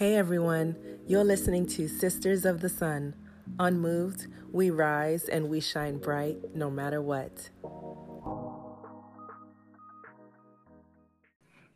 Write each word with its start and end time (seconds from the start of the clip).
Hey 0.00 0.16
everyone, 0.16 0.76
you're 1.06 1.24
listening 1.24 1.66
to 1.76 1.86
Sisters 1.86 2.46
of 2.46 2.62
the 2.62 2.70
Sun. 2.70 3.14
Unmoved, 3.58 4.28
we 4.50 4.70
rise 4.70 5.24
and 5.24 5.50
we 5.50 5.60
shine 5.60 5.98
bright 5.98 6.38
no 6.56 6.70
matter 6.70 7.02
what. 7.02 7.50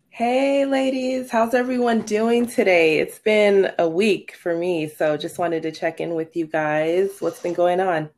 Hey 0.08 0.64
ladies, 0.64 1.30
how's 1.30 1.52
everyone 1.52 2.00
doing 2.00 2.46
today? 2.46 2.98
It's 2.98 3.18
been 3.18 3.72
a 3.78 3.86
week 3.86 4.34
for 4.36 4.56
me, 4.56 4.88
so 4.88 5.18
just 5.18 5.38
wanted 5.38 5.62
to 5.64 5.70
check 5.70 6.00
in 6.00 6.14
with 6.14 6.34
you 6.34 6.46
guys. 6.46 7.10
What's 7.20 7.40
been 7.40 7.52
going 7.52 7.78
on? 7.78 8.08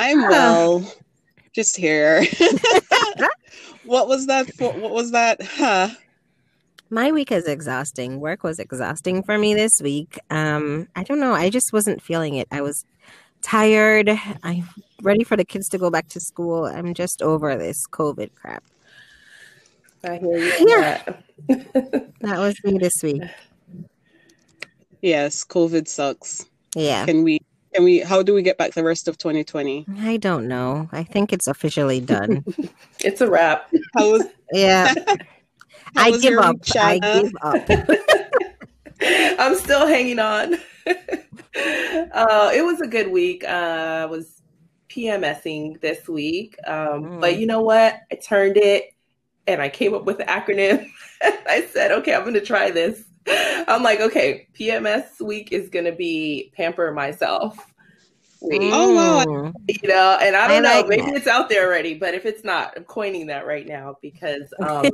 I'm 0.00 0.22
well, 0.22 0.92
just 1.54 1.76
here. 1.76 2.24
what 3.84 4.08
was 4.08 4.26
that 4.26 4.52
for? 4.54 4.72
What 4.72 4.90
was 4.90 5.12
that? 5.12 5.40
Huh? 5.40 5.90
My 6.94 7.10
week 7.10 7.32
is 7.32 7.48
exhausting. 7.48 8.20
Work 8.20 8.44
was 8.44 8.60
exhausting 8.60 9.24
for 9.24 9.36
me 9.36 9.52
this 9.52 9.80
week. 9.82 10.16
Um, 10.30 10.86
I 10.94 11.02
don't 11.02 11.18
know. 11.18 11.34
I 11.34 11.50
just 11.50 11.72
wasn't 11.72 12.00
feeling 12.00 12.36
it. 12.36 12.46
I 12.52 12.60
was 12.60 12.84
tired. 13.42 14.08
I'm 14.44 14.68
ready 15.02 15.24
for 15.24 15.36
the 15.36 15.44
kids 15.44 15.68
to 15.70 15.78
go 15.78 15.90
back 15.90 16.06
to 16.10 16.20
school. 16.20 16.66
I'm 16.66 16.94
just 16.94 17.20
over 17.20 17.56
this 17.56 17.84
COVID 17.88 18.36
crap. 18.36 18.62
I 20.04 20.18
hear 20.18 20.38
you. 20.38 20.52
Yeah. 20.68 21.02
That. 21.48 22.12
that 22.20 22.38
was 22.38 22.62
me 22.62 22.78
this 22.78 23.02
week. 23.02 23.24
Yes, 25.02 25.44
COVID 25.44 25.88
sucks. 25.88 26.46
Yeah. 26.76 27.06
Can 27.06 27.24
we 27.24 27.40
can 27.74 27.82
we 27.82 27.98
how 27.98 28.22
do 28.22 28.34
we 28.34 28.42
get 28.42 28.56
back 28.56 28.70
the 28.74 28.84
rest 28.84 29.08
of 29.08 29.18
2020? 29.18 29.84
I 29.98 30.16
don't 30.16 30.46
know. 30.46 30.88
I 30.92 31.02
think 31.02 31.32
it's 31.32 31.48
officially 31.48 31.98
done. 31.98 32.44
it's 33.00 33.20
a 33.20 33.28
wrap. 33.28 33.68
How 33.96 34.12
was 34.12 34.26
Yeah. 34.52 34.94
I 35.96 36.16
give 36.18 36.38
up. 36.38 36.56
I 36.76 36.98
give 36.98 37.32
up. 37.42 37.68
I'm 39.38 39.56
still 39.56 39.86
hanging 39.86 40.18
on. 40.18 40.54
uh, 40.86 42.50
it 42.54 42.64
was 42.64 42.80
a 42.80 42.86
good 42.86 43.10
week. 43.10 43.44
Uh, 43.44 44.02
I 44.02 44.06
was 44.06 44.42
PMSing 44.88 45.80
this 45.80 46.08
week. 46.08 46.56
Um, 46.66 47.04
mm. 47.04 47.20
But 47.20 47.38
you 47.38 47.46
know 47.46 47.62
what? 47.62 48.00
I 48.10 48.14
turned 48.16 48.56
it 48.56 48.94
and 49.46 49.60
I 49.60 49.68
came 49.68 49.94
up 49.94 50.04
with 50.04 50.18
the 50.18 50.24
acronym. 50.24 50.88
I 51.22 51.66
said, 51.72 51.92
okay, 51.92 52.14
I'm 52.14 52.22
going 52.22 52.34
to 52.34 52.40
try 52.40 52.70
this. 52.70 53.04
I'm 53.26 53.82
like, 53.82 54.00
okay, 54.00 54.48
PMS 54.58 55.20
week 55.20 55.52
is 55.52 55.68
going 55.68 55.86
to 55.86 55.92
be 55.92 56.52
pamper 56.56 56.92
myself. 56.92 57.58
Week. 58.48 58.60
Oh 58.64 58.94
wow! 58.94 59.52
You 59.68 59.88
know, 59.88 60.18
and 60.20 60.36
I 60.36 60.48
don't 60.48 60.66
I 60.66 60.68
know, 60.68 60.80
like 60.80 60.88
maybe 60.88 61.02
that. 61.02 61.16
it's 61.16 61.26
out 61.26 61.48
there 61.48 61.66
already, 61.66 61.94
but 61.94 62.14
if 62.14 62.26
it's 62.26 62.44
not, 62.44 62.74
I'm 62.76 62.84
coining 62.84 63.26
that 63.28 63.46
right 63.46 63.66
now 63.66 63.96
because, 64.02 64.52
um, 64.60 64.90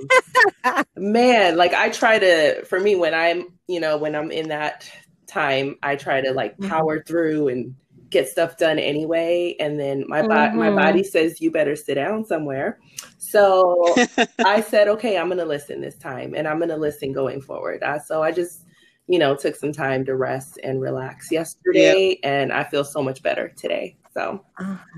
man, 0.96 1.56
like 1.56 1.74
I 1.74 1.90
try 1.90 2.18
to, 2.18 2.64
for 2.64 2.78
me, 2.78 2.96
when 2.96 3.14
I'm, 3.14 3.52
you 3.66 3.80
know, 3.80 3.96
when 3.96 4.14
I'm 4.14 4.30
in 4.30 4.48
that 4.48 4.90
time, 5.26 5.76
I 5.82 5.96
try 5.96 6.20
to 6.20 6.32
like 6.32 6.56
mm-hmm. 6.56 6.68
power 6.68 6.98
mm-hmm. 6.98 7.06
through 7.06 7.48
and 7.48 7.74
get 8.10 8.28
stuff 8.28 8.56
done 8.56 8.78
anyway. 8.78 9.56
And 9.58 9.78
then 9.78 10.04
my, 10.08 10.22
mm-hmm. 10.22 10.58
my 10.58 10.70
body 10.70 11.02
says, 11.02 11.40
you 11.40 11.50
better 11.50 11.76
sit 11.76 11.94
down 11.94 12.24
somewhere. 12.24 12.78
So 13.18 13.94
I 14.44 14.60
said, 14.60 14.88
okay, 14.88 15.16
I'm 15.16 15.28
going 15.28 15.38
to 15.38 15.44
listen 15.44 15.80
this 15.80 15.96
time 15.96 16.34
and 16.34 16.46
I'm 16.46 16.58
going 16.58 16.70
to 16.70 16.76
listen 16.76 17.12
going 17.12 17.40
forward. 17.40 17.82
Uh, 17.82 17.98
so 17.98 18.22
I 18.22 18.32
just, 18.32 18.66
you 19.10 19.18
know, 19.18 19.34
took 19.34 19.56
some 19.56 19.72
time 19.72 20.04
to 20.04 20.14
rest 20.14 20.60
and 20.62 20.80
relax 20.80 21.32
yesterday 21.32 22.16
and 22.22 22.52
I 22.52 22.62
feel 22.62 22.84
so 22.84 23.02
much 23.02 23.24
better 23.24 23.48
today. 23.56 23.96
So 24.14 24.44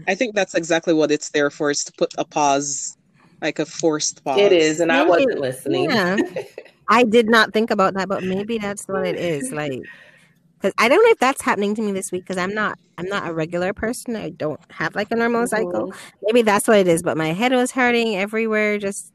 I 0.07 0.15
think 0.15 0.35
that's 0.35 0.55
exactly 0.55 0.93
what 0.93 1.11
it's 1.11 1.31
there 1.31 1.51
for 1.51 1.71
is 1.71 1.83
to 1.85 1.93
put 1.93 2.13
a 2.19 2.25
pause, 2.27 2.99
like 3.41 3.59
a 3.59 3.65
forced 3.65 4.23
pause. 4.23 4.39
It 4.39 4.53
is. 4.53 4.81
And 4.81 4.89
maybe, 4.89 5.01
I 5.01 5.05
wasn't 5.05 5.41
listening. 5.41 5.91
Yeah. 5.91 6.19
I 6.89 7.05
did 7.05 7.27
not 7.27 7.55
think 7.55 7.71
about 7.71 7.95
that, 7.95 8.07
but 8.07 8.23
maybe 8.23 8.59
that's 8.59 8.85
what 8.87 9.07
it 9.07 9.17
is. 9.17 9.51
Like, 9.51 9.81
because 10.59 10.75
I 10.77 10.91
don't 10.91 11.03
know 11.03 11.11
if 11.11 11.19
that's 11.19 11.41
happening 11.41 11.75
to 11.77 11.83
me 11.83 11.93
this 11.93 12.13
week 12.13 12.25
because 12.25 12.37
I'm 12.37 12.53
not 12.53 12.79
I'm 12.99 13.07
not 13.07 13.27
a 13.27 13.33
regular 13.33 13.73
person. 13.73 14.15
I 14.15 14.29
don't 14.29 14.61
have 14.71 14.95
like 14.95 15.11
a 15.11 15.17
normal 15.17 15.47
cycle. 15.47 15.89
Mm-hmm. 15.89 16.17
Maybe 16.25 16.43
that's 16.43 16.69
what 16.69 16.77
it 16.77 16.87
is. 16.87 17.03
But 17.03 17.17
my 17.17 17.33
head 17.33 17.53
was 17.53 17.73
hurting 17.73 18.17
everywhere. 18.17 18.79
Just 18.79 19.11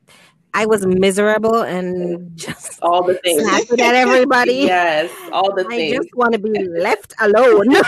I 0.54 0.66
was 0.66 0.86
miserable 0.86 1.62
and 1.62 2.36
just 2.36 2.80
all 2.82 3.04
the 3.04 3.16
things 3.16 3.44
snapping 3.44 3.80
at 3.80 3.96
everybody. 3.96 4.54
yes, 4.68 5.12
all 5.32 5.54
the 5.56 5.64
things. 5.66 5.94
I 5.94 5.98
just 5.98 6.16
want 6.16 6.34
to 6.34 6.40
be 6.40 6.52
left 6.68 7.14
alone. 7.20 7.76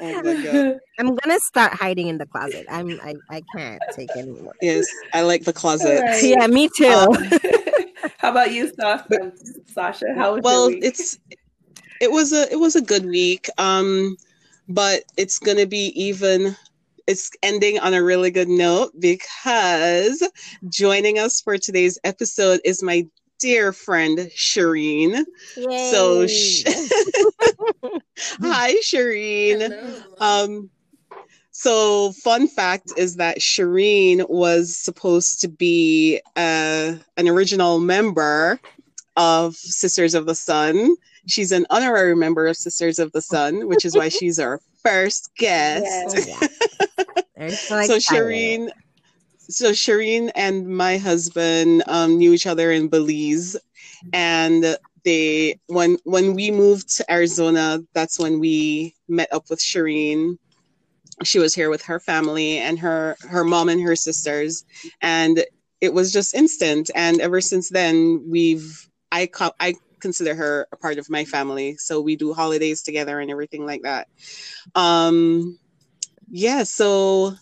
oh 0.00 0.78
I'm 0.98 1.14
gonna 1.14 1.40
start 1.40 1.72
hiding 1.72 2.08
in 2.08 2.18
the 2.18 2.26
closet. 2.26 2.66
I'm 2.68 3.00
I, 3.02 3.14
I 3.30 3.42
can't 3.54 3.82
take 3.94 4.10
anymore. 4.16 4.54
Yes, 4.60 4.86
I 5.14 5.22
like 5.22 5.44
the 5.44 5.52
closet. 5.52 6.02
Right. 6.02 6.22
Yeah, 6.22 6.46
me 6.46 6.68
too. 6.76 6.86
Um, 6.86 7.14
how 8.18 8.30
about 8.30 8.52
you, 8.52 8.72
Sasha? 8.74 9.32
Sasha, 9.66 10.06
how 10.16 10.34
was 10.34 10.42
well? 10.42 10.68
It's 10.82 11.18
it 12.00 12.10
was 12.10 12.32
a 12.32 12.50
it 12.52 12.56
was 12.56 12.76
a 12.76 12.82
good 12.82 13.04
week. 13.04 13.48
Um, 13.58 14.16
but 14.68 15.04
it's 15.16 15.38
gonna 15.38 15.66
be 15.66 15.92
even. 16.00 16.56
It's 17.08 17.30
ending 17.42 17.78
on 17.78 17.94
a 17.94 18.02
really 18.02 18.30
good 18.30 18.50
note 18.50 18.92
because 18.98 20.22
joining 20.68 21.18
us 21.18 21.40
for 21.40 21.56
today's 21.56 21.98
episode 22.04 22.60
is 22.66 22.82
my 22.82 23.06
dear 23.40 23.72
friend 23.72 24.18
Shireen. 24.36 25.24
Yay. 25.56 25.90
So, 25.90 26.26
sh- 26.26 26.64
hi, 28.42 28.74
Shireen. 28.84 30.02
Um, 30.20 30.68
so, 31.50 32.12
fun 32.12 32.46
fact 32.46 32.92
is 32.98 33.16
that 33.16 33.38
Shireen 33.38 34.28
was 34.28 34.76
supposed 34.76 35.40
to 35.40 35.48
be 35.48 36.20
uh, 36.36 36.92
an 37.16 37.26
original 37.26 37.80
member 37.80 38.60
of 39.16 39.56
Sisters 39.56 40.14
of 40.14 40.26
the 40.26 40.34
Sun, 40.34 40.94
She's 41.28 41.52
an 41.52 41.66
honorary 41.68 42.16
member 42.16 42.46
of 42.46 42.56
Sisters 42.56 42.98
of 42.98 43.12
the 43.12 43.20
Sun, 43.20 43.68
which 43.68 43.84
is 43.84 43.94
why 43.94 44.08
she's 44.08 44.38
our 44.38 44.60
first 44.88 45.30
guest. 45.36 46.26
Yes. 46.26 47.58
so, 47.86 47.98
so 47.98 47.98
Shireen, 47.98 48.70
so 49.38 49.70
Shireen 49.72 50.30
and 50.34 50.66
my 50.68 50.98
husband 50.98 51.82
um, 51.86 52.18
knew 52.18 52.32
each 52.32 52.46
other 52.46 52.70
in 52.70 52.88
Belize, 52.88 53.56
and 54.12 54.76
they 55.04 55.58
when 55.66 55.98
when 56.04 56.34
we 56.34 56.50
moved 56.50 56.96
to 56.96 57.12
Arizona, 57.12 57.80
that's 57.94 58.18
when 58.18 58.40
we 58.40 58.94
met 59.08 59.32
up 59.32 59.50
with 59.50 59.60
Shireen. 59.60 60.38
She 61.24 61.38
was 61.38 61.54
here 61.54 61.68
with 61.68 61.82
her 61.82 61.98
family 61.98 62.58
and 62.58 62.78
her 62.78 63.16
her 63.22 63.44
mom 63.44 63.68
and 63.68 63.82
her 63.82 63.96
sisters, 63.96 64.64
and 65.00 65.44
it 65.80 65.92
was 65.92 66.12
just 66.12 66.34
instant. 66.34 66.90
And 66.94 67.20
ever 67.20 67.40
since 67.40 67.70
then, 67.70 68.24
we've 68.28 68.88
I 69.10 69.28
I 69.60 69.74
consider 70.00 70.34
her 70.34 70.66
a 70.72 70.76
part 70.76 70.98
of 70.98 71.10
my 71.10 71.24
family. 71.24 71.76
So 71.76 72.00
we 72.00 72.16
do 72.16 72.32
holidays 72.32 72.82
together 72.82 73.20
and 73.20 73.30
everything 73.30 73.66
like 73.66 73.82
that. 73.82 74.08
Um, 74.74 75.58
yeah. 76.30 76.62
So, 76.64 77.34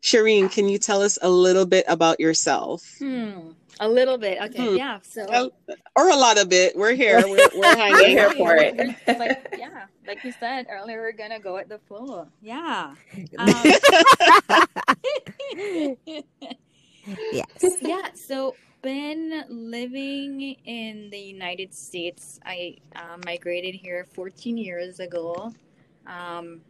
Shireen, 0.00 0.50
can 0.50 0.68
you 0.68 0.78
tell 0.78 1.02
us 1.02 1.18
a 1.22 1.30
little 1.30 1.66
bit 1.66 1.84
about 1.88 2.20
yourself? 2.20 2.82
Hmm. 2.98 3.50
A 3.80 3.88
little 3.88 4.18
bit. 4.18 4.38
Okay. 4.40 4.70
Hmm. 4.70 4.76
Yeah. 4.76 4.98
So, 5.02 5.50
or 5.96 6.10
a 6.10 6.16
lot 6.16 6.38
of 6.38 6.48
bit. 6.48 6.76
We're 6.76 6.94
here. 6.94 7.22
We're, 7.26 7.48
we're 7.54 7.76
hanging 7.76 8.08
here 8.08 8.30
for 8.34 8.54
it. 8.56 8.76
like, 9.06 9.56
yeah. 9.58 9.86
Like 10.06 10.22
you 10.24 10.32
said 10.32 10.66
earlier, 10.68 11.00
we're 11.00 11.12
going 11.12 11.30
to 11.30 11.38
go 11.38 11.56
at 11.56 11.68
the 11.68 11.78
flow. 11.78 12.28
Yeah. 12.40 12.94
Um, 13.38 13.48
yes. 17.32 17.76
Yeah. 17.80 18.08
So, 18.14 18.54
been 18.82 19.44
living 19.48 20.56
in 20.64 21.08
the 21.10 21.18
United 21.18 21.72
States. 21.72 22.38
I 22.44 22.76
uh, 22.96 23.16
migrated 23.24 23.74
here 23.74 24.06
14 24.12 24.56
years 24.56 25.00
ago. 25.00 25.52
Um, 26.06 26.60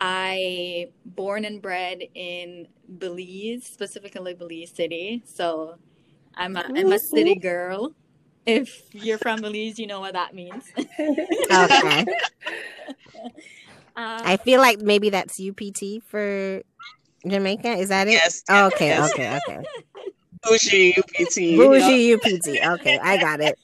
I 0.00 0.88
born 1.04 1.44
and 1.44 1.62
bred 1.62 2.02
in 2.14 2.66
Belize, 2.98 3.64
specifically 3.66 4.34
Belize 4.34 4.72
City. 4.74 5.22
So 5.24 5.76
I'm 6.34 6.56
a, 6.56 6.64
I'm 6.74 6.92
a 6.92 6.98
city 6.98 7.36
girl. 7.36 7.94
If 8.44 8.92
you're 8.92 9.18
from 9.18 9.40
Belize, 9.40 9.78
you 9.78 9.86
know 9.86 10.00
what 10.00 10.14
that 10.14 10.34
means. 10.34 10.64
okay. 10.78 12.04
Um, 13.94 14.22
I 14.24 14.38
feel 14.38 14.60
like 14.60 14.80
maybe 14.80 15.10
that's 15.10 15.38
UPT 15.38 16.02
for 16.08 16.62
Jamaica. 17.26 17.72
Is 17.74 17.90
that 17.90 18.08
it? 18.08 18.12
Yes. 18.12 18.42
Oh, 18.48 18.66
okay. 18.66 18.88
Yes. 18.88 19.12
Okay. 19.12 19.38
Okay. 19.48 19.62
Bougie 20.44 20.94
UPT. 20.98 21.56
Bougie 21.56 22.14
UPT. 22.14 22.80
Okay, 22.80 22.98
I 22.98 23.16
got 23.18 23.40
it. 23.40 23.58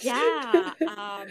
Yeah. 0.00 0.72
Um, 0.82 1.28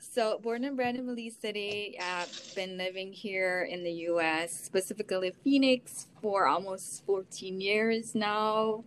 so, 0.00 0.38
born 0.38 0.64
and 0.64 0.76
bred 0.76 0.96
in 0.96 1.04
Belize 1.04 1.36
City, 1.36 1.98
I've 2.00 2.54
been 2.54 2.78
living 2.78 3.12
here 3.12 3.68
in 3.70 3.84
the 3.84 3.92
U.S., 4.08 4.50
specifically 4.50 5.30
Phoenix, 5.44 6.06
for 6.22 6.46
almost 6.46 7.04
14 7.04 7.60
years 7.60 8.14
now. 8.14 8.84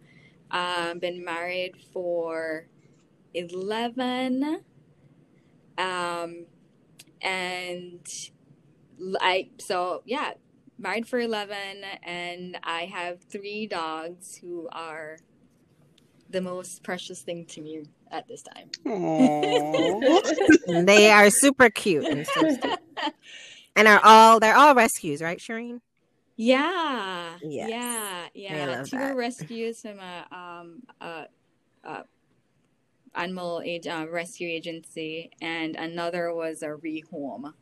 Um, 0.50 0.98
been 0.98 1.24
married 1.24 1.75
for 1.94 2.66
11. 3.36 4.62
Um, 5.77 6.45
and 7.21 8.00
I, 9.21 9.50
so 9.60 10.01
yeah, 10.06 10.31
married 10.80 11.08
for 11.08 11.20
11 11.20 11.58
and 12.04 12.58
i 12.64 12.86
have 12.86 13.22
three 13.24 13.68
dogs 13.68 14.38
who 14.38 14.68
are 14.72 15.18
the 16.30 16.42
most 16.42 16.84
precious 16.84 17.22
thing 17.22 17.46
to 17.46 17.62
me 17.62 17.84
at 18.12 18.28
this 18.28 18.44
time. 18.44 18.70
they 20.86 21.12
are 21.12 21.30
super 21.30 21.70
cute 21.70 22.06
and 22.06 22.28
so 22.28 22.76
and 23.76 23.88
are 23.88 24.02
all 24.04 24.40
they're 24.40 24.56
all 24.56 24.76
rescues, 24.76 25.22
right, 25.22 25.40
Shireen? 25.40 25.81
Yeah, 26.36 27.38
yes. 27.42 27.70
yeah, 27.70 28.26
yeah. 28.34 28.84
Two 28.84 28.98
that. 28.98 29.16
rescues 29.16 29.81
from 29.81 30.00
a 30.00 30.26
um 30.31 30.84
a, 31.02 31.26
a 31.84 32.04
animal 33.16 33.62
age, 33.66 33.88
uh, 33.88 34.06
rescue 34.10 34.48
agency, 34.48 35.31
and 35.42 35.76
another 35.76 36.34
was 36.34 36.62
a 36.62 36.68
rehome. 36.68 37.54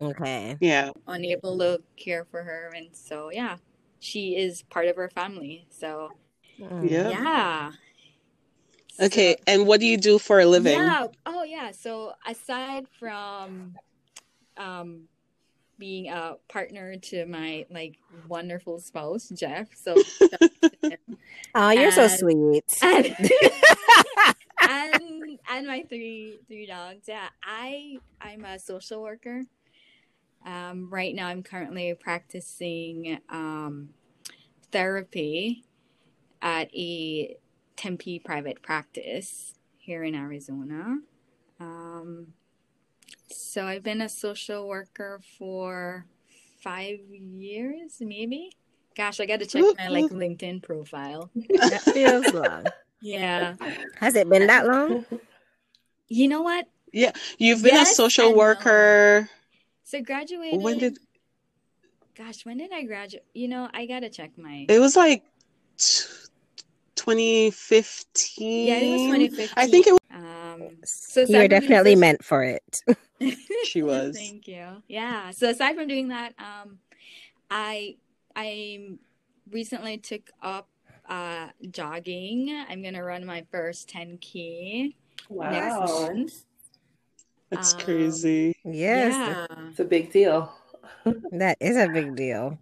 Okay. 0.00 0.56
Yeah. 0.60 0.90
Unable 1.06 1.58
to 1.58 1.82
care 1.96 2.24
for 2.24 2.42
her, 2.42 2.72
and 2.74 2.88
so 2.92 3.30
yeah, 3.32 3.56
she 3.98 4.36
is 4.36 4.62
part 4.62 4.86
of 4.86 4.96
her 4.96 5.08
family. 5.08 5.66
So 5.70 6.10
mm. 6.60 6.88
yeah, 6.88 7.08
yeah. 7.08 7.72
Okay, 9.00 9.34
so, 9.34 9.42
and 9.46 9.66
what 9.66 9.80
do 9.80 9.86
you 9.86 9.96
do 9.96 10.18
for 10.18 10.40
a 10.40 10.46
living? 10.46 10.78
Yeah. 10.78 11.06
Oh, 11.24 11.44
yeah. 11.44 11.70
So 11.70 12.12
aside 12.26 12.86
from 12.98 13.76
um, 14.56 15.02
being 15.78 16.08
a 16.08 16.36
partner 16.48 16.96
to 16.96 17.24
my 17.26 17.66
like 17.70 17.96
wonderful 18.28 18.80
spouse 18.80 19.28
Jeff, 19.28 19.68
so 19.76 19.94
oh, 21.54 21.70
you're 21.70 21.84
and, 21.84 21.94
so 21.94 22.08
sweet. 22.08 22.64
And, 24.60 25.00
and 25.00 25.38
and 25.50 25.66
my 25.66 25.84
three 25.88 26.38
three 26.46 26.66
dogs. 26.66 27.06
Yeah, 27.08 27.28
I 27.42 27.98
I'm 28.20 28.44
a 28.44 28.58
social 28.58 29.00
worker. 29.00 29.42
Um, 30.44 30.88
right 30.90 31.14
now, 31.14 31.28
I'm 31.28 31.42
currently 31.42 31.94
practicing 31.94 33.18
um, 33.28 33.90
therapy 34.70 35.64
at 36.40 36.74
a 36.74 37.36
Tempe 37.76 38.18
private 38.18 38.62
practice 38.62 39.54
here 39.76 40.02
in 40.02 40.14
Arizona. 40.14 40.98
Um, 41.60 42.28
so 43.30 43.66
I've 43.66 43.82
been 43.82 44.00
a 44.00 44.08
social 44.08 44.66
worker 44.66 45.20
for 45.38 46.06
five 46.62 46.98
years, 47.10 47.96
maybe. 48.00 48.52
Gosh, 48.96 49.20
I 49.20 49.26
got 49.26 49.40
to 49.40 49.46
check 49.46 49.62
my 49.78 49.88
like 49.88 50.06
LinkedIn 50.06 50.62
profile. 50.62 51.30
that 51.34 51.82
feels 51.82 52.32
long. 52.34 52.66
Yeah. 53.00 53.54
Has 54.00 54.16
it 54.16 54.28
been 54.28 54.48
that 54.48 54.66
long? 54.66 55.04
You 56.08 56.28
know 56.28 56.42
what? 56.42 56.66
Yeah, 56.92 57.12
you've 57.38 57.62
been 57.62 57.74
yes, 57.74 57.92
a 57.92 57.94
social 57.94 58.34
worker. 58.34 59.28
So 59.88 60.02
graduated. 60.02 60.60
When 60.60 60.76
did? 60.76 60.98
Gosh, 62.14 62.44
when 62.44 62.58
did 62.58 62.70
I 62.74 62.82
graduate? 62.82 63.24
You 63.32 63.48
know, 63.48 63.70
I 63.72 63.86
gotta 63.86 64.10
check 64.10 64.36
my. 64.36 64.66
It 64.68 64.80
was 64.80 64.96
like 64.96 65.24
2015. 66.94 68.66
Yeah, 68.66 68.74
it 68.74 68.92
was 68.92 69.00
2015. 69.00 69.48
I 69.56 69.66
think 69.66 69.86
it 69.86 69.92
was. 69.92 70.00
Um, 70.10 70.76
so 70.84 71.22
you 71.22 71.38
were 71.38 71.48
definitely 71.48 71.96
meant 71.96 72.22
for 72.22 72.42
it. 72.42 72.82
she 73.64 73.82
was. 73.82 74.14
Thank 74.14 74.46
you. 74.46 74.82
Yeah. 74.88 75.30
So 75.30 75.48
aside 75.48 75.74
from 75.74 75.88
doing 75.88 76.08
that, 76.08 76.34
um, 76.38 76.80
I 77.50 77.96
I 78.36 78.90
recently 79.50 79.96
took 79.96 80.28
up 80.42 80.68
uh, 81.08 81.48
jogging. 81.70 82.62
I'm 82.68 82.82
gonna 82.82 83.02
run 83.02 83.24
my 83.24 83.46
first 83.50 83.88
10k 83.88 84.92
wow. 85.30 85.50
next 85.50 85.78
month. 85.78 86.44
That's 87.50 87.72
um, 87.74 87.80
crazy. 87.80 88.54
Yes, 88.64 89.14
yeah. 89.14 89.46
it's 89.70 89.80
a 89.80 89.84
big 89.84 90.12
deal. 90.12 90.52
that 91.32 91.56
is 91.60 91.76
a 91.76 91.88
big 91.88 92.14
deal. 92.14 92.58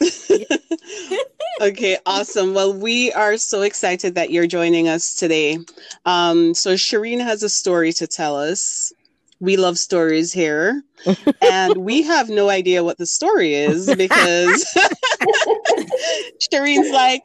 okay, 1.60 1.98
awesome. 2.06 2.54
Well, 2.54 2.72
we 2.72 3.12
are 3.12 3.36
so 3.36 3.62
excited 3.62 4.14
that 4.14 4.30
you're 4.30 4.46
joining 4.46 4.88
us 4.88 5.14
today. 5.16 5.58
Um, 6.06 6.54
so, 6.54 6.74
Shireen 6.74 7.20
has 7.20 7.42
a 7.42 7.48
story 7.48 7.92
to 7.94 8.06
tell 8.06 8.36
us. 8.36 8.92
We 9.40 9.56
love 9.56 9.76
stories 9.76 10.32
here, 10.32 10.84
and 11.40 11.78
we 11.78 12.02
have 12.02 12.28
no 12.28 12.48
idea 12.48 12.84
what 12.84 12.98
the 12.98 13.06
story 13.06 13.54
is 13.54 13.92
because 13.96 14.64
Shireen's 16.52 16.92
like, 16.92 17.22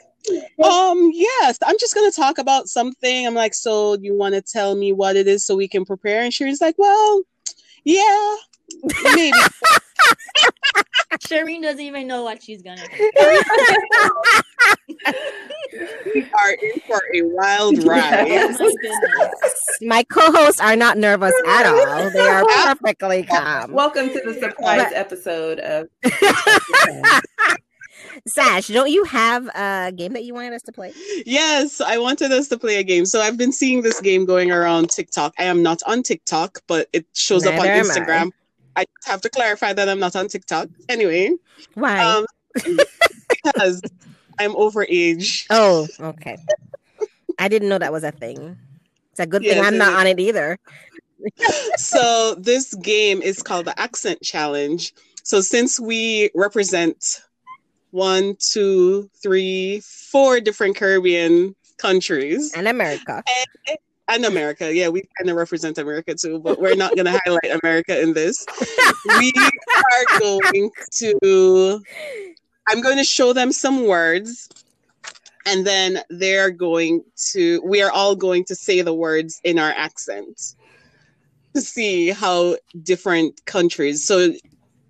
um, 0.63 1.11
yes, 1.13 1.57
I'm 1.65 1.77
just 1.79 1.95
gonna 1.95 2.11
talk 2.11 2.37
about 2.37 2.67
something. 2.67 3.25
I'm 3.25 3.33
like, 3.33 3.53
so 3.53 3.95
you 3.95 4.13
want 4.15 4.35
to 4.35 4.41
tell 4.41 4.75
me 4.75 4.93
what 4.93 5.15
it 5.15 5.27
is 5.27 5.45
so 5.45 5.55
we 5.55 5.67
can 5.67 5.85
prepare? 5.85 6.21
And 6.21 6.31
Shireen's 6.31 6.61
like, 6.61 6.75
well, 6.77 7.21
yeah, 7.83 8.35
maybe. 9.03 9.31
Shireen 11.19 11.61
doesn't 11.61 11.81
even 11.81 12.07
know 12.07 12.23
what 12.23 12.43
she's 12.43 12.61
gonna 12.61 12.85
do. 12.95 13.11
we 16.13 16.23
are 16.23 16.51
in 16.61 16.79
for 16.85 17.01
a 17.13 17.21
wild 17.21 17.83
ride. 17.85 18.27
Oh 18.59 18.71
my, 19.81 20.03
co-hosts 20.03 20.61
are 20.61 20.75
not 20.75 20.97
nervous 20.97 21.33
at 21.47 21.65
all. 21.65 22.09
They 22.11 22.19
are 22.19 22.45
perfectly 22.45 23.23
calm. 23.23 23.71
Welcome 23.71 24.09
to 24.09 24.21
the 24.25 24.33
surprise 24.33 24.91
episode 24.93 25.59
of 25.59 25.87
Sash, 28.25 28.67
don't 28.67 28.89
you 28.89 29.03
have 29.03 29.47
a 29.47 29.91
game 29.95 30.13
that 30.13 30.23
you 30.23 30.33
wanted 30.33 30.53
us 30.53 30.61
to 30.63 30.71
play? 30.71 30.93
Yes, 31.25 31.81
I 31.81 31.97
wanted 31.97 32.31
us 32.31 32.47
to 32.49 32.57
play 32.57 32.77
a 32.77 32.83
game. 32.83 33.05
So 33.05 33.21
I've 33.21 33.37
been 33.37 33.51
seeing 33.51 33.81
this 33.81 33.99
game 34.01 34.25
going 34.25 34.51
around 34.51 34.89
TikTok. 34.89 35.33
I 35.37 35.43
am 35.43 35.61
not 35.61 35.81
on 35.85 36.03
TikTok, 36.03 36.61
but 36.67 36.87
it 36.93 37.05
shows 37.13 37.43
Neither 37.43 37.57
up 37.57 37.61
on 37.61 37.67
Instagram. 37.67 38.31
I 38.75 38.85
have 39.05 39.21
to 39.21 39.29
clarify 39.29 39.73
that 39.73 39.89
I'm 39.89 39.99
not 39.99 40.15
on 40.15 40.27
TikTok. 40.27 40.69
Anyway. 40.89 41.31
Why? 41.73 41.99
Um, 41.99 42.25
because 42.53 43.81
I'm 44.39 44.55
over 44.55 44.85
age. 44.87 45.47
Oh, 45.49 45.87
okay. 45.99 46.37
I 47.39 47.47
didn't 47.47 47.69
know 47.69 47.77
that 47.77 47.91
was 47.91 48.03
a 48.03 48.11
thing. 48.11 48.57
It's 49.11 49.19
a 49.19 49.25
good 49.27 49.43
yes, 49.43 49.55
thing 49.55 49.65
I'm 49.65 49.77
not 49.77 49.93
on 49.93 50.07
it 50.07 50.19
either. 50.19 50.59
so 51.77 52.35
this 52.35 52.73
game 52.75 53.21
is 53.21 53.41
called 53.41 53.65
the 53.65 53.79
Accent 53.79 54.21
Challenge. 54.21 54.93
So 55.23 55.41
since 55.41 55.79
we 55.79 56.29
represent 56.35 57.21
one, 57.97 58.37
two, 58.39 59.09
three, 59.21 59.81
four 59.81 60.39
different 60.39 60.75
Caribbean 60.75 61.55
countries 61.77 62.53
and 62.55 62.67
America, 62.67 63.23
and 63.67 63.77
and 64.07 64.25
America. 64.25 64.73
Yeah, 64.73 64.89
we 64.89 65.03
kind 65.17 65.29
of 65.29 65.35
represent 65.35 65.77
America 65.77 66.15
too, 66.15 66.39
but 66.39 66.59
we're 66.59 66.75
not 66.75 66.95
going 66.95 67.05
to 67.11 67.19
highlight 67.25 67.59
America 67.63 67.99
in 68.01 68.13
this. 68.13 68.45
We 69.19 69.31
are 69.77 70.19
going 70.19 70.69
to, 70.95 71.81
I'm 72.67 72.81
going 72.81 72.97
to 72.97 73.03
show 73.05 73.31
them 73.31 73.53
some 73.53 73.87
words, 73.87 74.49
and 75.45 75.65
then 75.65 75.99
they're 76.09 76.51
going 76.51 77.03
to, 77.31 77.61
we 77.63 77.81
are 77.81 77.91
all 77.91 78.15
going 78.15 78.43
to 78.45 78.55
say 78.55 78.81
the 78.81 78.93
words 78.93 79.39
in 79.45 79.59
our 79.59 79.69
accent 79.71 80.55
to 81.55 81.61
see 81.61 82.09
how 82.09 82.57
different 82.83 83.45
countries. 83.45 84.05
So, 84.05 84.33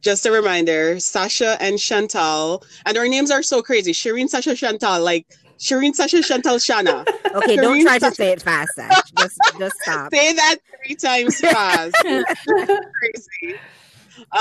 just 0.07 0.25
a 0.25 0.31
reminder 0.31 0.97
Sasha 1.01 1.61
and 1.61 1.77
Chantal, 1.77 2.63
and 2.85 2.97
our 2.97 3.09
names 3.09 3.29
are 3.29 3.43
so 3.43 3.61
crazy 3.61 3.91
Shireen, 3.91 4.29
Sasha, 4.29 4.55
Chantal, 4.55 5.03
like 5.03 5.27
Shireen 5.59 5.93
Sasha 5.93 6.21
Chantal 6.21 6.55
Shana. 6.55 7.05
Okay, 7.35 7.57
Shireen, 7.57 7.61
don't 7.61 7.81
try 7.81 7.97
Sasha. 7.97 8.11
to 8.11 8.15
say 8.15 8.31
it 8.31 8.41
fast. 8.41 8.79
Just 9.19 9.37
just 9.59 9.75
stop. 9.81 10.13
Say 10.13 10.31
that 10.31 10.59
three 10.85 10.95
times 10.95 11.37
fast. 11.41 11.93
crazy. 12.05 13.59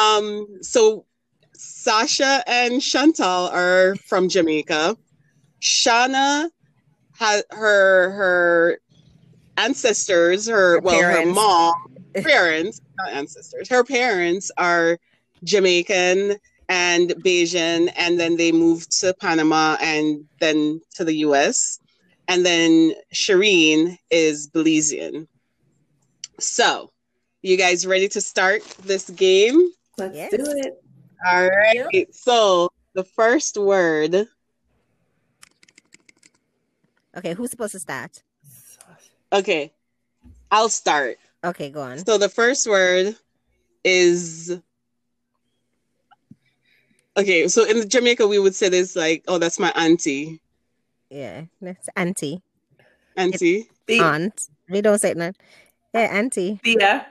Um, 0.01 0.47
so 0.63 1.05
Sasha 1.53 2.45
and 2.47 2.81
Chantal 2.81 3.49
are 3.49 3.97
from 4.07 4.29
Jamaica. 4.29 4.97
Shana 5.61 6.49
had 7.19 7.43
her 7.51 8.11
her 8.13 8.79
ancestors, 9.57 10.47
her, 10.47 10.75
her 10.75 10.79
well, 10.79 11.01
parents. 11.01 11.29
her 11.29 11.35
mom, 11.35 11.75
parents, 12.15 12.81
not 12.99 13.15
ancestors. 13.15 13.69
Her 13.69 13.83
parents 13.83 14.53
are 14.59 15.01
Jamaican 15.45 16.37
and 16.69 17.11
Bajan, 17.11 17.93
and 17.97 18.19
then 18.19 18.37
they 18.37 18.53
moved 18.53 18.91
to 19.01 19.15
Panama 19.15 19.77
and 19.81 20.25
then 20.41 20.81
to 20.95 21.05
the 21.05 21.15
US. 21.19 21.79
And 22.29 22.45
then 22.45 22.93
Shireen 23.15 23.99
is 24.11 24.49
Belizean. 24.49 25.29
So, 26.41 26.91
you 27.43 27.57
guys 27.57 27.87
ready 27.87 28.09
to 28.09 28.21
start 28.21 28.63
this 28.83 29.09
game? 29.11 29.71
Let's 29.97 30.17
yes. 30.17 30.31
do 30.31 30.39
it. 30.43 30.83
All 31.27 31.49
right. 31.49 31.87
Yep. 31.93 32.09
So, 32.13 32.71
the 32.95 33.05
first 33.05 33.57
word. 33.57 34.27
Okay, 37.17 37.35
who's 37.35 37.51
supposed 37.51 37.73
to 37.73 37.79
start? 37.79 38.23
Okay, 39.33 39.73
I'll 40.51 40.69
start. 40.69 41.19
Okay, 41.45 41.71
go 41.71 41.83
on. 41.83 42.05
So, 42.05 42.19
the 42.19 42.29
first 42.29 42.69
word 42.69 43.17
is 43.85 44.59
Okay, 47.17 47.49
so 47.49 47.65
in 47.65 47.89
Jamaica 47.89 48.27
we 48.29 48.39
would 48.39 48.55
say 48.55 48.69
this 48.69 48.95
like, 48.95 49.25
"Oh, 49.27 49.39
that's 49.39 49.59
my 49.59 49.73
auntie." 49.75 50.41
Yeah, 51.09 51.45
that's 51.63 51.89
auntie. 51.97 52.43
Auntie. 53.17 53.69
It's 53.89 54.03
aunt. 54.03 54.49
We 54.69 54.83
don't 54.83 54.99
say 54.99 55.15
that. 55.15 55.37
Yeah, 55.95 56.13
auntie. 56.13 56.61
Tia. 56.63 57.07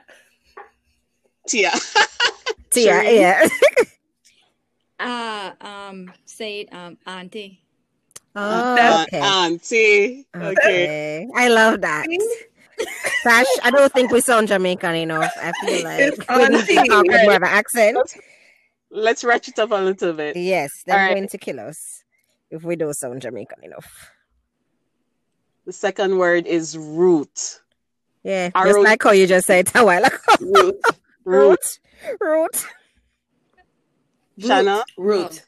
Tia. 1.48 1.70
Tia. 2.70 3.10
Yeah. 3.10 3.48
uh 5.00 5.50
um 5.60 6.12
say 6.24 6.60
it 6.60 6.72
um 6.72 6.98
auntie. 7.06 7.60
Oh, 8.36 9.04
okay. 9.08 9.20
Auntie. 9.20 10.26
Okay. 10.36 10.52
okay. 10.52 11.28
I 11.34 11.48
love 11.48 11.80
that. 11.80 12.06
Sash, 13.22 13.46
I 13.64 13.70
don't 13.70 13.90
think 13.92 14.12
we 14.12 14.20
sound 14.20 14.48
Jamaican 14.48 14.94
enough. 14.94 15.32
I 15.40 15.52
feel 15.64 15.82
like 15.82 16.00
It's 16.00 16.18
we 16.28 16.48
need 16.48 16.66
to 16.66 16.86
talk 16.86 17.06
with 17.06 17.22
more 17.22 17.36
of 17.36 17.42
an 17.42 17.48
accent. 17.48 17.96
Let's 18.96 19.22
ratchet 19.24 19.58
up 19.58 19.72
a 19.72 19.74
little 19.74 20.14
bit. 20.14 20.36
Yes, 20.36 20.82
they're 20.86 20.98
All 20.98 21.04
right. 21.06 21.14
going 21.14 21.28
to 21.28 21.36
kill 21.38 21.60
us 21.60 22.02
if 22.50 22.64
we 22.64 22.76
don't 22.76 22.94
sound 22.94 23.20
Jamaican 23.20 23.62
enough. 23.62 24.10
The 25.66 25.72
second 25.72 26.16
word 26.16 26.46
is 26.46 26.78
root. 26.78 27.60
Yeah, 28.22 28.50
Our 28.54 28.64
just 28.64 28.76
root- 28.76 28.84
like 28.84 29.02
how 29.02 29.10
you 29.10 29.26
just 29.26 29.46
said 29.46 29.68
a 29.74 29.84
while 29.84 30.02
ago. 30.04 30.16
Root. 30.40 30.76
Root. 31.24 31.60
Root, 32.20 32.20
root. 32.20 32.66
Shana. 34.38 34.82
Root. 34.96 35.44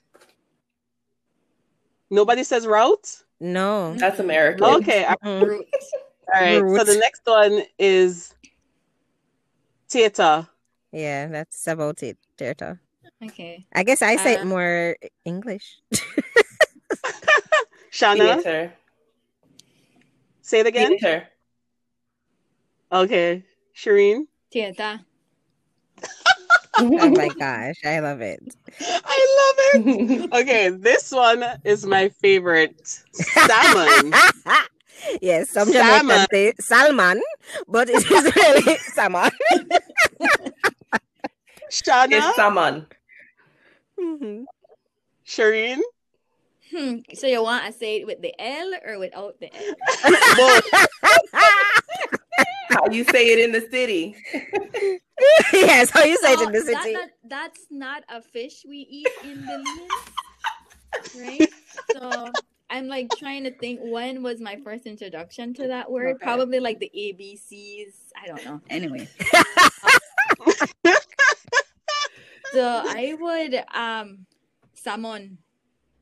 Nobody 2.10 2.42
says 2.42 2.66
route. 2.66 3.22
No. 3.40 3.94
That's 3.94 4.18
American. 4.18 4.64
Okay. 4.64 5.04
All 5.04 5.16
Mhm. 5.24 5.42
Root. 5.46 5.66
right. 6.32 6.58
So 6.58 6.84
the 6.84 6.98
next 6.98 7.22
one 7.24 7.62
is 7.78 8.34
theater. 9.88 10.48
Yeah, 10.92 11.26
that's 11.28 11.66
about 11.66 12.02
it, 12.02 12.16
Theater. 12.38 12.80
Okay. 13.24 13.66
I 13.74 13.82
guess 13.82 14.00
I 14.02 14.16
say 14.16 14.34
it 14.34 14.40
Uh, 14.42 14.44
more 14.44 14.96
English. 15.24 15.80
Shana. 17.92 18.42
Theater. 18.42 18.72
Say 20.42 20.60
it 20.60 20.66
again. 20.66 20.98
Theater. 20.98 21.26
Okay. 22.92 23.42
Shireen. 23.74 24.26
Theater. 24.52 25.00
oh 26.78 27.10
my 27.10 27.28
gosh, 27.38 27.76
I 27.84 27.98
love 28.00 28.20
it. 28.20 28.40
I 28.80 29.18
love 29.38 29.56
it. 29.86 30.30
Okay, 30.38 30.68
this 30.70 31.10
one 31.10 31.44
is 31.64 31.84
my 31.84 32.08
favorite. 32.08 32.78
Salmon. 33.12 34.12
yes, 35.20 35.50
some 35.50 35.68
Salmon. 35.68 36.26
Say 36.30 36.52
salmon, 36.60 37.20
but 37.66 37.88
it 37.90 37.96
is 37.96 38.10
really 38.36 38.76
salmon. 38.78 39.30
Shana. 41.70 42.12
It's 42.12 42.36
salmon. 42.36 42.86
Mhm. 44.00 44.44
Shireen. 45.26 45.80
Hmm. 46.74 46.98
So 47.14 47.26
you 47.26 47.42
want 47.42 47.64
to 47.66 47.72
say 47.72 47.96
it 48.00 48.06
with 48.06 48.20
the 48.20 48.34
L 48.38 48.72
or 48.86 48.98
without 48.98 49.40
the 49.40 49.50
L? 49.54 49.74
How 52.70 52.86
you 52.90 53.04
say 53.04 53.28
it 53.32 53.38
in 53.38 53.52
the 53.52 53.66
city. 53.70 54.14
yes, 55.52 55.88
how 55.90 56.04
you 56.04 56.18
say 56.18 56.34
it 56.34 56.40
in 56.40 56.52
the 56.52 56.60
that- 56.60 56.82
city. 56.82 56.92
that- 56.94 57.10
that's 57.24 57.66
not 57.70 58.04
a 58.08 58.20
fish 58.22 58.64
we 58.68 58.78
eat 58.78 59.08
in 59.24 59.44
the 59.46 59.58
land, 59.58 59.90
right? 61.40 61.48
So 61.92 62.30
I'm 62.70 62.86
like 62.88 63.08
trying 63.18 63.44
to 63.44 63.50
think 63.50 63.80
when 63.82 64.22
was 64.22 64.40
my 64.40 64.56
first 64.62 64.84
introduction 64.86 65.54
to 65.54 65.68
that 65.68 65.90
word? 65.90 66.16
Okay. 66.16 66.24
Probably 66.24 66.60
like 66.60 66.78
the 66.80 66.90
ABCs. 66.94 67.94
I 68.22 68.26
don't 68.26 68.44
know. 68.44 68.60
Anyway. 68.70 69.08
So 72.52 72.82
I 72.84 73.14
would 73.18 73.64
um 73.74 74.26
salmon 74.74 75.38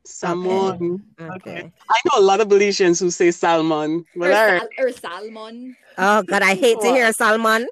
Salmon. 0.07 1.03
Okay. 1.19 1.71
I 1.89 1.99
know 2.05 2.19
a 2.19 2.23
lot 2.23 2.39
of 2.39 2.47
Belizeans 2.47 2.99
who 2.99 3.11
say 3.11 3.29
salmon. 3.31 4.05
But 4.15 4.29
or, 4.29 4.33
all 4.33 4.47
right. 4.47 4.61
sal- 4.77 4.85
or 4.85 4.91
salmon. 4.91 5.75
Oh 5.97 6.23
God, 6.23 6.41
I 6.43 6.55
hate 6.55 6.79
to 6.79 6.87
hear 6.87 7.11
salmon. 7.11 7.67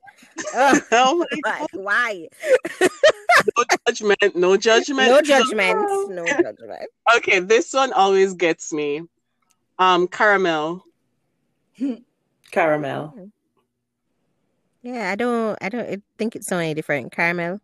Oh, 0.54 0.82
Oh 0.92 1.26
my 1.32 1.42
God, 1.60 1.68
why? 1.74 2.28
no 3.58 3.64
judgment. 3.88 4.36
No 4.36 4.58
judgment. 4.58 5.10
No 5.10 5.22
judgment. 5.22 5.88
No 6.10 6.26
judgment. 6.26 6.90
Okay, 7.18 7.40
this 7.40 7.74
one 7.74 7.94
always 7.94 8.34
gets 8.34 8.74
me. 8.74 9.04
Um, 9.80 10.08
caramel. 10.08 10.84
Caramel. 12.52 13.30
Yeah, 14.82 15.10
I 15.10 15.16
don't. 15.16 15.58
I 15.62 15.70
don't 15.70 15.90
I 15.90 15.98
think 16.18 16.36
it's 16.36 16.48
so 16.48 16.58
any 16.58 16.74
different. 16.74 17.12
Caramel 17.12 17.60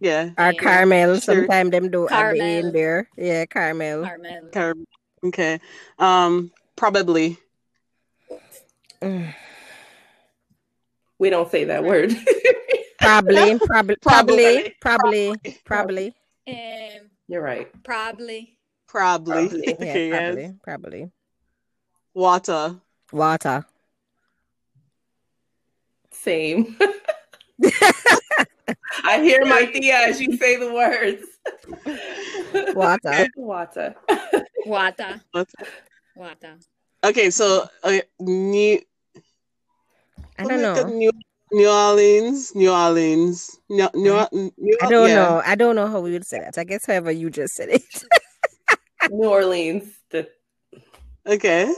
Yeah, 0.00 0.30
or 0.38 0.52
Yeah. 0.52 0.52
caramel. 0.52 1.14
Sure. 1.20 1.20
Sometimes 1.20 1.70
them 1.70 1.90
do 1.90 2.08
add 2.08 2.34
the 2.36 2.38
in 2.38 2.72
Caramel. 2.72 2.72
there. 2.72 3.08
Yeah, 3.16 3.46
caramel. 3.46 4.04
Caramel. 4.04 4.48
caramel. 4.52 4.84
Okay. 5.24 5.60
Um, 5.98 6.52
probably. 6.76 7.38
We 11.18 11.30
don't 11.30 11.50
say 11.50 11.64
that 11.64 11.82
word. 11.82 12.12
Probably, 13.00 13.58
probably, 13.60 13.96
probably, 14.02 14.74
probably, 14.80 15.36
probably. 15.64 16.14
Um, 16.48 17.08
You're 17.28 17.40
right. 17.42 17.68
probably. 17.84 18.58
Probably. 18.88 19.48
Probably. 19.48 19.66
Yeah, 19.66 19.74
okay, 19.74 20.08
yes. 20.08 20.18
probably, 20.34 20.54
probably. 20.62 21.10
Water. 22.14 22.76
Water. 23.12 23.64
Same. 26.10 26.76
I 29.04 29.22
hear 29.22 29.44
my 29.44 29.64
tia 29.72 29.96
as 29.96 30.20
you 30.20 30.36
say 30.36 30.56
the 30.56 30.72
words. 30.72 31.26
Water. 32.74 33.28
Water. 33.36 33.94
Water. 34.66 35.20
Water. 35.32 35.46
Water. 36.16 36.56
Okay, 37.04 37.30
so 37.30 37.68
uh, 37.84 37.98
New. 38.20 38.80
I 40.38 40.44
oh 40.44 40.48
don't 40.48 40.62
know. 40.62 40.88
New, 40.88 41.12
New 41.52 41.68
Orleans. 41.68 42.54
New 42.54 42.70
Orleans. 42.70 43.58
New, 43.68 43.88
New, 43.94 44.26
New, 44.32 44.78
I 44.82 44.88
don't 44.88 45.08
yeah. 45.08 45.14
know. 45.14 45.42
I 45.44 45.54
don't 45.54 45.76
know 45.76 45.86
how 45.86 46.00
we 46.00 46.12
would 46.12 46.26
say 46.26 46.40
that. 46.40 46.58
I 46.58 46.64
guess 46.64 46.86
however 46.86 47.10
you 47.10 47.30
just 47.30 47.54
said 47.54 47.68
it. 47.68 48.04
New 49.10 49.28
Orleans. 49.28 49.92
Okay. 51.26 51.72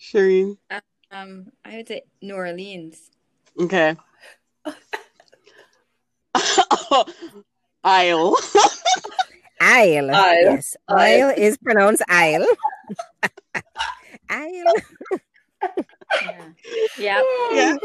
Shireen. 0.00 0.56
Um, 1.10 1.46
I 1.64 1.76
would 1.76 1.88
say 1.88 2.02
New 2.20 2.34
Orleans. 2.34 3.10
Okay. 3.58 3.96
Isle. 7.84 8.36
Isle. 9.60 10.10
Isle. 10.10 10.42
Yes. 10.44 10.76
Isle. 10.88 11.28
Oil 11.28 11.34
is 11.36 11.58
pronounced 11.58 12.02
isle. 12.08 12.46
Isle. 14.30 14.74
Yeah. 16.22 16.44
Yep. 16.98 17.24
Yeah. 17.52 17.76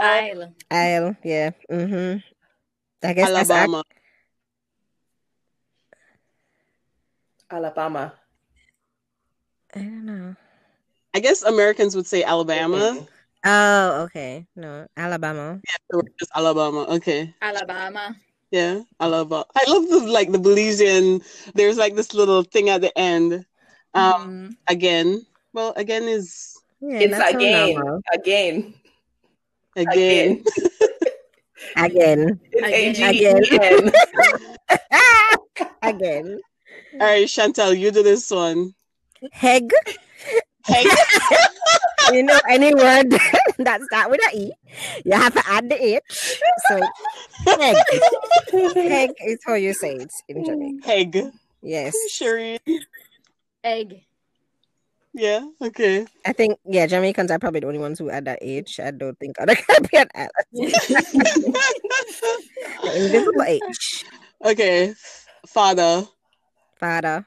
Isle. 0.00 0.54
Isle. 0.70 1.16
Yeah. 1.24 1.50
Mm-hmm. 1.70 2.18
I 3.06 3.12
guess 3.12 3.30
that's 3.30 3.50
ac- 3.50 3.52
Alabama. 3.52 3.84
Alabama. 7.50 8.12
I 9.74 9.78
don't 9.78 10.04
know. 10.04 10.36
I 11.14 11.20
guess 11.20 11.42
Americans 11.42 11.96
would 11.96 12.06
say 12.06 12.22
Alabama. 12.22 13.06
Oh, 13.48 14.02
okay. 14.04 14.44
No, 14.56 14.86
Alabama. 14.96 15.58
So 15.90 15.98
we're 16.04 16.12
just 16.20 16.30
Alabama. 16.36 16.84
Okay. 17.00 17.32
Alabama. 17.40 18.14
Yeah. 18.50 18.82
Alabama. 19.00 19.46
I 19.56 19.64
love 19.70 19.88
the 19.88 20.00
like 20.04 20.30
the 20.30 20.38
Belizean. 20.38 21.24
There's 21.54 21.78
like 21.78 21.94
this 21.96 22.12
little 22.12 22.42
thing 22.42 22.68
at 22.68 22.82
the 22.82 22.92
end. 22.98 23.46
Um. 23.94 24.52
Mhm. 24.52 24.56
Again. 24.68 25.26
Well, 25.54 25.72
again 25.76 26.04
is 26.04 26.60
Yeah, 26.80 27.08
It's 27.08 27.16
that's 27.16 27.32
so 27.32 27.38
again. 27.38 28.00
Again. 28.12 28.74
again. 29.76 30.44
Again. 31.76 32.40
It's 32.52 33.00
Again. 33.00 33.92
Again. 35.82 36.40
All 37.00 37.06
right, 37.06 37.28
Chantal, 37.28 37.72
you 37.72 37.90
do 37.90 38.02
this 38.02 38.30
one. 38.30 38.74
Heg. 39.32 39.70
Hey. 40.68 40.84
You 42.10 42.22
know, 42.22 42.38
any 42.48 42.74
word 42.74 43.10
that 43.58 43.82
start 43.82 44.10
with 44.10 44.20
a 44.32 44.34
E, 44.34 44.50
you 45.04 45.12
have 45.12 45.34
to 45.34 45.42
add 45.46 45.68
the 45.68 45.76
H. 45.76 46.40
So, 46.66 46.80
heg. 47.44 47.76
Heg 48.74 49.10
is 49.26 49.38
how 49.44 49.52
you 49.54 49.74
say 49.74 49.96
it 49.96 50.10
in 50.26 50.42
Jamaica. 50.42 50.88
Heg. 50.88 51.32
Yes. 51.60 51.94
Shireen. 52.10 52.60
Egg. 53.62 54.04
Yeah. 55.12 55.44
Okay. 55.60 56.06
I 56.24 56.32
think, 56.32 56.58
yeah, 56.64 56.86
Jamaicans 56.86 57.30
are 57.30 57.38
probably 57.38 57.60
the 57.60 57.66
only 57.66 57.78
ones 57.80 57.98
who 57.98 58.08
add 58.08 58.24
that 58.26 58.38
H. 58.40 58.80
I 58.80 58.90
don't 58.92 59.18
think 59.18 59.40
other 59.40 59.54
Caribbean 59.56 60.08
add 60.14 60.30
the 60.52 60.64
invisible 62.94 63.42
H. 63.42 64.04
okay. 64.44 64.94
Father. 65.46 66.06
Father, 66.76 67.26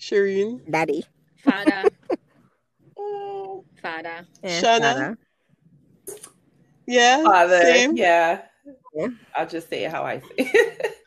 Shireen. 0.00 0.60
daddy. 0.70 1.04
Father. 1.42 1.90
Father. 3.82 4.26
Yeah, 4.42 4.60
Shana? 4.60 4.80
father. 4.80 5.18
Yeah. 6.86 7.22
Father. 7.22 7.60
Same. 7.60 7.96
Yeah. 7.96 8.42
Yeah. 8.94 9.08
I'll 9.34 9.46
just 9.46 9.68
say 9.68 9.84
it 9.84 9.90
how 9.90 10.04
I 10.04 10.20
say 10.20 10.34
it. 10.38 10.96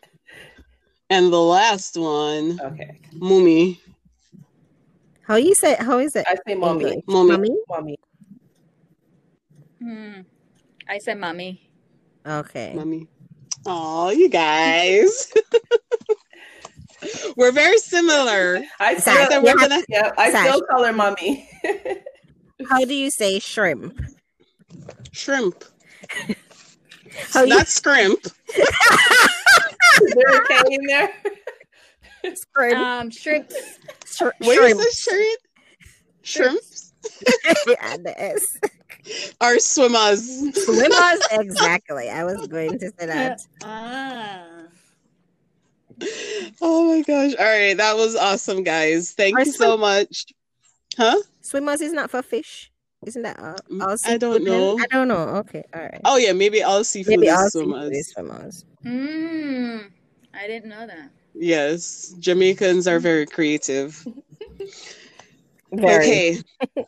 And 1.12 1.34
the 1.34 1.42
last 1.42 1.98
one, 1.98 2.60
okay. 2.64 3.00
Mummy. 3.14 3.82
How 5.24 5.38
you 5.38 5.56
say? 5.56 5.76
How 5.80 5.98
is 5.98 6.16
it? 6.16 6.24
I 6.28 6.36
say 6.48 6.54
mommy. 6.54 6.86
English? 6.86 7.04
Mommy. 7.08 7.32
Mommy. 7.32 7.56
Mommy. 7.68 8.00
Hmm. 9.82 10.22
I 10.88 11.00
said 11.00 11.18
mommy. 11.18 11.68
Okay. 12.26 12.74
Mummy. 12.76 13.08
Oh, 13.66 14.12
you 14.12 14.30
guys. 14.30 15.34
We're 17.38 17.52
very 17.52 17.78
similar. 17.78 18.62
I 18.80 18.98
still, 18.98 19.14
yeah, 19.16 19.40
we're 19.40 19.56
gonna, 19.56 19.82
yeah, 19.88 20.12
I 20.18 20.32
still 20.32 20.62
call 20.70 20.84
her 20.84 20.94
mommy. 20.94 21.50
How 22.70 22.84
do 22.84 22.94
you 22.94 23.10
say 23.10 23.40
shrimp? 23.40 24.00
Shrimp. 25.12 25.64
How 27.34 27.46
Not 27.46 27.60
you... 27.60 27.66
scrimp. 27.66 28.26
Is 28.26 30.14
there 30.14 30.42
a 30.42 30.48
K 30.48 30.64
in 30.72 30.86
there? 30.86 31.14
Shrimp. 32.24 32.78
Um, 32.78 33.10
shrimp. 33.10 33.52
Sh- 34.06 34.22
Wait, 34.42 34.56
shrimp. 34.56 34.80
is 34.80 35.00
shrimp? 35.00 35.40
Shrimps? 36.22 36.94
yeah, 37.68 37.98
the 37.98 38.14
S. 38.18 38.58
Our 39.42 39.58
swimmers. 39.60 40.26
Swimmers, 40.66 41.22
exactly. 41.32 42.10
I 42.10 42.24
was 42.26 42.48
going 42.48 42.78
to 42.80 42.92
say 43.00 43.06
that. 43.06 43.42
Ah. 43.64 44.59
Oh 46.62 46.94
my 46.94 47.02
gosh. 47.02 47.34
All 47.40 47.46
right. 47.46 47.76
That 47.76 47.96
was 47.96 48.16
awesome, 48.16 48.64
guys. 48.64 49.12
Thank 49.12 49.36
Our 49.38 49.46
you 49.46 49.52
swim- 49.52 49.70
so 49.70 49.78
much. 49.78 50.26
Huh? 50.98 51.20
Swimmers 51.42 51.82
is 51.82 51.94
not 51.94 52.10
for 52.10 52.22
fish. 52.22 52.72
Isn't 53.06 53.22
that 53.22 53.40
all, 53.40 53.56
mm, 53.72 53.82
all 53.82 53.96
I 54.06 54.18
don't 54.18 54.44
know. 54.44 54.78
I 54.78 54.86
don't 54.88 55.08
know. 55.08 55.16
Okay. 55.16 55.64
All 55.74 55.82
right. 55.82 56.02
Oh 56.04 56.18
yeah, 56.18 56.34
maybe 56.34 56.62
all 56.64 56.84
seafood 56.84 57.20
maybe 57.20 57.30
all 57.30 57.50
swimmers. 57.50 57.90
Seafood 57.90 58.06
swimmers. 58.06 58.66
Mm, 58.86 59.90
I 60.34 60.48
didn't 60.48 60.70
know 60.70 60.86
that. 60.86 61.10
Yes. 61.34 62.14
Jamaicans 62.20 62.88
are 62.88 63.00
very 63.00 63.26
creative. 63.26 64.06
Very. 65.72 66.04
Okay. 66.04 66.42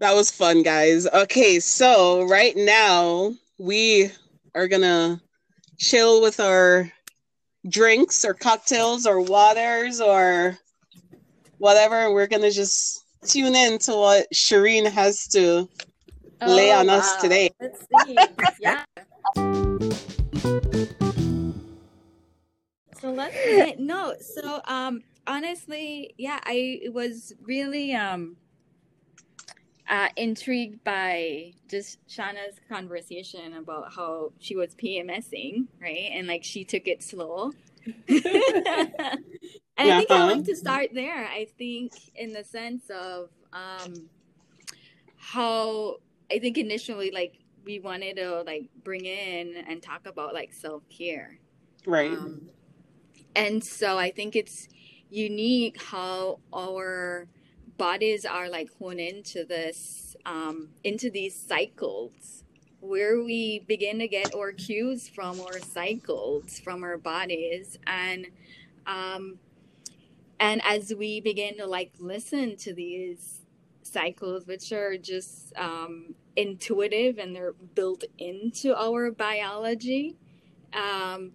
that 0.00 0.14
was 0.14 0.30
fun, 0.30 0.62
guys. 0.62 1.06
Okay, 1.06 1.60
so 1.60 2.24
right 2.24 2.54
now 2.56 3.32
we 3.58 4.10
are 4.54 4.66
gonna 4.66 5.20
chill 5.78 6.20
with 6.20 6.40
our 6.40 6.90
drinks 7.68 8.24
or 8.24 8.34
cocktails 8.34 9.06
or 9.06 9.20
waters 9.20 10.00
or 10.00 10.58
whatever. 11.58 12.12
We're 12.12 12.26
gonna 12.26 12.50
just 12.50 13.04
tune 13.26 13.54
in 13.54 13.78
to 13.80 13.92
what 13.92 14.26
Shireen 14.32 14.90
has 14.90 15.26
to 15.28 15.68
oh, 16.42 16.54
lay 16.54 16.72
on 16.72 16.88
wow. 16.88 16.94
us 16.94 17.20
today. 17.20 17.50
Let's 17.60 17.86
see. 18.04 18.18
yeah. 18.60 18.84
So 23.00 23.10
let's 23.10 23.78
no. 23.78 24.14
So 24.20 24.60
um 24.66 25.02
honestly, 25.26 26.14
yeah, 26.16 26.40
I 26.44 26.82
was 26.92 27.32
really 27.42 27.94
um 27.94 28.36
uh, 29.88 30.08
intrigued 30.16 30.82
by 30.84 31.52
just 31.68 31.98
Shauna's 32.08 32.58
conversation 32.68 33.54
about 33.54 33.92
how 33.94 34.32
she 34.38 34.56
was 34.56 34.74
PMSing, 34.74 35.66
right? 35.80 36.10
And 36.12 36.26
like 36.26 36.44
she 36.44 36.64
took 36.64 36.88
it 36.88 37.02
slow. 37.02 37.52
and 38.08 38.22
I 39.76 39.98
think 39.98 40.10
I 40.10 40.24
like 40.24 40.44
to 40.44 40.56
start 40.56 40.90
there. 40.94 41.26
I 41.26 41.48
think 41.58 41.92
in 42.14 42.32
the 42.32 42.44
sense 42.44 42.88
of 42.88 43.28
um, 43.52 44.08
how 45.16 45.96
I 46.30 46.38
think 46.38 46.56
initially 46.56 47.10
like 47.10 47.38
we 47.64 47.80
wanted 47.80 48.16
to 48.16 48.42
like 48.42 48.68
bring 48.82 49.04
in 49.04 49.64
and 49.68 49.82
talk 49.82 50.06
about 50.06 50.32
like 50.32 50.52
self 50.54 50.82
care, 50.88 51.38
right? 51.86 52.12
Um, 52.12 52.48
and 53.36 53.62
so 53.62 53.98
I 53.98 54.10
think 54.10 54.36
it's 54.36 54.68
unique 55.10 55.80
how 55.82 56.40
our 56.54 57.28
bodies 57.76 58.24
are 58.24 58.48
like 58.48 58.70
honed 58.78 59.00
into 59.00 59.44
this 59.44 60.16
um, 60.26 60.70
into 60.82 61.10
these 61.10 61.34
cycles. 61.34 62.44
Where 62.80 63.22
we 63.22 63.60
begin 63.60 63.98
to 64.00 64.08
get 64.08 64.34
our 64.34 64.52
cues 64.52 65.08
from 65.08 65.40
our 65.40 65.58
cycles 65.58 66.60
from 66.60 66.84
our 66.84 66.98
bodies 66.98 67.78
and 67.86 68.26
um, 68.86 69.38
and 70.38 70.60
as 70.64 70.92
we 70.94 71.20
begin 71.20 71.56
to 71.56 71.66
like 71.66 71.92
listen 71.98 72.56
to 72.56 72.74
these 72.74 73.40
cycles 73.82 74.46
which 74.46 74.72
are 74.72 74.98
just 74.98 75.54
um, 75.56 76.14
intuitive 76.36 77.18
and 77.18 77.34
they're 77.34 77.54
built 77.74 78.04
into 78.18 78.76
our 78.76 79.10
biology 79.10 80.16
um, 80.74 81.32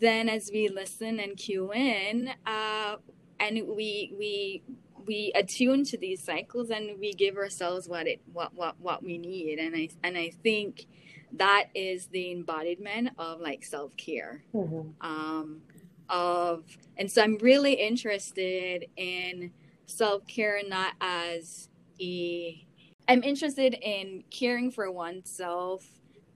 then 0.00 0.28
as 0.28 0.50
we 0.52 0.68
listen 0.68 1.20
and 1.20 1.36
cue 1.36 1.72
in 1.72 2.30
uh, 2.46 2.96
and 3.40 3.56
we 3.68 4.14
we 4.18 4.62
we 5.06 5.32
attune 5.34 5.84
to 5.84 5.98
these 5.98 6.22
cycles 6.22 6.70
and 6.70 6.98
we 6.98 7.12
give 7.12 7.36
ourselves 7.36 7.88
what 7.88 8.06
it 8.06 8.20
what 8.32 8.54
what 8.54 8.80
what 8.80 9.02
we 9.02 9.18
need. 9.18 9.58
And 9.58 9.74
i 9.76 9.88
and 10.02 10.16
i 10.16 10.30
think 10.42 10.86
that 11.32 11.66
is 11.74 12.06
the 12.06 12.32
embodiment 12.32 13.10
of 13.18 13.40
like 13.40 13.64
self-care. 13.64 14.44
Mm-hmm. 14.54 15.06
um 15.06 15.62
of 16.08 16.64
and 16.96 17.10
so 17.10 17.20
i'm 17.20 17.36
really 17.38 17.72
interested 17.72 18.86
in 18.96 19.50
self-care 19.86 20.60
not 20.68 20.92
as 21.00 21.68
a 22.00 22.64
i'm 23.08 23.24
interested 23.24 23.74
in 23.82 24.22
caring 24.30 24.70
for 24.70 24.88
oneself 24.92 25.84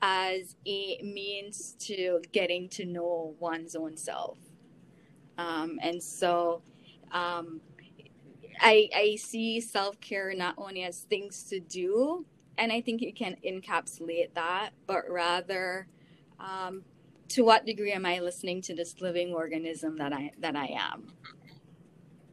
as 0.02 0.56
a 0.66 1.00
means 1.02 1.74
to 1.78 2.20
getting 2.33 2.68
to 2.70 2.85
know 2.85 3.35
one's 3.38 3.74
own 3.74 3.96
self. 3.96 4.38
Um, 5.37 5.78
and 5.83 6.02
so 6.02 6.62
um, 7.12 7.61
I, 8.61 8.88
I 8.94 9.16
see 9.16 9.61
self 9.61 10.01
care 10.01 10.35
not 10.35 10.55
only 10.59 10.83
as 10.83 11.01
things 11.01 11.44
to 11.44 11.61
do, 11.61 12.27
and 12.59 12.70
I 12.73 12.81
think 12.81 13.01
you 13.01 13.12
can 13.12 13.37
encapsulate 13.44 14.35
that, 14.35 14.70
but 14.87 15.09
rather 15.09 15.88
um, 16.38 16.83
to 17.29 17.42
what 17.42 17.64
degree 17.64 17.92
am 17.92 18.05
I 18.05 18.20
listening 18.20 18.61
to 18.62 18.75
this 18.75 19.01
living 19.01 19.33
organism 19.33 19.96
that 19.96 20.12
I 20.12 20.33
that 20.40 20.57
I 20.57 20.66
am, 20.79 21.12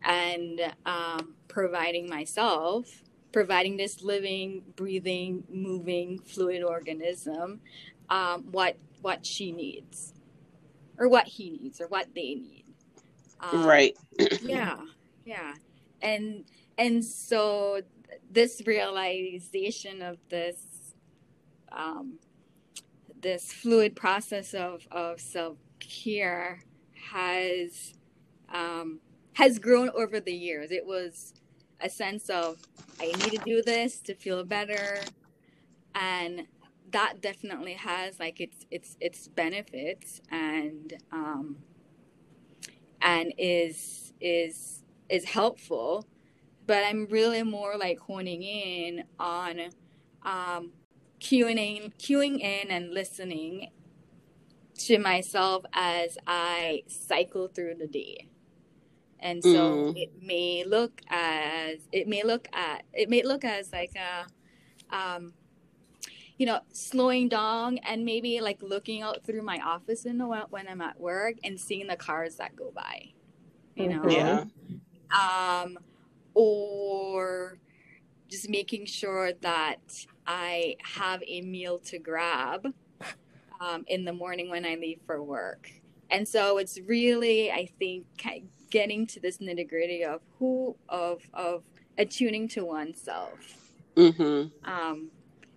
and 0.04 0.74
um, 0.86 1.36
providing 1.48 2.10
myself, 2.10 3.04
providing 3.32 3.78
this 3.78 4.02
living, 4.02 4.64
breathing, 4.76 5.44
moving, 5.50 6.20
fluid 6.20 6.64
organism 6.64 7.62
um, 8.10 8.44
what 8.52 8.78
what 9.02 9.26
she 9.26 9.52
needs, 9.54 10.14
or 10.98 11.08
what 11.08 11.28
he 11.28 11.52
needs, 11.52 11.80
or 11.80 11.88
what 11.88 12.08
they 12.14 12.36
need. 12.36 12.66
Um, 13.40 13.66
right. 13.66 13.96
yeah. 14.42 14.78
Yeah 15.26 15.54
and 16.02 16.46
and 16.78 17.04
so 17.04 17.82
this 18.30 18.62
realization 18.66 20.02
of 20.02 20.18
this 20.30 20.94
um, 21.72 22.20
this 23.22 23.52
fluid 23.52 23.96
process 23.96 24.54
of, 24.54 24.88
of 24.92 25.20
self 25.20 25.58
care 25.80 26.62
has 27.12 27.94
um, 28.54 29.00
has 29.34 29.60
grown 29.60 29.90
over 29.90 30.20
the 30.20 30.34
years. 30.34 30.72
It 30.72 30.86
was 30.86 31.34
a 31.82 31.90
sense 31.90 32.30
of 32.30 32.58
I 33.00 33.08
need 33.08 33.32
to 33.32 33.42
do 33.46 33.62
this 33.62 34.00
to 34.02 34.16
feel 34.16 34.44
better, 34.44 35.00
and 35.96 36.48
that 36.92 37.22
definitely 37.22 37.74
has 37.74 38.20
like 38.20 38.40
its 38.40 38.66
its 38.72 38.98
its 39.00 39.28
benefits 39.28 40.22
and 40.32 40.94
um, 41.12 41.58
and 43.02 43.34
is 43.38 44.14
is 44.20 44.77
is 45.10 45.26
helpful, 45.26 46.06
but 46.66 46.84
I'm 46.84 47.08
really 47.10 47.44
more 47.44 47.78
like 47.78 48.00
honing 48.00 48.44
in 48.44 49.04
on 49.20 49.62
um, 50.24 50.72
cueing 51.20 51.58
in, 51.58 51.94
cueing 51.98 52.40
in 52.40 52.70
and 52.70 52.94
listening 52.94 53.72
to 54.78 55.00
myself 55.00 55.66
as 55.74 56.18
I 56.28 56.84
cycle 56.88 57.48
through 57.48 57.76
the 57.76 57.88
day. 57.88 58.28
And 59.20 59.44
so 59.44 59.50
mm. 59.50 59.98
it 59.98 60.12
may 60.22 60.64
look 60.64 61.02
as 61.10 61.80
it 61.92 62.08
may 62.08 62.24
look 62.24 62.48
at 62.54 62.84
it 62.94 63.10
may 63.10 63.24
look 63.24 63.44
as 63.44 63.72
like 63.72 63.96
a 63.96 64.96
um, 64.96 65.34
you 66.38 66.46
know, 66.46 66.60
slowing 66.72 67.28
down 67.28 67.80
and 67.80 68.06
maybe 68.06 68.40
like 68.42 68.62
looking 68.62 69.02
out 69.02 69.26
through 69.26 69.42
my 69.42 69.60
office 69.66 70.06
window 70.06 70.46
when 70.52 70.68
I'm 70.68 70.82
at 70.82 71.00
work 71.00 71.36
and 71.44 71.60
seeing 71.60 71.88
the 71.88 71.96
cars 71.96 72.36
that 72.36 72.56
go 72.56 72.72
by. 72.76 73.14
You 73.76 73.90
know, 73.90 74.10
yeah 74.10 74.44
um, 75.12 75.78
or 76.34 77.58
just 78.30 78.50
making 78.50 78.86
sure 78.86 79.34
that 79.42 80.06
I 80.26 80.76
have 80.84 81.24
a 81.26 81.42
meal 81.42 81.80
to 81.80 82.00
grab 82.00 82.68
um, 83.62 83.86
in 83.88 84.06
the 84.06 84.14
morning 84.14 84.50
when 84.50 84.66
I 84.66 84.76
leave 84.76 85.00
for 85.06 85.24
work. 85.24 85.72
And 86.10 86.28
so 86.28 86.58
it's 86.58 86.80
really, 86.86 87.52
I 87.52 87.70
think, 87.80 88.06
getting 88.70 89.08
to 89.08 89.20
this 89.20 89.38
nitty 89.38 89.70
gritty 89.70 90.04
of 90.04 90.22
who 90.40 90.76
of 90.90 91.22
of 91.34 91.64
attuning 91.98 92.48
to 92.50 92.66
oneself. 92.66 93.72
Mm-hmm. 93.96 94.70
Um, 94.70 95.10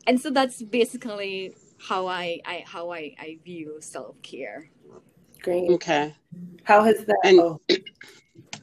and 0.07 0.21
so 0.21 0.31
that's 0.31 0.63
basically 0.63 1.55
how 1.79 2.07
I, 2.07 2.41
I 2.45 2.65
how 2.67 2.91
I, 2.91 3.15
I 3.19 3.39
view 3.45 3.77
self 3.81 4.21
care. 4.23 4.71
Great. 5.43 5.71
Okay. 5.71 6.15
How 6.65 6.83
has 6.85 7.05
that? 7.05 7.19
And, 7.25 7.41
oh. 7.41 7.61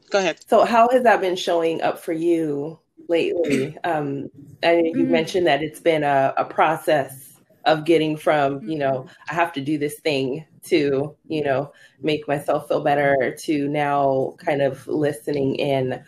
Go 0.09 0.19
ahead. 0.19 0.39
So, 0.47 0.65
how 0.65 0.89
has 0.89 1.03
that 1.03 1.21
been 1.21 1.35
showing 1.35 1.81
up 1.81 1.99
for 1.99 2.13
you 2.13 2.79
lately? 3.07 3.77
Um, 3.83 4.29
I 4.63 4.77
you 4.77 4.93
mm-hmm. 4.93 5.11
mentioned 5.11 5.47
that 5.47 5.61
it's 5.61 5.79
been 5.79 6.03
a, 6.03 6.33
a 6.37 6.45
process 6.45 7.27
of 7.67 7.83
getting 7.83 8.17
from 8.17 8.63
you 8.67 8.77
know 8.77 9.01
mm-hmm. 9.01 9.09
i 9.29 9.33
have 9.33 9.51
to 9.51 9.61
do 9.61 9.77
this 9.77 9.99
thing 9.99 10.45
to 10.63 11.15
you 11.27 11.43
know 11.43 11.71
make 12.01 12.27
myself 12.27 12.67
feel 12.67 12.81
better 12.81 13.35
to 13.37 13.67
now 13.67 14.33
kind 14.37 14.61
of 14.61 14.87
listening 14.87 15.55
in 15.55 16.01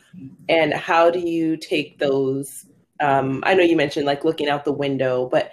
and 0.48 0.74
how 0.74 1.12
do 1.12 1.20
you 1.20 1.58
take 1.58 2.00
those 2.00 2.66
um, 3.02 3.44
i 3.46 3.54
know 3.54 3.64
you 3.64 3.76
mentioned 3.76 4.06
like 4.06 4.24
looking 4.24 4.50
out 4.50 4.66
the 4.66 4.72
window 4.72 5.28
but 5.28 5.52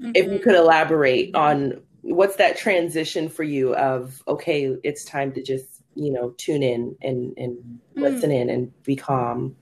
mm-hmm. 0.00 0.12
if 0.14 0.26
you 0.26 0.32
mm-hmm. 0.32 0.42
could 0.42 0.54
elaborate 0.54 1.34
on 1.34 1.80
what's 2.02 2.36
that 2.36 2.56
transition 2.56 3.28
for 3.28 3.42
you 3.42 3.74
of 3.74 4.22
okay 4.28 4.76
it's 4.84 5.04
time 5.04 5.32
to 5.32 5.42
just 5.42 5.77
you 5.98 6.12
know 6.12 6.30
tune 6.38 6.62
in 6.62 6.96
and 7.02 7.34
and 7.36 7.56
mm. 7.56 8.02
listen 8.02 8.30
in 8.30 8.50
and 8.50 8.82
be 8.84 8.96
calm. 8.96 9.56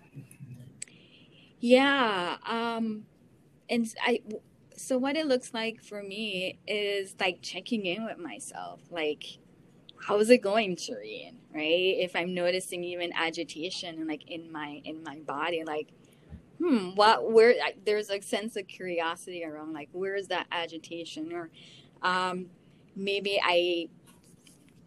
Yeah 1.61 2.37
um 2.46 3.05
and 3.68 3.92
i 4.03 4.20
so 4.77 4.99
what 4.99 5.16
it 5.16 5.27
looks 5.27 5.55
like 5.55 5.83
for 5.83 6.03
me 6.03 6.59
is 6.66 7.16
like 7.18 7.40
checking 7.40 7.87
in 7.87 8.05
with 8.05 8.18
myself 8.18 8.81
like 8.90 9.38
how's 9.99 10.31
it 10.31 10.42
going 10.42 10.77
Shireen 10.77 11.37
right? 11.57 11.96
If 11.99 12.14
I'm 12.14 12.35
noticing 12.35 12.85
even 12.85 13.12
agitation 13.14 13.96
and 13.96 14.07
like 14.07 14.31
in 14.31 14.53
my 14.53 14.83
in 14.85 15.03
my 15.03 15.18
body 15.20 15.64
like 15.64 15.88
hmm 16.59 16.90
what 16.94 17.31
where 17.31 17.55
there's 17.85 18.11
a 18.11 18.20
sense 18.20 18.57
of 18.57 18.66
curiosity 18.66 19.44
around 19.44 19.72
like 19.72 19.88
where 19.92 20.14
is 20.14 20.29
that 20.29 20.46
agitation? 20.53 21.33
Or 21.33 21.51
um 22.03 22.46
maybe 22.94 23.40
I 23.42 23.88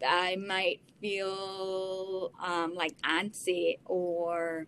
I 0.06 0.36
might 0.36 0.82
feel 1.02 2.32
um 2.44 2.74
like 2.76 3.00
antsy 3.02 3.80
or 3.86 4.68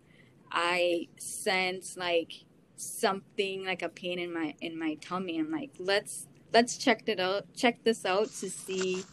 I 0.50 1.08
sense 1.18 1.96
like 1.96 2.32
something 2.76 3.64
like 3.64 3.82
a 3.82 3.88
pain 3.88 4.18
in 4.18 4.32
my 4.32 4.54
in 4.60 4.78
my 4.78 4.94
tummy. 4.94 5.38
I'm 5.38 5.50
like 5.50 5.70
let's 5.78 6.26
let's 6.52 6.76
check 6.76 7.02
it 7.06 7.18
out 7.18 7.46
check 7.54 7.82
this 7.84 8.04
out 8.04 8.26
to 8.26 8.50
see 8.50 9.04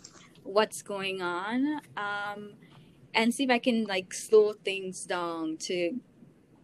what's 0.43 0.81
going 0.81 1.21
on 1.21 1.79
um 1.95 2.53
and 3.13 3.33
see 3.33 3.43
if 3.43 3.49
i 3.49 3.59
can 3.59 3.85
like 3.85 4.13
slow 4.13 4.53
things 4.53 5.05
down 5.05 5.55
to 5.57 5.99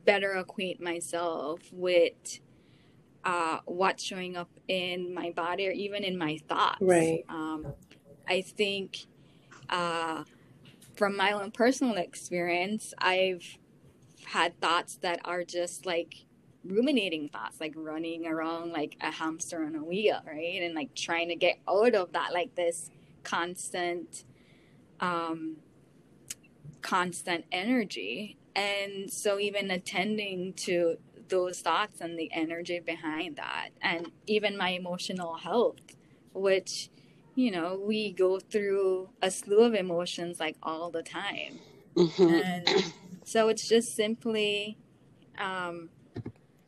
better 0.05 0.33
acquaint 0.33 0.81
myself 0.81 1.61
with 1.71 2.39
uh 3.23 3.59
what's 3.65 4.03
showing 4.03 4.35
up 4.35 4.49
in 4.67 5.13
my 5.13 5.31
body 5.31 5.67
or 5.67 5.71
even 5.71 6.03
in 6.03 6.17
my 6.17 6.37
thoughts. 6.47 6.77
Right. 6.81 7.23
Um 7.29 7.73
i 8.27 8.41
think 8.41 9.05
uh 9.69 10.23
from 10.95 11.15
my 11.15 11.32
own 11.32 11.51
personal 11.51 11.97
experience 11.97 12.93
i've 12.99 13.58
had 14.25 14.60
thoughts 14.60 14.97
that 14.97 15.19
are 15.25 15.43
just 15.43 15.86
like 15.86 16.25
ruminating 16.65 17.30
thoughts, 17.30 17.60
like 17.60 17.73
running 17.75 18.25
around 18.25 18.71
like 18.71 18.97
a 19.01 19.12
hamster 19.12 19.63
on 19.63 19.75
a 19.75 19.84
wheel, 19.84 20.19
right? 20.25 20.62
And 20.62 20.73
like 20.73 20.95
trying 20.95 21.30
to 21.30 21.36
get 21.36 21.60
out 21.67 21.95
of 21.95 22.13
that, 22.13 22.34
like 22.34 22.56
this 22.56 22.89
constant, 23.23 24.23
um, 24.99 25.58
constant 26.82 27.45
energy. 27.51 28.38
And 28.56 29.12
so 29.12 29.39
even 29.39 29.69
attending 29.69 30.54
to 30.54 30.97
those 31.28 31.60
thoughts 31.60 32.01
and 32.01 32.17
the 32.17 32.32
energy 32.32 32.80
behind 32.80 33.36
that, 33.38 33.69
and 33.82 34.12
even 34.28 34.58
my 34.58 34.69
emotional 34.69 35.36
health, 35.36 35.80
which, 36.34 36.89
you 37.35 37.51
know, 37.51 37.79
we 37.81 38.13
go 38.13 38.39
through 38.39 39.09
a 39.21 39.29
slew 39.29 39.61
of 39.61 39.73
emotions 39.73 40.39
like 40.39 40.55
all 40.63 40.89
the 40.89 41.03
time. 41.03 41.59
Mm-hmm. 41.95 42.33
And 42.33 42.93
so 43.23 43.49
it's 43.49 43.67
just 43.67 43.95
simply, 43.95 44.77
um, 45.37 45.89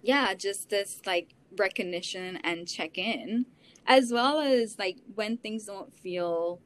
yeah, 0.01 0.33
just 0.33 0.69
this 0.69 1.01
like 1.05 1.33
recognition 1.57 2.37
and 2.43 2.67
check 2.67 2.97
in, 2.97 3.45
as 3.85 4.11
well 4.11 4.39
as 4.39 4.77
like 4.77 4.97
when 5.15 5.37
things 5.37 5.65
don't 5.65 5.93
feel 5.93 6.59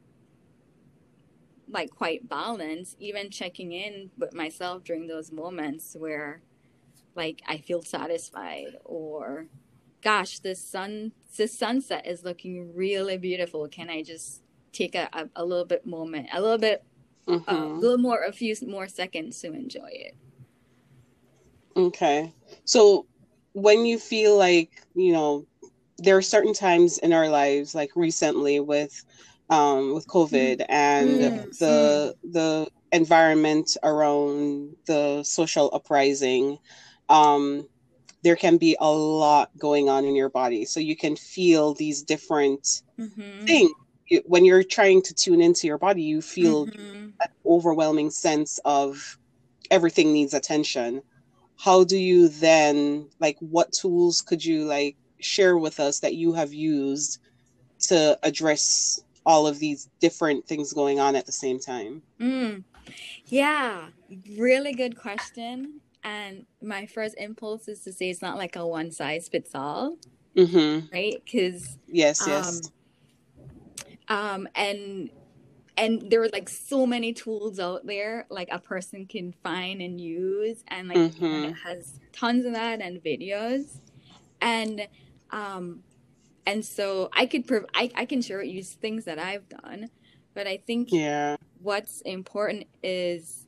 like 1.68 1.90
quite 1.90 2.28
balanced, 2.28 2.96
even 2.98 3.30
checking 3.30 3.72
in 3.72 4.10
with 4.18 4.34
myself 4.34 4.84
during 4.84 5.06
those 5.06 5.32
moments 5.32 5.96
where 5.98 6.42
like 7.14 7.40
I 7.46 7.58
feel 7.58 7.82
satisfied 7.82 8.76
or 8.84 9.46
gosh, 10.02 10.40
this 10.40 10.60
sun 10.62 11.12
this 11.36 11.56
sunset 11.58 12.06
is 12.06 12.24
looking 12.24 12.74
really 12.74 13.16
beautiful. 13.16 13.66
Can 13.68 13.88
I 13.88 14.02
just 14.02 14.42
take 14.72 14.94
a, 14.94 15.08
a, 15.12 15.28
a 15.36 15.44
little 15.44 15.64
bit 15.64 15.86
moment, 15.86 16.28
a 16.32 16.40
little 16.40 16.58
bit 16.58 16.84
mm-hmm. 17.26 17.48
uh, 17.48 17.66
a 17.66 17.78
little 17.78 17.98
more 17.98 18.24
a 18.24 18.32
few 18.32 18.54
more 18.66 18.88
seconds 18.88 19.40
to 19.40 19.52
enjoy 19.52 19.90
it. 19.90 20.14
Okay. 21.76 22.32
So 22.64 23.06
when 23.52 23.84
you 23.86 23.98
feel 23.98 24.36
like 24.36 24.82
you 24.94 25.12
know 25.12 25.46
there 25.98 26.16
are 26.16 26.22
certain 26.22 26.54
times 26.54 26.98
in 26.98 27.12
our 27.12 27.28
lives 27.28 27.74
like 27.74 27.90
recently 27.94 28.60
with 28.60 29.04
um 29.50 29.94
with 29.94 30.06
covid 30.06 30.58
mm. 30.58 30.66
and 30.70 31.10
mm. 31.20 31.58
the 31.58 32.14
the 32.30 32.66
environment 32.92 33.76
around 33.82 34.74
the 34.86 35.22
social 35.22 35.70
uprising 35.74 36.58
um 37.10 37.68
there 38.22 38.36
can 38.36 38.56
be 38.56 38.76
a 38.80 38.90
lot 38.90 39.50
going 39.58 39.88
on 39.88 40.04
in 40.04 40.14
your 40.14 40.28
body 40.28 40.64
so 40.64 40.80
you 40.80 40.96
can 40.96 41.16
feel 41.16 41.74
these 41.74 42.02
different 42.02 42.82
mm-hmm. 42.98 43.44
things 43.44 43.70
when 44.26 44.44
you're 44.44 44.62
trying 44.62 45.00
to 45.02 45.14
tune 45.14 45.40
into 45.40 45.66
your 45.66 45.78
body 45.78 46.02
you 46.02 46.20
feel 46.20 46.66
mm-hmm. 46.66 47.10
an 47.20 47.28
overwhelming 47.46 48.10
sense 48.10 48.58
of 48.64 49.18
everything 49.70 50.12
needs 50.12 50.34
attention 50.34 51.02
how 51.58 51.84
do 51.84 51.96
you 51.96 52.28
then 52.28 53.08
like 53.20 53.36
what 53.40 53.72
tools 53.72 54.20
could 54.20 54.44
you 54.44 54.64
like 54.64 54.96
share 55.20 55.56
with 55.56 55.80
us 55.80 56.00
that 56.00 56.14
you 56.14 56.32
have 56.32 56.52
used 56.52 57.20
to 57.78 58.18
address 58.22 59.00
all 59.24 59.46
of 59.46 59.58
these 59.58 59.88
different 60.00 60.44
things 60.46 60.72
going 60.72 60.98
on 60.98 61.14
at 61.14 61.26
the 61.26 61.32
same 61.32 61.58
time 61.58 62.02
mm. 62.20 62.62
yeah 63.26 63.86
really 64.36 64.72
good 64.72 64.96
question 64.96 65.80
and 66.04 66.46
my 66.60 66.86
first 66.86 67.14
impulse 67.18 67.68
is 67.68 67.80
to 67.80 67.92
say 67.92 68.10
it's 68.10 68.22
not 68.22 68.36
like 68.36 68.56
a 68.56 68.66
one 68.66 68.90
size 68.90 69.28
fits 69.28 69.52
all 69.54 69.96
mm-hmm. 70.36 70.86
right 70.92 71.22
because 71.24 71.78
yes 71.86 72.24
yes 72.26 72.70
um, 74.08 74.16
um 74.16 74.48
and 74.54 75.10
and 75.76 76.10
there 76.10 76.22
are 76.22 76.28
like 76.28 76.48
so 76.48 76.86
many 76.86 77.12
tools 77.12 77.58
out 77.58 77.86
there 77.86 78.26
like 78.30 78.48
a 78.50 78.58
person 78.58 79.06
can 79.06 79.32
find 79.42 79.80
and 79.80 80.00
use 80.00 80.62
and 80.68 80.88
like 80.88 80.98
mm-hmm. 80.98 81.50
it 81.50 81.54
has 81.64 81.98
tons 82.12 82.44
of 82.44 82.52
that 82.52 82.80
and 82.80 83.02
videos 83.02 83.78
and 84.40 84.86
um 85.30 85.82
and 86.46 86.64
so 86.64 87.08
i 87.12 87.26
could 87.26 87.46
prov- 87.46 87.66
I, 87.74 87.90
I 87.94 88.04
can 88.04 88.20
share 88.22 88.42
you 88.42 88.62
things 88.62 89.04
that 89.04 89.18
i've 89.18 89.48
done 89.48 89.88
but 90.34 90.46
i 90.46 90.56
think 90.56 90.88
yeah 90.92 91.36
what's 91.60 92.00
important 92.02 92.66
is 92.82 93.46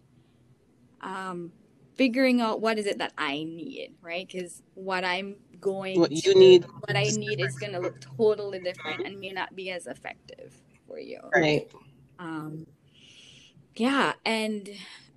um 1.02 1.52
figuring 1.94 2.40
out 2.40 2.60
what 2.60 2.78
is 2.78 2.86
it 2.86 2.98
that 2.98 3.12
i 3.16 3.42
need 3.44 3.94
right 4.02 4.28
because 4.30 4.62
what 4.74 5.04
i'm 5.04 5.36
going 5.60 5.98
what 6.00 6.10
you 6.24 6.34
need 6.34 6.64
what 6.86 6.96
i 6.96 7.04
need 7.10 7.40
is 7.40 7.56
going 7.56 7.72
to 7.72 7.78
look 7.78 7.98
totally 8.00 8.58
different 8.58 9.06
and 9.06 9.18
may 9.20 9.30
not 9.30 9.54
be 9.54 9.70
as 9.70 9.86
effective 9.86 10.52
for 10.86 10.98
you 10.98 11.18
right 11.34 11.70
um, 12.18 12.66
yeah, 13.76 14.12
and 14.24 14.68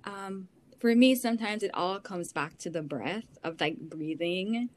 um, 0.04 0.48
for 0.80 0.94
me, 0.94 1.14
sometimes 1.14 1.62
it 1.62 1.70
all 1.74 2.00
comes 2.00 2.32
back 2.32 2.58
to 2.58 2.70
the 2.70 2.82
breath 2.82 3.38
of 3.44 3.60
like 3.60 3.78
breathing. 3.78 4.70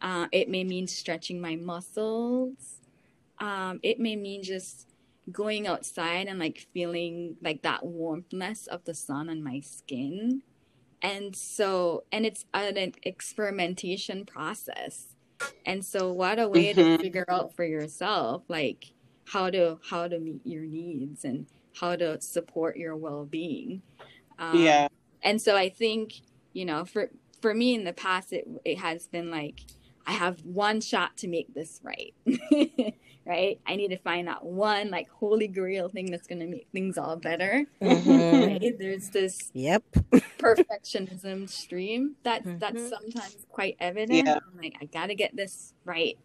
Uh, 0.00 0.26
it 0.32 0.48
may 0.48 0.64
mean 0.64 0.86
stretching 0.86 1.40
my 1.40 1.56
muscles. 1.56 2.80
Um, 3.38 3.80
it 3.82 3.98
may 3.98 4.16
mean 4.16 4.42
just 4.42 4.88
going 5.32 5.66
outside 5.66 6.26
and 6.28 6.38
like 6.38 6.66
feeling 6.72 7.36
like 7.42 7.62
that 7.62 7.82
warmthness 7.82 8.68
of 8.68 8.84
the 8.84 8.94
sun 8.94 9.28
on 9.28 9.42
my 9.42 9.60
skin. 9.60 10.42
And 11.04 11.36
so, 11.36 12.02
and 12.10 12.26
it's 12.26 12.44
an 12.52 12.94
experimentation 13.04 14.24
process. 14.24 15.14
And 15.64 15.84
so, 15.84 16.12
what 16.12 16.40
a 16.40 16.48
way 16.48 16.72
mm-hmm. 16.72 16.96
to 16.96 16.98
figure 16.98 17.26
out 17.28 17.54
for 17.54 17.64
yourself, 17.64 18.42
like 18.48 18.94
how 19.26 19.50
to 19.50 19.78
how 19.88 20.08
to 20.08 20.18
meet 20.18 20.46
your 20.46 20.62
needs 20.62 21.24
and 21.24 21.46
how 21.74 21.96
to 21.96 22.20
support 22.20 22.76
your 22.76 22.96
well-being 22.96 23.82
um, 24.38 24.56
yeah 24.56 24.88
and 25.22 25.40
so 25.40 25.56
i 25.56 25.68
think 25.68 26.20
you 26.52 26.64
know 26.64 26.84
for 26.84 27.10
for 27.40 27.54
me 27.54 27.74
in 27.74 27.84
the 27.84 27.92
past 27.92 28.32
it, 28.32 28.46
it 28.64 28.78
has 28.78 29.06
been 29.06 29.30
like 29.30 29.60
i 30.06 30.12
have 30.12 30.40
one 30.44 30.80
shot 30.80 31.16
to 31.16 31.28
make 31.28 31.52
this 31.54 31.80
right 31.82 32.14
right 33.26 33.60
i 33.66 33.76
need 33.76 33.88
to 33.88 33.98
find 33.98 34.28
that 34.28 34.44
one 34.44 34.90
like 34.90 35.08
holy 35.08 35.48
grail 35.48 35.88
thing 35.88 36.10
that's 36.10 36.26
going 36.26 36.40
to 36.40 36.46
make 36.46 36.66
things 36.72 36.98
all 36.98 37.16
better 37.16 37.64
mm-hmm. 37.80 38.52
right? 38.62 38.78
there's 38.78 39.10
this 39.10 39.50
yep 39.54 39.82
perfectionism 40.38 41.48
stream 41.48 42.16
that 42.22 42.44
mm-hmm. 42.44 42.58
that's 42.58 42.88
sometimes 42.88 43.46
quite 43.48 43.76
evident 43.80 44.26
yeah. 44.26 44.34
I'm 44.34 44.60
like 44.60 44.76
i 44.80 44.84
gotta 44.86 45.14
get 45.14 45.34
this 45.36 45.74
right 45.84 46.18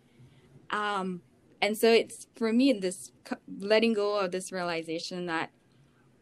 um 0.72 1.22
and 1.62 1.78
so 1.78 1.92
it's 1.92 2.28
for 2.36 2.54
me 2.54 2.74
this 2.74 3.12
letting 3.60 3.94
go 3.94 4.20
of 4.20 4.32
this 4.32 4.52
realization 4.52 5.26
that 5.28 5.52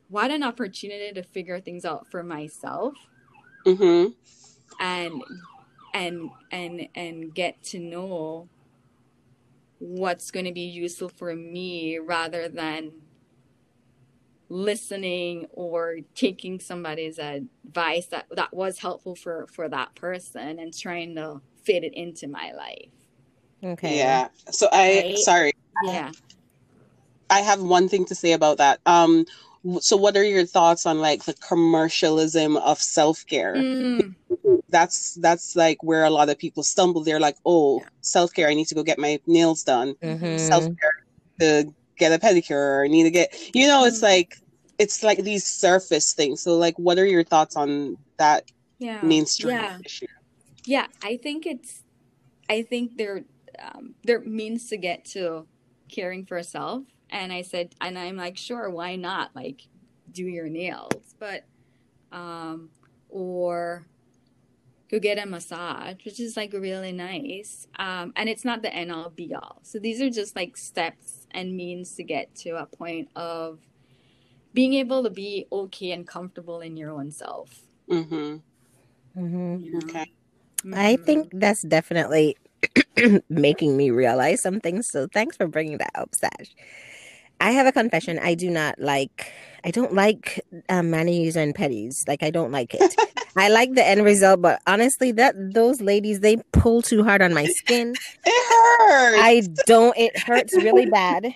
what 0.09 0.31
an 0.31 0.43
opportunity 0.43 1.11
to 1.13 1.23
figure 1.23 1.59
things 1.59 1.85
out 1.85 2.07
for 2.09 2.23
myself 2.23 2.93
mm-hmm. 3.65 4.11
and 4.79 5.23
and 5.93 6.29
and 6.51 6.87
and 6.95 7.33
get 7.33 7.61
to 7.63 7.79
know 7.79 8.49
what's 9.79 10.31
going 10.31 10.45
to 10.45 10.51
be 10.51 10.61
useful 10.61 11.09
for 11.09 11.35
me 11.35 11.97
rather 11.99 12.47
than 12.49 12.91
listening 14.49 15.45
or 15.51 15.97
taking 16.15 16.59
somebody's 16.59 17.19
advice 17.19 18.07
that 18.07 18.25
that 18.35 18.53
was 18.53 18.79
helpful 18.79 19.15
for 19.15 19.47
for 19.51 19.67
that 19.67 19.93
person 19.95 20.59
and 20.59 20.77
trying 20.77 21.15
to 21.15 21.41
fit 21.63 21.83
it 21.83 21.93
into 21.93 22.27
my 22.27 22.51
life. 22.53 22.91
Okay. 23.63 23.97
Yeah. 23.97 24.29
So 24.51 24.69
i 24.71 25.03
right? 25.05 25.17
sorry. 25.17 25.53
Yeah. 25.83 26.11
I 27.29 27.41
have 27.41 27.61
one 27.61 27.89
thing 27.89 28.05
to 28.05 28.15
say 28.15 28.31
about 28.31 28.57
that. 28.57 28.79
Um 28.85 29.25
so 29.79 29.97
what 29.97 30.15
are 30.15 30.23
your 30.23 30.45
thoughts 30.45 30.85
on 30.85 30.99
like 30.99 31.23
the 31.25 31.33
commercialism 31.33 32.57
of 32.57 32.79
self-care 32.79 33.55
mm. 33.55 34.15
that's 34.69 35.15
that's 35.15 35.55
like 35.55 35.81
where 35.83 36.05
a 36.05 36.09
lot 36.09 36.29
of 36.29 36.37
people 36.37 36.63
stumble 36.63 37.03
they're 37.03 37.19
like 37.19 37.37
oh 37.45 37.81
self-care 38.01 38.47
i 38.47 38.53
need 38.53 38.67
to 38.67 38.75
go 38.75 38.83
get 38.83 38.99
my 38.99 39.19
nails 39.27 39.63
done 39.63 39.93
mm-hmm. 39.95 40.37
self-care 40.37 41.03
to 41.39 41.73
get 41.97 42.11
a 42.11 42.19
pedicure 42.19 42.81
or 42.81 42.87
need 42.87 43.03
to 43.03 43.11
get 43.11 43.33
you 43.53 43.67
know 43.67 43.85
it's 43.85 43.99
mm. 43.99 44.03
like 44.03 44.37
it's 44.77 45.03
like 45.03 45.19
these 45.23 45.45
surface 45.45 46.13
things 46.13 46.41
so 46.41 46.57
like 46.57 46.77
what 46.77 46.97
are 46.97 47.05
your 47.05 47.23
thoughts 47.23 47.55
on 47.55 47.97
that 48.17 48.43
yeah 48.79 49.01
mainstream 49.01 49.55
yeah. 49.55 49.77
issue 49.85 50.07
yeah 50.65 50.87
i 51.03 51.17
think 51.17 51.45
it's 51.45 51.83
i 52.49 52.61
think 52.61 52.97
there 52.97 53.23
um, 53.59 53.95
there 54.03 54.19
means 54.19 54.69
to 54.69 54.77
get 54.77 55.03
to 55.03 55.47
caring 55.89 56.25
for 56.25 56.41
self 56.43 56.83
and 57.09 57.31
i 57.31 57.41
said 57.41 57.73
and 57.81 57.97
i'm 57.97 58.17
like 58.17 58.37
sure 58.37 58.69
why 58.69 58.95
not 58.95 59.35
like 59.35 59.67
do 60.11 60.23
your 60.23 60.49
nails? 60.49 61.15
But 61.19 61.45
um 62.11 62.69
or 63.09 63.85
go 64.89 64.99
get 64.99 65.17
a 65.17 65.25
massage 65.25 66.03
which 66.05 66.19
is 66.19 66.35
like 66.37 66.53
really 66.53 66.91
nice. 66.91 67.67
Um 67.77 68.13
and 68.15 68.29
it's 68.29 68.45
not 68.45 68.61
the 68.61 68.73
end 68.73 68.91
all 68.91 69.09
be 69.09 69.33
all. 69.33 69.59
So 69.63 69.79
these 69.79 70.01
are 70.01 70.09
just 70.09 70.35
like 70.35 70.57
steps 70.57 71.27
and 71.31 71.55
means 71.55 71.95
to 71.95 72.03
get 72.03 72.33
to 72.35 72.51
a 72.51 72.65
point 72.65 73.09
of 73.15 73.59
being 74.53 74.73
able 74.73 75.03
to 75.03 75.09
be 75.09 75.45
okay 75.51 75.91
and 75.91 76.07
comfortable 76.07 76.61
in 76.61 76.77
your 76.77 76.91
own 76.91 77.11
self. 77.11 77.61
Mm-hmm. 77.89 78.37
Mm-hmm. 79.17 79.63
You 79.63 79.71
know? 79.71 79.79
okay 79.83 80.11
i 80.73 80.95
think 80.97 81.29
that's 81.33 81.61
definitely 81.61 82.35
making 83.29 83.77
me 83.77 83.91
realize 83.91 84.41
some 84.41 84.59
things 84.59 84.89
so 84.89 85.07
thanks 85.13 85.37
for 85.37 85.47
bringing 85.47 85.77
that 85.77 85.91
up 85.95 86.13
sash 86.15 86.55
I 87.39 87.51
have 87.51 87.67
a 87.67 87.71
confession. 87.71 88.19
I 88.19 88.35
do 88.35 88.49
not 88.49 88.79
like. 88.79 89.31
I 89.63 89.71
don't 89.71 89.93
like 89.93 90.39
um, 90.69 90.93
and 90.93 91.55
pedis. 91.55 92.07
Like 92.07 92.23
I 92.23 92.29
don't 92.29 92.51
like 92.51 92.73
it. 92.73 92.95
I 93.35 93.49
like 93.49 93.73
the 93.73 93.85
end 93.85 94.03
result, 94.03 94.41
but 94.41 94.61
honestly, 94.65 95.11
that 95.13 95.35
those 95.53 95.81
ladies 95.81 96.21
they 96.21 96.37
pull 96.53 96.81
too 96.81 97.03
hard 97.03 97.21
on 97.21 97.33
my 97.33 97.45
skin. 97.45 97.93
It 98.25 98.89
hurts. 98.89 99.21
I 99.21 99.63
don't. 99.65 99.97
It 99.97 100.17
hurts 100.17 100.53
really 100.55 100.85
bad. 100.85 101.33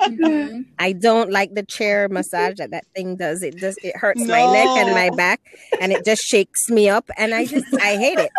Mm-hmm. 0.00 0.62
I 0.78 0.92
don't 0.92 1.30
like 1.30 1.54
the 1.54 1.62
chair 1.62 2.08
massage 2.08 2.56
that 2.58 2.70
that 2.70 2.86
thing 2.94 3.16
does. 3.16 3.42
It 3.42 3.56
just 3.56 3.78
it 3.82 3.96
hurts 3.96 4.20
no. 4.20 4.26
my 4.26 4.52
neck 4.52 4.66
and 4.66 4.90
my 4.94 5.10
back, 5.16 5.40
and 5.80 5.92
it 5.92 6.04
just 6.04 6.22
shakes 6.22 6.68
me 6.68 6.88
up, 6.88 7.10
and 7.16 7.34
I 7.34 7.44
just 7.44 7.66
I 7.80 7.96
hate 7.96 8.18
it. 8.18 8.30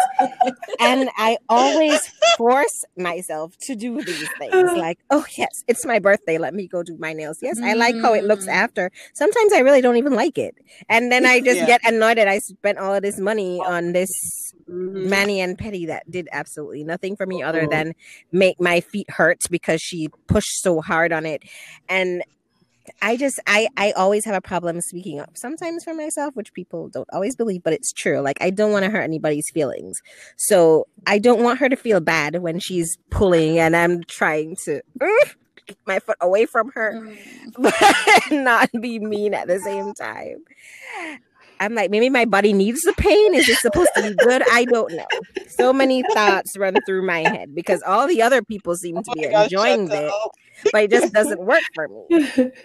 And 0.80 1.10
I 1.18 1.38
always 1.48 2.00
force 2.38 2.86
myself 2.98 3.58
to 3.64 3.76
do 3.76 4.02
these 4.02 4.30
things. 4.38 4.70
Like, 4.80 5.00
oh 5.10 5.26
yes, 5.38 5.64
it's 5.68 5.86
my 5.86 6.00
birthday. 6.00 6.38
Let 6.38 6.54
me 6.54 6.68
go 6.68 6.84
do 6.84 6.96
my 6.98 7.12
nails. 7.12 7.40
Yes, 7.42 7.60
I 7.62 7.74
like 7.74 7.96
how 8.02 8.14
it 8.14 8.24
looks 8.24 8.46
mm. 8.46 8.54
after. 8.54 8.92
Sometimes 9.14 9.52
I 9.52 9.60
really 9.60 9.82
don't 9.82 9.98
even 9.98 10.14
like 10.14 10.38
it, 10.38 10.56
and 10.88 11.12
then 11.12 11.26
I 11.26 11.42
just 11.42 11.58
yeah. 11.58 11.66
get 11.66 11.82
annoyed 11.86 12.18
that 12.18 12.28
I 12.28 12.40
spent 12.40 12.78
all 12.78 12.94
of 12.94 13.02
this 13.02 13.20
money 13.20 13.60
on 13.60 13.92
this 13.92 14.10
mm-hmm. 14.70 15.10
Mani 15.10 15.42
and 15.42 15.58
Pedi 15.58 15.88
that 15.88 16.10
did 16.10 16.30
absolutely 16.32 16.84
nothing 16.84 17.16
for 17.16 17.26
me 17.26 17.44
other 17.44 17.68
than 17.68 17.94
make 18.32 18.60
my 18.60 18.80
feet 18.80 19.10
hurt 19.10 19.42
because 19.50 19.82
she 19.82 20.10
pushed 20.28 20.62
so 20.62 20.82
hard 20.82 20.99
on 21.12 21.26
it. 21.26 21.44
And 21.88 22.24
I 23.02 23.18
just 23.18 23.40
I 23.48 23.68
I 23.78 23.92
always 23.92 24.26
have 24.26 24.36
a 24.36 24.42
problem 24.42 24.82
speaking 24.82 25.20
up 25.20 25.38
sometimes 25.38 25.84
for 25.84 25.94
myself, 25.94 26.36
which 26.36 26.54
people 26.54 26.90
don't 26.90 27.10
always 27.12 27.36
believe, 27.36 27.64
but 27.64 27.74
it's 27.74 27.92
true. 27.94 28.20
Like 28.20 28.38
I 28.42 28.50
don't 28.50 28.72
want 28.72 28.86
to 28.86 28.92
hurt 28.92 29.02
anybody's 29.02 29.50
feelings. 29.50 30.02
So 30.38 30.88
I 31.06 31.20
don't 31.20 31.44
want 31.44 31.60
her 31.60 31.70
to 31.70 31.76
feel 31.76 32.00
bad 32.00 32.42
when 32.42 32.60
she's 32.60 32.98
pulling 33.10 33.60
and 33.60 33.76
I'm 33.76 34.04
trying 34.04 34.56
to 34.66 34.82
keep 35.68 35.78
my 35.86 36.00
foot 36.00 36.18
away 36.22 36.46
from 36.46 36.72
her, 36.72 36.94
mm. 36.94 37.54
but 37.58 38.32
not 38.32 38.70
be 38.82 39.00
mean 39.00 39.34
at 39.34 39.48
the 39.48 39.60
same 39.60 39.94
time. 39.94 40.44
I'm 41.60 41.76
like, 41.76 41.92
maybe 41.92 42.10
my 42.10 42.26
body 42.26 42.54
needs 42.54 42.82
the 42.82 42.94
pain. 42.94 43.36
Is 43.36 43.50
it 43.50 43.58
supposed 43.58 43.90
to 43.96 44.04
be 44.04 44.16
good? 44.16 44.42
I 44.52 44.66
don't 44.66 44.94
know. 44.94 45.08
So 45.48 45.74
many 45.74 46.04
thoughts 46.14 46.58
run 46.58 46.76
through 46.86 47.06
my 47.06 47.20
head 47.20 47.54
because 47.54 47.82
all 47.84 48.08
the 48.08 48.22
other 48.22 48.42
people 48.42 48.76
seem 48.76 48.96
to 48.96 49.04
oh 49.10 49.14
be 49.14 49.28
oh 49.28 49.44
enjoying 49.44 49.88
gosh, 49.88 50.12
it, 50.64 50.72
but 50.72 50.84
it 50.84 50.92
just 50.92 51.14
doesn't 51.14 51.42
work 51.42 51.64
for 51.74 51.88
me. 51.88 52.52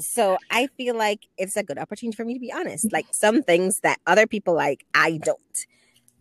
So 0.00 0.38
I 0.50 0.66
feel 0.76 0.96
like 0.96 1.20
it's 1.38 1.56
a 1.56 1.62
good 1.62 1.78
opportunity 1.78 2.16
for 2.16 2.24
me 2.24 2.34
to 2.34 2.40
be 2.40 2.52
honest. 2.52 2.92
Like 2.92 3.06
some 3.12 3.44
things 3.44 3.78
that 3.84 4.00
other 4.08 4.26
people 4.26 4.52
like, 4.52 4.84
I 4.92 5.18
don't. 5.22 5.38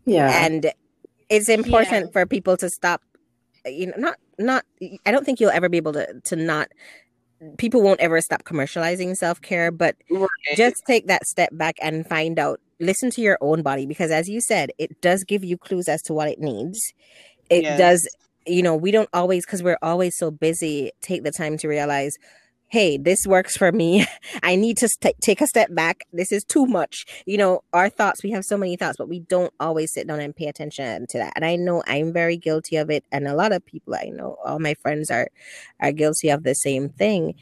Yeah. 0.06 0.46
And 0.46 0.72
it's 1.28 1.50
important 1.50 2.06
yeah. 2.06 2.12
for 2.12 2.28
people 2.28 2.56
to 2.58 2.70
stop 2.70 3.02
you 3.66 3.88
know 3.88 3.94
not 3.98 4.18
not 4.38 4.66
i 5.06 5.12
don't 5.12 5.26
think 5.26 5.40
you'll 5.40 5.50
ever 5.50 5.70
be 5.70 5.78
able 5.78 5.94
to 5.94 6.20
to 6.22 6.36
not 6.36 6.68
people 7.58 7.82
won't 7.82 8.00
ever 8.00 8.22
stop 8.22 8.44
commercializing 8.44 9.16
self-care 9.16 9.72
but 9.72 9.96
right. 10.10 10.28
just 10.56 10.84
take 10.86 11.08
that 11.08 11.26
step 11.26 11.50
back 11.54 11.76
and 11.82 12.08
find 12.08 12.40
out 12.40 12.60
listen 12.80 13.10
to 13.10 13.22
your 13.22 13.38
own 13.42 13.62
body 13.62 13.86
because 13.86 14.12
as 14.12 14.30
you 14.30 14.42
said 14.42 14.72
it 14.78 15.00
does 15.02 15.24
give 15.24 15.44
you 15.44 15.58
clues 15.58 15.88
as 15.88 16.02
to 16.02 16.14
what 16.14 16.28
it 16.28 16.40
needs 16.40 16.94
it 17.50 17.64
yes. 17.64 17.78
does 17.78 18.08
you 18.46 18.62
know 18.62 18.76
we 18.76 18.92
don't 18.92 19.10
always 19.14 19.46
because 19.46 19.64
we're 19.64 19.78
always 19.82 20.16
so 20.16 20.32
busy 20.32 20.92
take 21.02 21.24
the 21.24 21.32
time 21.32 21.58
to 21.58 21.68
realize 21.68 22.18
hey, 22.74 22.98
this 22.98 23.28
works 23.28 23.56
for 23.56 23.72
me. 23.72 24.04
I 24.44 24.56
need 24.56 24.78
to 24.78 24.90
st- 24.90 25.22
take 25.22 25.42
a 25.42 25.48
step 25.48 25.76
back. 25.76 26.06
This 26.12 26.32
is 26.32 26.44
too 26.44 26.66
much. 26.66 27.06
You 27.28 27.38
know, 27.38 27.62
our 27.72 27.88
thoughts, 27.88 28.24
we 28.24 28.32
have 28.32 28.44
so 28.44 28.58
many 28.58 28.78
thoughts, 28.78 28.98
but 28.98 29.08
we 29.08 29.20
don't 29.20 29.54
always 29.60 29.94
sit 29.94 30.08
down 30.08 30.20
and 30.20 30.36
pay 30.36 30.48
attention 30.48 31.06
to 31.10 31.20
that. 31.20 31.34
And 31.36 31.46
I 31.46 31.56
know 31.56 31.84
I'm 31.86 32.12
very 32.12 32.36
guilty 32.36 32.78
of 32.78 32.90
it. 32.90 33.06
And 33.12 33.28
a 33.28 33.36
lot 33.36 33.52
of 33.52 33.64
people 33.64 33.94
I 33.94 34.10
know, 34.10 34.38
all 34.44 34.58
my 34.58 34.74
friends 34.74 35.12
are 35.12 35.28
are 35.80 35.92
guilty 35.92 36.30
of 36.30 36.42
the 36.42 36.56
same 36.56 36.90
thing. 36.90 37.36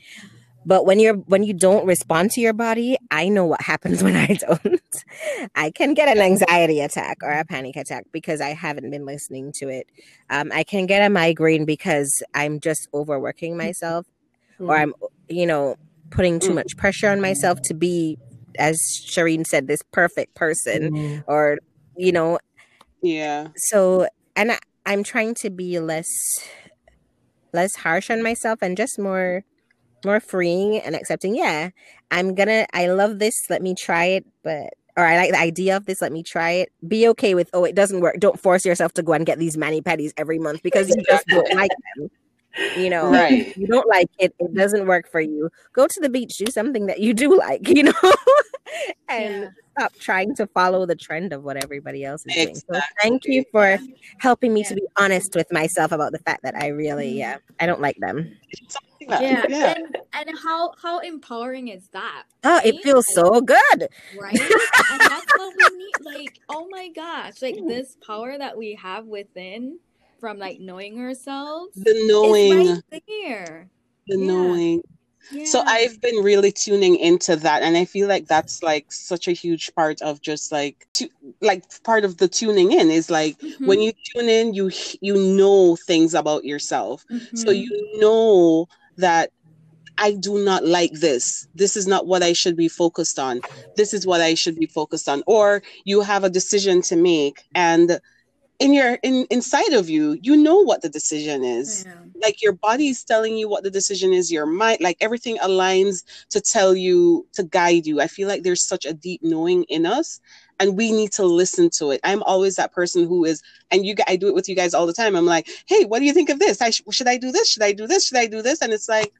But 0.66 0.86
when 0.86 1.00
you're 1.00 1.16
when 1.16 1.44
you 1.44 1.54
don't 1.54 1.86
respond 1.88 2.32
to 2.32 2.42
your 2.42 2.52
body, 2.52 2.98
I 3.10 3.30
know 3.30 3.46
what 3.46 3.62
happens 3.62 4.04
when 4.08 4.18
I 4.18 4.34
don't. 4.34 4.82
I 5.56 5.72
can 5.72 5.94
get 5.94 6.10
an 6.10 6.22
anxiety 6.22 6.82
attack 6.82 7.20
or 7.24 7.32
a 7.32 7.46
panic 7.46 7.78
attack 7.78 8.04
because 8.12 8.42
I 8.42 8.50
haven't 8.50 8.92
been 8.92 9.06
listening 9.06 9.54
to 9.60 9.70
it. 9.70 9.88
Um, 10.30 10.52
I 10.54 10.64
can 10.64 10.88
get 10.88 11.06
a 11.06 11.10
migraine 11.10 11.64
because 11.64 12.22
I'm 12.34 12.60
just 12.60 12.90
overworking 12.94 13.56
myself 13.56 14.06
mm-hmm. 14.06 14.21
Or 14.62 14.78
I'm 14.78 14.94
you 15.32 15.46
know, 15.46 15.76
putting 16.10 16.40
too 16.40 16.52
mm. 16.52 16.56
much 16.56 16.78
pressure 16.78 17.10
on 17.10 17.22
myself 17.22 17.62
to 17.64 17.74
be, 17.74 18.18
as 18.60 18.80
Shireen 19.08 19.46
said, 19.46 19.68
this 19.68 19.82
perfect 19.92 20.36
person 20.36 20.92
mm. 20.92 21.24
or, 21.28 21.58
you 21.96 22.12
know. 22.12 22.38
Yeah. 23.02 23.48
So, 23.56 24.08
and 24.36 24.52
I, 24.52 24.60
I'm 24.86 25.04
trying 25.04 25.36
to 25.36 25.50
be 25.50 25.80
less, 25.80 26.10
less 27.54 27.76
harsh 27.76 28.10
on 28.10 28.22
myself 28.22 28.60
and 28.62 28.78
just 28.78 29.00
more, 29.00 29.44
more 30.06 30.20
freeing 30.20 30.80
and 30.80 30.96
accepting. 30.96 31.36
Yeah, 31.36 31.70
I'm 32.12 32.36
gonna, 32.36 32.66
I 32.74 32.88
love 32.88 33.20
this. 33.20 33.36
Let 33.50 33.62
me 33.62 33.76
try 33.76 34.06
it. 34.06 34.26
But 34.44 34.74
or 34.98 35.06
I 35.06 35.16
like 35.16 35.32
the 35.32 35.40
idea 35.40 35.78
of 35.78 35.86
this. 35.86 36.02
Let 36.02 36.12
me 36.12 36.24
try 36.24 36.52
it. 36.52 36.72
Be 36.86 37.08
okay 37.10 37.34
with, 37.34 37.50
oh, 37.54 37.64
it 37.64 37.76
doesn't 37.76 38.02
work. 38.02 38.18
Don't 38.20 38.40
force 38.40 38.66
yourself 38.66 38.94
to 38.94 39.04
go 39.04 39.14
and 39.14 39.26
get 39.26 39.40
these 39.40 39.58
mani 39.58 39.82
pedis 39.82 40.12
every 40.18 40.40
month 40.40 40.62
because 40.64 40.90
you 40.90 41.02
just 41.08 41.26
don't 41.28 41.54
like 41.56 41.72
them 41.96 42.10
you 42.78 42.90
know 42.90 43.10
right. 43.12 43.56
you 43.58 43.68
don't 43.68 43.88
like 43.88 44.10
it 44.20 44.34
it 44.40 44.54
doesn't 44.54 44.86
work 44.86 45.10
for 45.10 45.22
you 45.22 45.50
go 45.74 45.88
to 45.88 46.00
the 46.02 46.10
beach 46.10 46.38
do 46.38 46.52
something 46.52 46.86
that 46.88 47.00
you 47.00 47.14
do 47.14 47.38
like 47.38 47.68
you 47.68 47.84
know? 47.84 48.14
And 49.10 49.44
yeah. 49.44 49.50
stop 49.78 49.94
trying 50.00 50.36
to 50.36 50.48
follow 50.48 50.86
the 50.86 50.96
trend 50.96 51.34
of 51.34 51.44
what 51.44 51.62
everybody 51.62 52.06
else 52.06 52.26
is 52.26 52.36
exactly. 52.38 52.64
doing. 52.70 52.82
So 52.82 52.88
thank 53.02 53.26
you 53.26 53.44
for 53.52 53.78
helping 54.18 54.54
me 54.54 54.62
yeah. 54.62 54.70
to 54.70 54.76
be 54.76 54.88
honest 54.98 55.36
with 55.36 55.52
myself 55.52 55.92
about 55.92 56.14
the 56.14 56.20
fact 56.20 56.44
that 56.44 56.56
i 56.56 56.68
really 56.68 57.18
yeah 57.18 57.38
i 57.60 57.66
don't 57.66 57.82
like 57.82 57.98
them. 57.98 58.38
Yeah, 59.02 59.46
yeah. 59.50 59.74
And, 59.76 59.98
and 60.14 60.40
how 60.40 60.74
how 60.82 61.00
empowering 61.00 61.70
is 61.70 61.88
that 61.90 62.24
oh 62.44 62.62
it 62.64 62.82
feels 62.84 63.06
so 63.14 63.42
good. 63.42 63.90
Right? 64.20 64.40
And 64.40 65.02
that's 65.02 65.38
what 65.38 65.56
we 65.58 65.78
need 65.78 65.94
like 66.02 66.40
oh 66.50 66.68
my 66.70 66.90
gosh 66.90 67.42
like 67.42 67.58
this 67.68 67.98
power 68.06 68.38
that 68.38 68.58
we 68.58 68.76
have 68.76 69.06
within 69.06 69.80
from 70.22 70.38
like 70.38 70.62
knowing 70.62 70.98
ourselves. 71.02 71.76
The 71.76 72.06
knowing. 72.06 72.82
Right 72.92 73.04
there. 73.08 73.68
The 74.08 74.18
yeah. 74.18 74.26
knowing. 74.26 74.84
Yeah. 75.32 75.46
So 75.46 75.62
I've 75.66 76.00
been 76.02 76.24
really 76.24 76.52
tuning 76.52 76.96
into 76.96 77.36
that, 77.36 77.64
and 77.64 77.76
I 77.76 77.86
feel 77.86 78.08
like 78.08 78.28
that's 78.28 78.64
like 78.64 78.92
such 78.92 79.28
a 79.28 79.32
huge 79.34 79.74
part 79.76 80.02
of 80.02 80.22
just 80.22 80.52
like 80.52 80.88
to, 80.94 81.10
like 81.42 81.64
part 81.84 82.06
of 82.06 82.18
the 82.18 82.28
tuning 82.28 82.72
in 82.72 82.90
is 82.90 83.10
like 83.10 83.38
mm-hmm. 83.40 83.66
when 83.66 83.82
you 83.82 83.94
tune 84.14 84.30
in, 84.30 84.54
you 84.54 84.72
you 85.02 85.16
know 85.16 85.76
things 85.76 86.14
about 86.14 86.44
yourself, 86.44 87.06
mm-hmm. 87.12 87.36
so 87.36 87.52
you 87.52 88.00
know 88.00 88.68
that 88.98 89.32
I 89.98 90.14
do 90.14 90.44
not 90.44 90.66
like 90.66 90.94
this. 90.94 91.48
This 91.54 91.78
is 91.78 91.86
not 91.86 92.08
what 92.08 92.24
I 92.24 92.34
should 92.34 92.58
be 92.58 92.68
focused 92.68 93.20
on. 93.20 93.42
This 93.76 93.94
is 93.94 94.08
what 94.08 94.22
I 94.22 94.34
should 94.34 94.56
be 94.56 94.66
focused 94.66 95.08
on. 95.08 95.24
Or 95.28 95.62
you 95.86 96.02
have 96.02 96.24
a 96.24 96.30
decision 96.30 96.82
to 96.84 96.96
make, 96.96 97.44
and 97.54 98.00
in 98.62 98.76
your 98.76 99.00
in 99.02 99.26
inside 99.32 99.74
of 99.74 99.90
you 99.90 100.20
you 100.22 100.38
know 100.38 100.58
what 100.58 100.84
the 100.84 100.90
decision 100.90 101.44
is. 101.44 101.84
Yeah. 101.86 101.96
like 102.22 102.44
your 102.44 102.54
body 102.54 102.90
is 102.90 103.04
telling 103.04 103.36
you 103.36 103.50
what 103.50 103.64
the 103.64 103.72
decision 103.72 104.14
is 104.14 104.32
your 104.32 104.46
mind 104.46 104.78
like 104.82 104.98
everything 105.02 105.38
aligns 105.38 106.04
to 106.30 106.40
tell 106.40 106.76
you 106.76 107.26
to 107.34 107.44
guide 107.44 107.88
you. 107.88 108.00
I 108.00 108.08
feel 108.08 108.28
like 108.28 108.44
there's 108.44 108.64
such 108.64 108.86
a 108.86 108.94
deep 108.94 109.22
knowing 109.24 109.64
in 109.64 109.88
us 109.88 110.20
and 110.60 110.78
we 110.78 110.92
need 110.92 111.12
to 111.14 111.26
listen 111.26 111.72
to 111.78 111.90
it. 111.90 112.00
I'm 112.04 112.22
always 112.22 112.56
that 112.58 112.72
person 112.72 113.08
who 113.08 113.26
is 113.26 113.42
and 113.72 113.84
you 113.84 113.96
i 114.08 114.16
do 114.16 114.28
it 114.28 114.36
with 114.36 114.48
you 114.48 114.56
guys 114.56 114.76
all 114.76 114.86
the 114.86 114.94
time. 114.94 115.16
I'm 115.16 115.26
like 115.26 115.50
hey 115.66 115.86
what 115.86 115.98
do 115.98 116.06
you 116.06 116.14
think 116.14 116.30
of 116.30 116.38
this? 116.38 116.62
I 116.62 116.70
sh- 116.70 116.84
should 116.92 117.08
i 117.08 117.18
do 117.18 117.32
this? 117.32 117.50
Should 117.50 117.64
i 117.64 117.72
do 117.72 117.88
this? 117.88 118.06
Should 118.06 118.20
i 118.20 118.28
do 118.28 118.44
this? 118.44 118.62
And 118.62 118.72
it's 118.72 118.88
like 118.88 119.12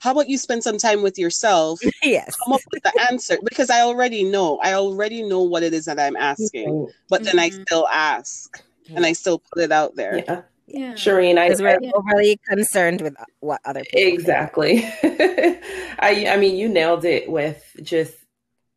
how 0.00 0.10
about 0.10 0.28
you 0.28 0.36
spend 0.36 0.64
some 0.64 0.78
time 0.78 1.02
with 1.02 1.16
yourself? 1.18 1.78
Yes. 2.02 2.34
Come 2.42 2.54
up 2.54 2.60
with 2.72 2.82
the 2.82 3.06
answer. 3.08 3.38
Because 3.44 3.70
i 3.70 3.80
already 3.82 4.24
know 4.24 4.58
i 4.60 4.72
already 4.72 5.22
know 5.22 5.42
what 5.42 5.62
it 5.62 5.72
is 5.72 5.84
that 5.84 6.00
i'm 6.00 6.16
asking 6.16 6.88
but 7.08 7.22
then 7.22 7.36
mm-hmm. 7.36 7.60
i 7.60 7.64
still 7.64 7.86
ask 7.86 8.60
and 8.96 9.06
I 9.06 9.12
still 9.12 9.38
put 9.38 9.62
it 9.62 9.72
out 9.72 9.94
there. 9.96 10.18
Yeah. 10.26 10.42
Yeah. 10.68 10.92
Shireen, 10.94 11.38
I, 11.38 11.54
we're 11.60 11.68
I, 11.68 11.92
overly 11.94 12.40
concerned 12.48 13.02
with 13.02 13.14
what 13.40 13.60
other 13.64 13.82
people 13.82 14.14
exactly. 14.14 14.84
I 15.02 16.26
I 16.30 16.36
mean, 16.38 16.56
you 16.56 16.68
nailed 16.68 17.04
it 17.04 17.30
with 17.30 17.62
just 17.82 18.14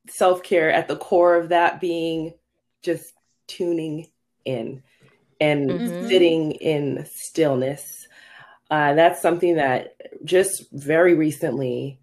self 0.09 0.43
care 0.43 0.71
at 0.71 0.87
the 0.87 0.97
core 0.97 1.35
of 1.35 1.49
that 1.49 1.79
being 1.79 2.33
just 2.81 3.13
tuning 3.47 4.07
in 4.45 4.83
and 5.39 5.69
mm-hmm. 5.69 6.07
sitting 6.07 6.51
in 6.53 7.05
stillness. 7.13 8.07
Uh, 8.69 8.93
that's 8.93 9.21
something 9.21 9.55
that 9.55 9.95
just 10.23 10.65
very 10.71 11.13
recently 11.13 11.99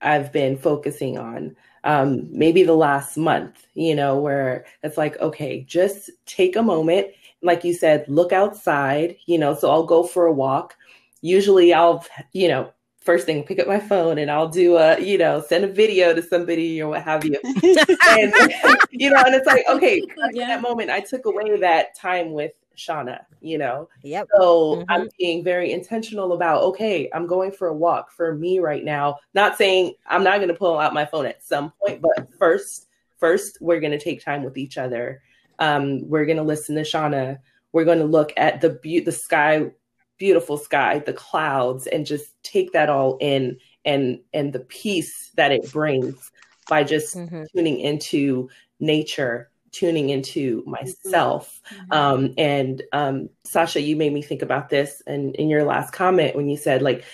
I've 0.00 0.32
been 0.32 0.56
focusing 0.56 1.18
on. 1.18 1.56
Um, 1.82 2.28
maybe 2.30 2.62
the 2.62 2.74
last 2.74 3.16
month, 3.16 3.66
you 3.74 3.94
know, 3.94 4.18
where 4.18 4.64
it's 4.82 4.96
like, 4.96 5.18
okay, 5.20 5.64
just 5.64 6.10
take 6.24 6.56
a 6.56 6.62
moment 6.62 7.08
like 7.44 7.62
you 7.62 7.74
said, 7.74 8.06
look 8.08 8.32
outside, 8.32 9.16
you 9.26 9.38
know, 9.38 9.54
so 9.54 9.70
I'll 9.70 9.84
go 9.84 10.02
for 10.02 10.26
a 10.26 10.32
walk. 10.32 10.76
Usually 11.20 11.72
I'll, 11.72 12.04
you 12.32 12.48
know, 12.48 12.72
first 13.00 13.26
thing 13.26 13.44
pick 13.44 13.58
up 13.58 13.68
my 13.68 13.78
phone 13.78 14.18
and 14.18 14.30
I'll 14.30 14.48
do 14.48 14.76
a, 14.78 14.98
you 14.98 15.18
know, 15.18 15.42
send 15.46 15.64
a 15.64 15.68
video 15.68 16.14
to 16.14 16.22
somebody 16.22 16.80
or 16.80 16.88
what 16.88 17.02
have 17.02 17.24
you. 17.24 17.38
and 17.44 18.32
you 18.90 19.10
know, 19.10 19.22
and 19.24 19.34
it's 19.34 19.46
like, 19.46 19.64
okay, 19.68 20.02
yeah. 20.32 20.46
that 20.48 20.62
moment 20.62 20.90
I 20.90 21.00
took 21.00 21.26
away 21.26 21.56
that 21.58 21.94
time 21.94 22.32
with 22.32 22.52
Shana, 22.76 23.20
you 23.42 23.58
know. 23.58 23.88
Yep. 24.02 24.28
So 24.36 24.76
mm-hmm. 24.76 24.84
I'm 24.88 25.08
being 25.18 25.44
very 25.44 25.70
intentional 25.70 26.32
about, 26.32 26.62
okay, 26.62 27.10
I'm 27.12 27.26
going 27.26 27.52
for 27.52 27.68
a 27.68 27.74
walk 27.74 28.10
for 28.10 28.34
me 28.34 28.58
right 28.58 28.84
now. 28.84 29.18
Not 29.34 29.58
saying 29.58 29.94
I'm 30.06 30.24
not 30.24 30.40
gonna 30.40 30.54
pull 30.54 30.78
out 30.78 30.94
my 30.94 31.04
phone 31.04 31.26
at 31.26 31.44
some 31.44 31.72
point, 31.84 32.00
but 32.00 32.26
first, 32.38 32.88
first 33.18 33.58
we're 33.60 33.80
gonna 33.80 34.00
take 34.00 34.24
time 34.24 34.42
with 34.42 34.56
each 34.56 34.78
other 34.78 35.22
um, 35.58 36.08
we're 36.08 36.26
going 36.26 36.36
to 36.36 36.42
listen 36.42 36.76
to 36.76 36.82
Shana. 36.82 37.38
We're 37.72 37.84
going 37.84 37.98
to 37.98 38.04
look 38.04 38.32
at 38.36 38.60
the 38.60 38.70
be- 38.70 39.00
the 39.00 39.12
sky, 39.12 39.70
beautiful 40.18 40.56
sky, 40.56 41.00
the 41.00 41.12
clouds, 41.12 41.86
and 41.86 42.06
just 42.06 42.30
take 42.42 42.72
that 42.72 42.90
all 42.90 43.18
in 43.20 43.58
and 43.84 44.20
and 44.32 44.52
the 44.52 44.60
peace 44.60 45.30
that 45.36 45.52
it 45.52 45.70
brings 45.72 46.30
by 46.68 46.84
just 46.84 47.16
mm-hmm. 47.16 47.44
tuning 47.54 47.80
into 47.80 48.48
nature 48.80 49.50
tuning 49.72 50.10
into 50.10 50.62
myself 50.66 51.60
mm-hmm. 51.68 51.92
um, 51.92 52.34
and 52.38 52.82
um, 52.92 53.28
sasha 53.44 53.80
you 53.80 53.96
made 53.96 54.12
me 54.12 54.22
think 54.22 54.40
about 54.40 54.68
this 54.68 55.02
and 55.06 55.34
in 55.34 55.48
your 55.48 55.64
last 55.64 55.92
comment 55.92 56.36
when 56.36 56.48
you 56.48 56.56
said 56.56 56.80
like 56.80 57.04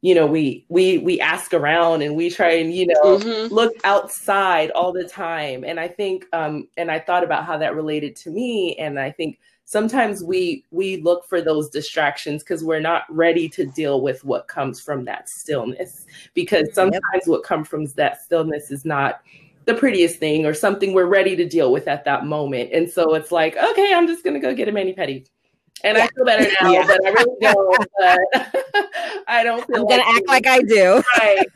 you 0.00 0.14
know 0.14 0.26
we 0.26 0.64
we 0.68 0.98
we 0.98 1.20
ask 1.20 1.52
around 1.52 2.02
and 2.02 2.14
we 2.14 2.30
try 2.30 2.52
and 2.52 2.72
you 2.72 2.86
know 2.86 3.18
mm-hmm. 3.18 3.52
look 3.52 3.74
outside 3.84 4.70
all 4.72 4.92
the 4.92 5.04
time. 5.04 5.64
And 5.64 5.80
i 5.80 5.88
think 5.88 6.24
um 6.32 6.68
and 6.76 6.90
i 6.90 6.98
thought 6.98 7.24
about 7.24 7.44
how 7.44 7.58
that 7.58 7.74
related 7.74 8.14
to 8.16 8.30
me. 8.30 8.76
And 8.76 8.98
i 8.98 9.10
think 9.10 9.40
sometimes 9.64 10.22
we 10.22 10.64
we 10.70 10.98
look 11.02 11.26
for 11.26 11.40
those 11.40 11.68
distractions 11.68 12.42
because 12.42 12.62
we're 12.62 12.80
not 12.80 13.04
ready 13.10 13.48
to 13.50 13.66
deal 13.66 14.00
with 14.00 14.24
what 14.24 14.46
comes 14.46 14.80
from 14.80 15.04
that 15.06 15.28
stillness. 15.28 16.06
Because 16.34 16.72
sometimes 16.72 17.02
yep. 17.12 17.26
what 17.26 17.42
comes 17.42 17.66
from 17.68 17.86
that 17.96 18.22
stillness 18.22 18.70
is 18.70 18.84
not 18.84 19.20
the 19.64 19.74
prettiest 19.74 20.18
thing 20.18 20.46
or 20.46 20.54
something 20.54 20.94
we're 20.94 21.04
ready 21.06 21.36
to 21.36 21.46
deal 21.46 21.72
with 21.72 21.88
at 21.88 22.04
that 22.06 22.24
moment. 22.24 22.70
And 22.72 22.88
so 22.88 23.14
it's 23.14 23.32
like 23.32 23.56
okay 23.56 23.92
i'm 23.94 24.06
just 24.06 24.22
gonna 24.22 24.40
go 24.40 24.54
get 24.54 24.68
a 24.68 24.72
mani 24.72 24.94
pedi 24.94 25.26
and 25.84 25.96
yeah. 25.96 26.04
I 26.04 26.08
feel 26.08 26.24
better 26.24 26.50
now, 26.60 26.72
yeah. 26.72 26.86
but 26.86 27.06
I 27.06 27.10
really 27.10 27.36
don't. 27.40 27.86
But 27.98 28.84
I 29.28 29.42
don't 29.44 29.66
feel. 29.66 29.80
I'm 29.80 29.86
gonna 29.86 30.02
act 30.06 30.28
like 30.28 30.46
I 30.46 30.62
do, 30.62 31.02
right? 31.18 31.46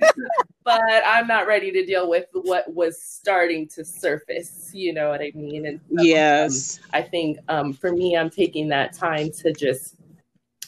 but 0.64 1.02
I'm 1.06 1.26
not 1.26 1.46
ready 1.46 1.72
to 1.72 1.84
deal 1.84 2.08
with 2.08 2.26
what 2.32 2.72
was 2.72 3.00
starting 3.02 3.68
to 3.68 3.84
surface. 3.84 4.70
You 4.72 4.92
know 4.92 5.08
what 5.08 5.20
I 5.20 5.32
mean? 5.34 5.66
And 5.66 5.80
so, 5.88 6.02
yes, 6.02 6.78
um, 6.78 6.90
I 6.92 7.02
think 7.02 7.38
um, 7.48 7.72
for 7.72 7.92
me, 7.92 8.16
I'm 8.16 8.30
taking 8.30 8.68
that 8.68 8.92
time 8.92 9.30
to 9.42 9.52
just 9.52 9.96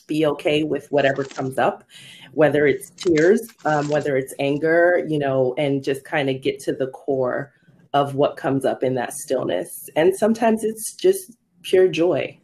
be 0.06 0.26
okay 0.26 0.64
with 0.64 0.90
whatever 0.90 1.24
comes 1.24 1.58
up, 1.58 1.84
whether 2.32 2.66
it's 2.66 2.90
tears, 2.90 3.48
um, 3.64 3.88
whether 3.88 4.16
it's 4.16 4.34
anger, 4.38 5.04
you 5.08 5.18
know, 5.18 5.54
and 5.56 5.82
just 5.82 6.04
kind 6.04 6.28
of 6.28 6.42
get 6.42 6.58
to 6.60 6.72
the 6.72 6.88
core 6.88 7.52
of 7.94 8.16
what 8.16 8.36
comes 8.36 8.64
up 8.64 8.82
in 8.82 8.94
that 8.96 9.14
stillness. 9.14 9.88
And 9.96 10.14
sometimes 10.14 10.64
it's 10.64 10.92
just 10.94 11.36
pure 11.62 11.88
joy 11.88 12.38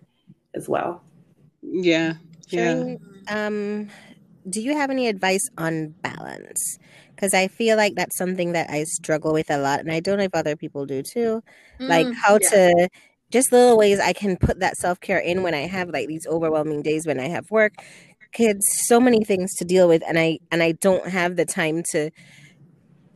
as 0.54 0.68
well. 0.68 1.02
Yeah. 1.62 2.14
Yeah. 2.48 2.94
um, 3.28 3.88
do 4.48 4.60
you 4.60 4.74
have 4.76 4.90
any 4.90 5.08
advice 5.08 5.48
on 5.58 5.94
balance? 6.02 6.78
Because 7.14 7.34
I 7.34 7.48
feel 7.48 7.76
like 7.76 7.94
that's 7.94 8.16
something 8.16 8.52
that 8.52 8.70
I 8.70 8.84
struggle 8.84 9.32
with 9.32 9.50
a 9.50 9.58
lot, 9.58 9.80
and 9.80 9.92
I 9.92 10.00
don't 10.00 10.18
know 10.18 10.24
if 10.24 10.34
other 10.34 10.56
people 10.56 10.86
do 10.86 11.02
too. 11.02 11.42
Mm, 11.78 11.88
like 11.88 12.14
how 12.14 12.38
yeah. 12.40 12.48
to 12.48 12.88
just 13.30 13.52
little 13.52 13.76
ways 13.76 14.00
I 14.00 14.12
can 14.12 14.36
put 14.36 14.60
that 14.60 14.76
self 14.76 15.00
care 15.00 15.18
in 15.18 15.42
when 15.42 15.54
I 15.54 15.66
have 15.66 15.90
like 15.90 16.08
these 16.08 16.26
overwhelming 16.26 16.82
days 16.82 17.06
when 17.06 17.20
I 17.20 17.28
have 17.28 17.50
work, 17.50 17.74
kids, 18.32 18.66
so 18.86 18.98
many 19.00 19.24
things 19.24 19.54
to 19.56 19.64
deal 19.64 19.86
with, 19.86 20.02
and 20.06 20.18
I 20.18 20.38
and 20.50 20.62
I 20.62 20.72
don't 20.72 21.08
have 21.08 21.36
the 21.36 21.44
time 21.44 21.82
to 21.92 22.10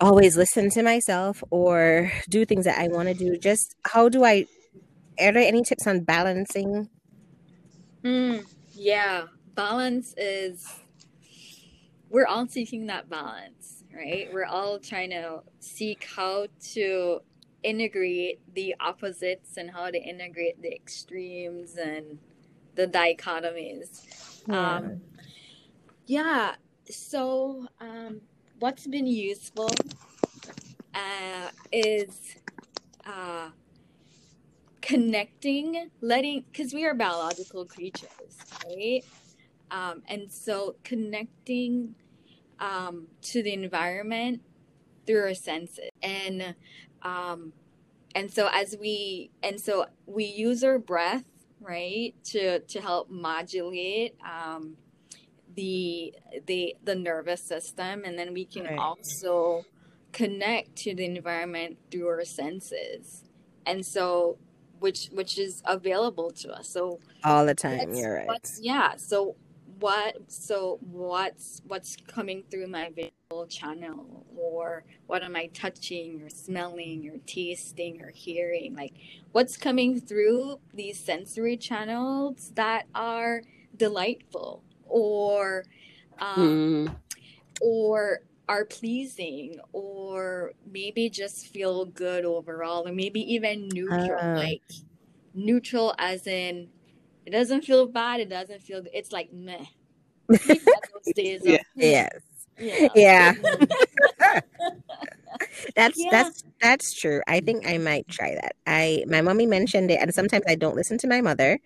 always 0.01 0.37
listen 0.37 0.69
to 0.71 0.83
myself 0.83 1.43
or 1.51 2.13
do 2.29 2.45
things 2.45 2.67
that 2.67 2.79
I 2.79 2.89
want 2.89 3.09
to 3.09 3.15
do. 3.15 3.37
Just 3.39 3.75
how 3.87 4.09
do 4.09 4.25
I? 4.25 4.47
Are 5.19 5.33
there 5.33 5.39
any 5.39 5.63
tips 5.63 5.87
on 5.87 6.01
balancing 6.01 6.91
Mm, 8.05 8.45
yeah, 8.75 9.25
balance 9.55 10.15
is 10.17 10.81
we're 12.11 12.27
all 12.27 12.47
seeking 12.47 12.87
that 12.87 13.09
balance, 13.09 13.83
right? 13.95 14.29
We're 14.33 14.45
all 14.45 14.79
trying 14.79 15.11
to 15.11 15.41
seek 15.59 16.05
how 16.05 16.47
to 16.75 17.21
integrate 17.63 18.41
the 18.55 18.75
opposites 18.79 19.57
and 19.57 19.71
how 19.71 19.91
to 19.91 19.99
integrate 19.99 20.61
the 20.61 20.73
extremes 20.73 21.77
and 21.77 22.19
the 22.75 22.87
dichotomies. 22.87 24.43
Yeah. 24.47 24.77
Um, 24.77 25.01
yeah. 26.07 26.55
So, 26.91 27.67
um, 27.81 28.21
what's 28.59 28.87
been 28.87 29.07
useful 29.07 29.71
uh, 30.95 31.49
is 31.73 32.37
uh, 33.07 33.49
connecting, 34.85 35.91
letting, 36.03 36.45
because 36.53 36.75
we 36.75 36.85
are 36.85 36.93
biological 36.93 37.65
creatures, 37.65 38.37
right? 38.67 39.03
Um, 39.71 40.03
and 40.09 40.31
so 40.31 40.77
connecting 40.85 41.95
um, 42.61 43.07
to 43.23 43.43
the 43.43 43.55
environment 43.55 44.43
through 45.07 45.23
our 45.23 45.35
senses, 45.35 45.89
and 46.03 46.55
um, 47.03 47.55
and 48.15 48.31
so 48.31 48.51
as 48.53 48.77
we 48.79 49.31
and 49.43 49.59
so 49.59 49.87
we 50.07 50.25
use 50.25 50.63
our 50.63 50.79
breath, 50.79 51.25
right, 51.61 52.15
to 52.25 52.61
to 52.61 52.81
help 52.83 53.09
modulate 53.09 54.15
um, 54.23 54.77
the 55.57 56.15
the 56.47 56.77
the 56.85 56.95
nervous 56.95 57.43
system, 57.43 58.05
and 58.05 58.19
then 58.19 58.35
we 58.35 58.45
can 58.45 58.65
right. 58.65 58.79
also 58.79 59.65
connect 60.13 60.77
to 60.77 60.95
the 60.95 61.07
environment 61.07 61.79
through 61.91 62.07
our 62.07 62.25
senses. 62.25 63.25
And 63.67 63.85
so 63.85 64.37
which 64.81 65.09
which 65.13 65.39
is 65.39 65.63
available 65.67 66.31
to 66.31 66.53
us. 66.53 66.69
So 66.69 67.01
all 67.23 67.47
the 67.47 67.55
time, 67.55 67.95
you're 67.95 68.15
right. 68.15 68.51
yeah. 68.61 68.97
So 68.97 69.37
what? 69.81 70.17
So 70.29 70.79
what's 70.81 71.63
what's 71.67 71.97
coming 72.07 72.45
through 72.51 72.69
my 72.69 72.91
visual 72.91 73.47
channel, 73.47 74.27
or 74.37 74.85
what 75.07 75.23
am 75.23 75.37
I 75.37 75.47
touching, 75.49 76.23
or 76.23 76.31
smelling, 76.31 77.09
or 77.09 77.19
tasting, 77.27 78.03
or 78.03 78.11
hearing? 78.11 78.75
Like 78.75 78.95
what's 79.33 79.57
coming 79.57 80.01
through 80.01 80.61
these 80.73 80.99
sensory 80.99 81.57
channels 81.57 82.53
that 82.55 82.87
are 82.95 83.43
delightful, 83.77 84.63
or 84.87 85.65
um, 86.19 86.89
mm. 86.89 86.97
or 87.61 88.21
are 88.49 88.65
pleasing 88.65 89.59
or 89.73 90.53
maybe 90.71 91.09
just 91.09 91.47
feel 91.49 91.85
good 91.87 92.25
overall 92.25 92.87
or 92.87 92.93
maybe 92.93 93.21
even 93.35 93.69
neutral 93.73 94.21
uh, 94.21 94.37
like 94.37 94.63
neutral 95.35 95.95
as 95.99 96.27
in 96.27 96.69
it 97.25 97.31
doesn't 97.31 97.63
feel 97.63 97.87
bad 97.87 98.21
it 98.21 98.29
doesn't 98.29 98.63
feel 98.63 98.83
good 98.83 98.91
it's 98.93 99.13
like 99.13 99.33
meh 99.33 99.65
yeah. 101.17 101.59
yes 101.75 102.11
yeah, 102.57 102.89
yeah. 102.95 103.33
that's 105.75 105.99
yeah. 105.99 106.11
that's 106.11 106.45
that's 106.61 106.95
true 106.95 107.21
i 107.27 107.41
think 107.41 107.67
i 107.67 107.79
might 107.79 108.07
try 108.09 108.35
that 108.35 108.55
i 108.67 109.05
my 109.09 109.21
mommy 109.21 109.47
mentioned 109.47 109.91
it 109.91 109.99
and 110.01 110.15
sometimes 110.15 110.45
i 110.47 110.55
don't 110.55 110.77
listen 110.77 110.97
to 110.97 111.09
my 111.09 111.21
mother 111.21 111.59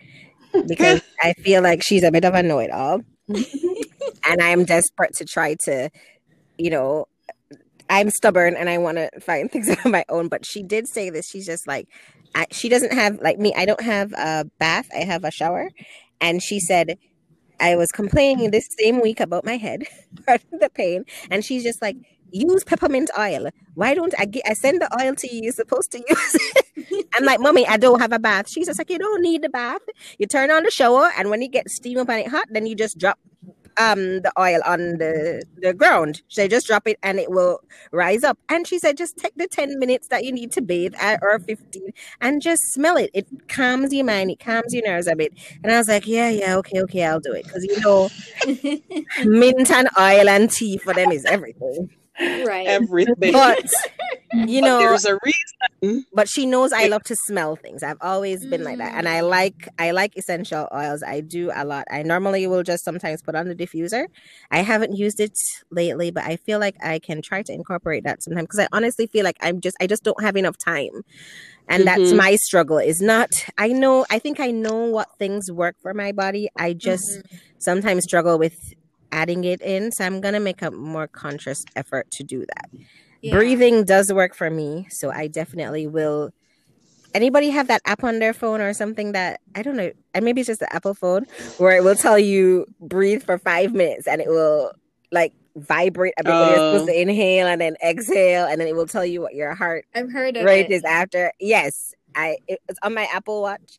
because 0.67 1.01
I 1.23 1.33
feel 1.35 1.63
like 1.63 1.83
she's 1.83 2.03
a 2.03 2.11
bit 2.11 2.25
of 2.25 2.35
a 2.35 2.43
know 2.43 2.59
it 2.59 2.71
all. 2.71 3.01
and 3.29 4.43
I'm 4.43 4.65
desperate 4.65 5.15
to 5.17 5.25
try 5.25 5.57
to, 5.65 5.91
you 6.59 6.71
know, 6.71 7.07
I'm 7.91 8.11
stubborn 8.11 8.57
and 8.57 8.69
I 8.69 8.79
want 8.79 8.99
to 8.99 9.11
find 9.21 9.51
things 9.53 9.75
on 9.85 9.91
my 9.91 10.05
own. 10.09 10.29
But 10.29 10.47
she 10.47 10.63
did 10.63 10.89
say 10.89 11.11
this. 11.11 11.29
She's 11.29 11.47
just 11.47 11.67
like, 11.67 11.89
I, 12.35 12.47
she 12.51 12.69
doesn't 12.69 12.93
have, 12.93 13.21
like 13.21 13.39
me, 13.39 13.55
I 13.57 13.65
don't 13.65 13.81
have 13.81 14.13
a 14.13 14.45
bath, 14.59 14.89
I 14.95 15.05
have 15.05 15.25
a 15.25 15.31
shower. 15.31 15.71
And 16.21 16.43
she 16.43 16.61
said, 16.61 16.99
I 17.61 17.77
was 17.77 17.91
complaining 17.91 18.51
this 18.51 18.69
same 18.79 19.01
week 19.01 19.21
about 19.21 19.45
my 19.45 19.57
head, 19.57 19.85
the 20.27 20.71
pain. 20.73 21.05
And 21.31 21.45
she's 21.45 21.63
just 21.63 21.83
like, 21.83 21.97
use 22.31 22.65
peppermint 22.65 23.11
oil. 23.19 23.51
Why 23.75 23.95
don't 23.95 24.15
I 24.19 24.27
get 24.27 24.43
I 24.47 24.55
send 24.55 24.81
the 24.81 25.01
oil 25.01 25.15
to 25.15 25.35
you? 25.35 25.43
You're 25.45 25.53
supposed 25.53 25.91
to 25.93 25.99
use 26.09 26.35
it. 26.35 27.07
I'm 27.15 27.25
like, 27.25 27.41
mommy, 27.41 27.67
I 27.67 27.77
don't 27.77 28.01
have 28.01 28.13
a 28.13 28.19
bath. 28.19 28.49
She's 28.49 28.67
just 28.67 28.79
like, 28.79 28.91
you 28.91 28.99
don't 28.99 29.23
need 29.23 29.43
the 29.43 29.49
bath. 29.49 29.81
You 30.19 30.27
turn 30.27 30.51
on 30.51 30.65
the 30.65 30.71
shower, 30.71 31.11
and 31.17 31.31
when 31.31 31.43
you 31.43 31.49
get 31.49 31.69
steam 31.71 31.99
up 31.99 32.09
and 32.09 32.21
it 32.21 32.29
hot, 32.29 32.47
then 32.51 32.67
you 32.67 32.75
just 32.75 32.99
drop 32.99 33.19
um 33.79 34.21
the 34.23 34.33
oil 34.39 34.61
on 34.65 34.99
the 34.99 35.45
the 35.57 35.73
ground. 35.75 36.23
She 36.29 36.49
just 36.49 36.67
drop 36.67 36.87
it 36.87 36.99
and 37.03 37.19
it 37.19 37.31
will 37.31 37.61
rise 37.93 38.25
up. 38.25 38.39
And 38.49 38.67
she 38.67 38.79
said, 38.79 38.97
just 38.97 39.17
take 39.17 39.35
the 39.37 39.47
10 39.47 39.79
minutes 39.79 40.09
that 40.09 40.25
you 40.25 40.33
need 40.33 40.53
to 40.53 40.63
bathe 40.63 40.95
at, 40.99 41.21
or 41.23 41.39
15 41.39 41.93
and 42.21 42.43
just 42.43 42.63
smell 42.73 42.97
it. 42.97 43.11
It 43.15 43.27
calms 43.49 43.93
your 43.93 44.05
mind, 44.05 44.31
it 44.31 44.41
calms 44.41 44.75
your 44.75 44.87
nerves 44.87 45.07
a 45.07 45.17
bit. 45.17 45.33
And 45.63 45.73
I 45.73 45.79
was 45.79 45.89
like, 45.89 46.07
yeah, 46.07 46.31
yeah, 46.31 46.57
okay, 46.57 46.81
okay, 46.83 47.05
I'll 47.05 47.21
do 47.21 47.33
it. 47.33 47.45
Because 47.45 47.65
you 47.65 47.81
know, 47.81 48.11
mint 49.25 49.71
and 49.71 49.89
oil 49.99 50.29
and 50.29 50.51
tea 50.51 50.79
for 50.79 50.95
them 50.95 51.11
is 51.11 51.25
everything 51.25 51.91
right 52.21 52.67
everything. 52.67 53.33
But 53.33 53.69
you 54.49 54.63
know, 54.63 54.79
there's 54.79 55.05
a 55.05 55.19
reason. 55.25 56.05
But 56.13 56.29
she 56.29 56.47
knows 56.47 56.73
I 56.73 56.87
love 56.87 57.05
to 57.05 57.17
smell 57.17 57.57
things. 57.57 57.83
I've 57.83 57.99
always 58.01 58.45
been 58.47 58.65
like 58.65 58.79
that, 58.79 58.95
and 58.97 59.07
I 59.09 59.21
Mm. 59.21 59.29
like 59.31 59.69
I 59.79 59.91
like 59.93 60.17
essential 60.17 60.67
oils. 60.75 61.03
I 61.03 61.21
do 61.21 61.51
a 61.55 61.65
lot. 61.65 61.85
I 61.91 62.03
normally 62.03 62.47
will 62.47 62.63
just 62.63 62.85
sometimes 62.85 63.23
put 63.23 63.35
on 63.35 63.47
the 63.49 63.55
diffuser. 63.55 64.07
I 64.51 64.63
haven't 64.63 64.97
used 64.97 65.21
it 65.21 65.37
lately, 65.71 66.11
but 66.11 66.25
I 66.25 66.37
feel 66.37 66.59
like 66.59 66.77
I 66.83 66.99
can 66.99 67.21
try 67.23 67.43
to 67.43 67.53
incorporate 67.53 68.05
that 68.05 68.23
sometime 68.23 68.45
because 68.45 68.59
I 68.59 68.69
honestly 68.73 69.07
feel 69.07 69.25
like 69.25 69.37
I'm 69.43 69.61
just 69.61 69.77
I 69.81 69.87
just 69.87 70.03
don't 70.03 70.23
have 70.23 70.37
enough 70.37 70.57
time. 70.59 71.03
And 71.69 71.87
that's 71.87 72.13
Mhm. 72.13 72.17
my 72.17 72.37
struggle 72.37 72.79
is 72.79 73.01
not 73.01 73.31
I 73.59 73.69
know 73.69 74.07
I 74.11 74.19
think 74.19 74.41
I 74.41 74.51
know 74.51 74.87
what 74.87 75.09
things 75.19 75.51
work 75.53 75.77
for 75.83 75.95
my 75.95 76.13
body. 76.13 76.49
I 76.59 76.73
just 76.73 77.05
Mhm. 77.05 77.23
sometimes 77.59 78.05
struggle 78.05 78.39
with 78.39 78.57
adding 79.13 79.45
it 79.45 79.61
in. 79.61 79.93
So 79.93 80.05
I'm 80.05 80.21
gonna 80.21 80.41
make 80.41 80.63
a 80.63 80.71
more 80.71 81.07
conscious 81.07 81.65
effort 81.77 82.11
to 82.13 82.25
do 82.25 82.41
that. 82.41 82.71
Yeah. 83.21 83.35
Breathing 83.35 83.85
does 83.85 84.13
work 84.13 84.35
for 84.35 84.49
me, 84.51 84.87
so 84.91 85.11
I 85.11 85.27
definitely 85.27 85.87
will. 85.87 86.31
Anybody 87.15 87.51
have 87.51 87.69
that 87.69 87.81
app 87.87 88.05
on 88.05 88.19
their 88.19 88.35
phone 88.35 88.61
or 88.61 88.73
something 88.75 89.13
that 89.13 89.41
I 89.55 89.63
don't 89.63 89.77
know, 89.77 89.91
and 90.15 90.25
maybe 90.25 90.43
it's 90.43 90.47
just 90.49 90.61
the 90.61 90.73
Apple 90.73 90.95
phone 90.95 91.25
where 91.57 91.77
it 91.77 91.83
will 91.83 91.97
tell 91.97 92.19
you 92.19 92.67
breathe 92.81 93.23
for 93.23 93.39
five 93.39 93.73
minutes 93.73 94.07
and 94.07 94.21
it 94.21 94.29
will 94.29 94.73
like 95.11 95.33
vibrate 95.57 96.13
a 96.19 96.23
bit 96.23 96.31
when 96.33 96.49
you're 96.49 96.57
supposed 96.57 96.83
Oh. 96.85 96.87
to 96.93 97.01
inhale 97.01 97.47
and 97.49 97.61
then 97.61 97.77
exhale, 97.85 98.47
and 98.47 98.61
then 98.61 98.69
it 98.69 98.77
will 98.77 98.87
tell 98.87 99.05
you 99.07 99.21
what 99.21 99.35
your 99.35 99.55
heart 99.55 99.87
I've 99.95 100.13
heard 100.13 100.37
of 100.37 100.45
rate 100.45 100.67
it. 100.67 100.73
is 100.73 100.85
after. 100.85 101.33
Yes, 101.41 101.95
I 102.15 102.37
it's 102.47 102.79
on 102.83 102.95
my 102.95 103.09
Apple 103.13 103.41
Watch. 103.43 103.79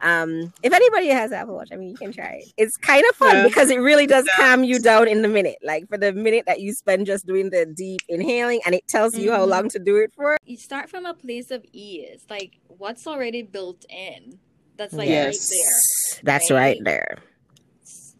Um, 0.00 0.52
if 0.62 0.72
anybody 0.72 1.08
has 1.08 1.32
Apple 1.32 1.54
Watch, 1.56 1.68
I 1.72 1.76
mean, 1.76 1.90
you 1.90 1.96
can 1.96 2.12
try 2.12 2.40
it. 2.42 2.52
It's 2.56 2.76
kind 2.76 3.04
of 3.10 3.16
fun 3.16 3.36
Yeah. 3.36 3.42
because 3.48 3.70
it 3.70 3.78
really 3.78 4.06
does 4.06 4.28
calm 4.36 4.64
you 4.64 4.78
down 4.78 5.08
in 5.08 5.22
the 5.22 5.28
minute. 5.28 5.58
Like 5.62 5.88
for 5.88 5.98
the 5.98 6.12
minute 6.12 6.44
that 6.46 6.60
you 6.60 6.72
spend 6.72 7.06
just 7.06 7.26
doing 7.26 7.50
the 7.50 7.66
deep 7.66 8.00
inhaling, 8.08 8.60
and 8.64 8.74
it 8.74 8.86
tells 8.88 9.16
you 9.16 9.32
how 9.32 9.44
Mhm. 9.44 9.48
long 9.48 9.68
to 9.70 9.78
do 9.78 9.96
it 9.96 10.12
for. 10.14 10.36
you 10.44 10.56
start 10.56 10.88
from 10.88 11.04
a 11.06 11.14
place 11.14 11.50
of 11.50 11.64
ease 11.72 12.24
like 12.30 12.58
what's 12.68 13.06
already 13.06 13.42
built 13.42 13.84
in 13.90 14.38
that's 14.76 14.94
like 14.94 15.08
Yes. 15.08 15.50
right 15.50 15.50
there 15.50 16.22
That's 16.24 16.50
right? 16.50 16.56
right 16.58 16.80
there. 16.84 17.16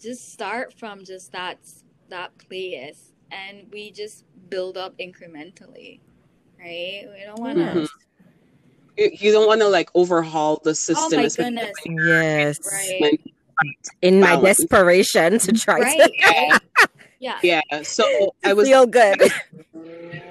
Just 0.01 0.31
start 0.33 0.75
from 0.79 1.05
just 1.05 1.33
that 1.33 1.59
that 2.11 2.37
place 2.39 3.13
and 3.31 3.67
we 3.73 3.91
just 3.91 4.25
build 4.49 4.77
up 4.79 4.97
incrementally 4.99 6.01
right 6.59 7.05
we 7.15 7.23
don't 7.25 7.41
want 7.41 7.59
to 7.59 7.65
Mm-hmm. 7.65 7.85
You, 8.99 9.11
you 9.13 9.33
don't 9.33 9.47
want 9.47 9.61
to 9.61 9.69
like 9.69 9.91
overhaul 9.95 10.61
the 10.65 10.71
oh 10.71 10.75
system. 10.75 11.21
my 11.21 11.25
especially 11.27 11.61
goodness 11.61 11.79
Yes. 11.87 12.59
right 13.01 13.21
In 14.03 14.21
my 14.21 14.37
Balance. 14.37 14.59
desperation 14.59 15.39
to 15.39 15.53
try 15.53 15.81
right 15.81 15.99
to 15.99 16.13
right 16.27 16.61
yeah 17.21 17.39
Yeah. 17.43 17.61
So 17.83 18.35
I 18.45 18.53
was 18.53 18.69
feel 18.69 18.87
good. 18.87 19.21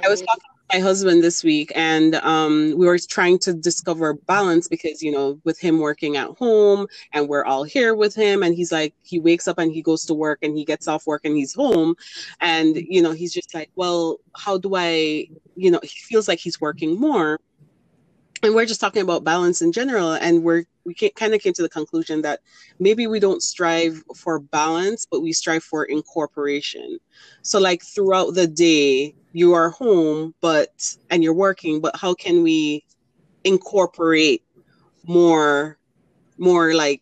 I 0.03 0.09
was 0.09 0.21
talking 0.21 0.41
to 0.71 0.77
my 0.77 0.79
husband 0.79 1.23
this 1.23 1.43
week, 1.43 1.71
and 1.75 2.15
um, 2.15 2.73
we 2.77 2.85
were 2.85 2.97
trying 2.97 3.39
to 3.39 3.53
discover 3.53 4.13
balance 4.13 4.67
because 4.67 5.01
you 5.01 5.11
know, 5.11 5.39
with 5.43 5.59
him 5.59 5.79
working 5.79 6.17
at 6.17 6.29
home, 6.37 6.87
and 7.13 7.27
we're 7.27 7.45
all 7.45 7.63
here 7.63 7.95
with 7.95 8.15
him, 8.15 8.43
and 8.43 8.55
he's 8.55 8.71
like, 8.71 8.93
he 9.03 9.19
wakes 9.19 9.47
up 9.47 9.57
and 9.57 9.71
he 9.71 9.81
goes 9.81 10.05
to 10.05 10.13
work, 10.13 10.39
and 10.41 10.57
he 10.57 10.63
gets 10.65 10.87
off 10.87 11.07
work, 11.07 11.21
and 11.25 11.35
he's 11.35 11.53
home, 11.53 11.95
and 12.41 12.75
you 12.75 13.01
know, 13.01 13.11
he's 13.11 13.33
just 13.33 13.53
like, 13.53 13.69
well, 13.75 14.17
how 14.35 14.57
do 14.57 14.75
I, 14.75 15.27
you 15.55 15.71
know, 15.71 15.79
he 15.83 15.89
feels 15.89 16.27
like 16.27 16.39
he's 16.39 16.59
working 16.61 16.99
more. 16.99 17.39
And 18.43 18.53
we're 18.53 18.65
just 18.65 18.79
talking 18.79 19.01
about 19.01 19.23
balance 19.23 19.61
in 19.61 19.71
general, 19.71 20.13
and 20.13 20.43
we're 20.43 20.65
we 20.85 20.93
kind 20.93 21.33
of 21.33 21.41
came 21.41 21.53
to 21.53 21.61
the 21.61 21.69
conclusion 21.69 22.21
that 22.21 22.39
maybe 22.79 23.07
we 23.07 23.19
don't 23.19 23.43
strive 23.43 24.01
for 24.15 24.39
balance, 24.39 25.05
but 25.09 25.21
we 25.21 25.33
strive 25.33 25.63
for 25.63 25.83
incorporation. 25.85 26.97
So 27.41 27.59
like 27.59 27.83
throughout 27.83 28.35
the 28.35 28.47
day, 28.47 29.15
you 29.33 29.53
are 29.53 29.69
home, 29.69 30.33
but 30.39 30.95
and 31.09 31.23
you're 31.23 31.33
working, 31.33 31.81
but 31.81 31.95
how 31.95 32.13
can 32.13 32.43
we 32.43 32.85
incorporate 33.43 34.43
more 35.05 35.77
more 36.37 36.73
like 36.73 37.01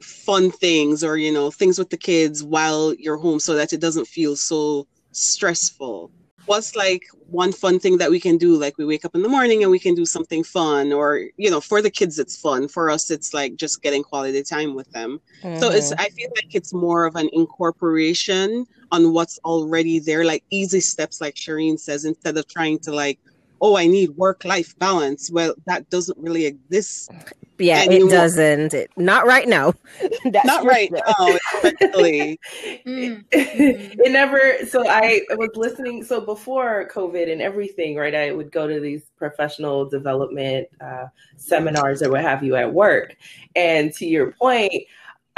fun 0.00 0.50
things 0.50 1.02
or 1.02 1.16
you 1.16 1.32
know 1.32 1.50
things 1.50 1.78
with 1.78 1.90
the 1.90 1.96
kids 1.96 2.44
while 2.44 2.94
you're 2.94 3.16
home 3.16 3.40
so 3.40 3.54
that 3.54 3.72
it 3.72 3.80
doesn't 3.80 4.06
feel 4.06 4.36
so 4.36 4.86
stressful 5.12 6.10
what's 6.48 6.76
like 6.76 7.04
one 7.28 7.52
fun 7.52 7.78
thing 7.80 7.98
that 7.98 8.10
we 8.10 8.20
can 8.20 8.38
do? 8.38 8.56
Like 8.56 8.78
we 8.78 8.84
wake 8.86 9.04
up 9.04 9.14
in 9.14 9.22
the 9.22 9.28
morning 9.28 9.62
and 9.62 9.70
we 9.70 9.78
can 9.78 9.94
do 9.94 10.06
something 10.06 10.44
fun 10.44 10.92
or 10.92 11.24
you 11.36 11.50
know 11.50 11.60
for 11.60 11.82
the 11.82 11.90
kids 11.90 12.18
it's 12.18 12.36
fun. 12.36 12.68
For 12.68 12.90
us 12.90 13.10
it's 13.10 13.34
like 13.34 13.56
just 13.56 13.82
getting 13.82 14.02
quality 14.04 14.42
time 14.44 14.74
with 14.74 14.90
them. 14.92 15.20
So 15.54 15.68
it's 15.70 15.92
Mhm. 15.92 15.96
I 15.98 16.08
feel 16.16 16.30
like 16.36 16.54
it's 16.54 16.72
more 16.74 17.06
of 17.06 17.16
an 17.16 17.30
incorporation 17.32 18.66
on 18.92 19.12
what's 19.14 19.38
already 19.44 20.00
there, 20.00 20.24
like 20.24 20.44
easy 20.50 20.80
steps, 20.80 21.20
like 21.20 21.34
Shireen 21.36 21.78
says, 21.78 22.04
instead 22.04 22.36
of 22.38 22.46
trying 22.48 22.78
to 22.80 22.92
like, 22.92 23.20
oh, 23.60 23.76
I 23.76 23.86
need 23.86 24.10
work-life 24.10 24.78
balance. 24.78 25.30
Well, 25.30 25.54
that 25.66 25.88
doesn't 25.90 26.18
really 26.18 26.46
exist. 26.46 27.10
yeah, 27.58 27.82
and 27.82 27.92
it 27.92 28.08
doesn't. 28.10 28.74
It, 28.74 28.90
not 28.96 29.26
right 29.26 29.48
now. 29.48 29.74
That's 30.24 30.46
Not 30.46 30.64
right 30.64 30.88
sure. 30.88 31.00
now, 31.18 31.38
especially. 31.62 32.40
Mm. 32.86 33.24
it 33.32 34.12
never 34.12 34.40
so 34.66 34.86
i 34.88 35.20
was 35.32 35.50
listening 35.54 36.02
so 36.02 36.20
before 36.20 36.88
covid 36.92 37.30
and 37.30 37.42
everything 37.42 37.96
right 37.96 38.14
i 38.14 38.32
would 38.32 38.50
go 38.50 38.66
to 38.66 38.80
these 38.80 39.10
professional 39.16 39.84
development 39.84 40.68
uh, 40.80 41.06
seminars 41.36 42.02
or 42.02 42.10
what 42.10 42.22
have 42.22 42.42
you 42.42 42.56
at 42.56 42.72
work 42.72 43.16
and 43.56 43.92
to 43.94 44.06
your 44.06 44.32
point 44.32 44.72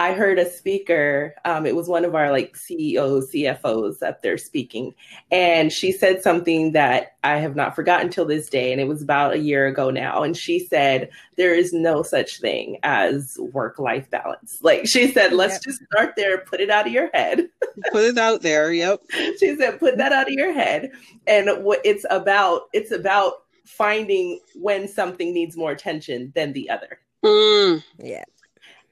i 0.01 0.13
heard 0.13 0.39
a 0.39 0.51
speaker 0.51 1.35
um, 1.45 1.65
it 1.67 1.77
was 1.77 1.87
one 1.89 2.05
of 2.05 2.15
our 2.15 2.31
like 2.33 2.57
ceos 2.57 3.31
cfos 3.33 4.03
up 4.03 4.23
there 4.23 4.37
speaking 4.39 4.93
and 5.31 5.73
she 5.73 5.93
said 5.93 6.23
something 6.23 6.73
that 6.73 7.13
i 7.23 7.37
have 7.37 7.55
not 7.55 7.77
forgotten 7.77 8.09
till 8.11 8.25
this 8.25 8.49
day 8.49 8.73
and 8.73 8.81
it 8.81 8.89
was 8.89 9.03
about 9.03 9.35
a 9.35 9.39
year 9.39 9.67
ago 9.69 9.91
now 9.91 10.23
and 10.23 10.37
she 10.37 10.59
said 10.59 11.09
there 11.37 11.55
is 11.55 11.73
no 11.73 12.03
such 12.03 12.41
thing 12.41 12.79
as 12.83 13.37
work 13.53 13.79
life 13.79 14.09
balance 14.11 14.59
like 14.63 14.87
she 14.87 15.13
said 15.13 15.33
let's 15.33 15.55
Yep. 15.55 15.63
just 15.63 15.83
start 15.93 16.15
there 16.17 16.39
put 16.39 16.61
it 16.61 16.71
out 16.71 16.87
of 16.87 16.93
your 16.93 17.09
head 17.15 17.49
Put 17.93 18.05
it 18.05 18.19
out 18.19 18.43
there. 18.43 18.73
Yep. 18.73 19.01
she 19.39 19.57
said 19.57 19.79
put 19.79 19.97
that 19.99 20.13
out 20.13 20.27
of 20.27 20.33
your 20.35 20.53
head 20.53 20.91
and 21.27 21.63
what 21.65 21.81
it's 21.85 22.05
about 22.11 22.63
it's 22.73 22.91
about 22.91 23.35
finding 23.65 24.41
when 24.55 24.89
something 24.89 25.33
needs 25.33 25.57
more 25.57 25.71
attention 25.71 26.33
than 26.35 26.53
the 26.53 26.69
other 26.71 26.99
Mm, 27.25 27.85
Yeah. 27.99 28.25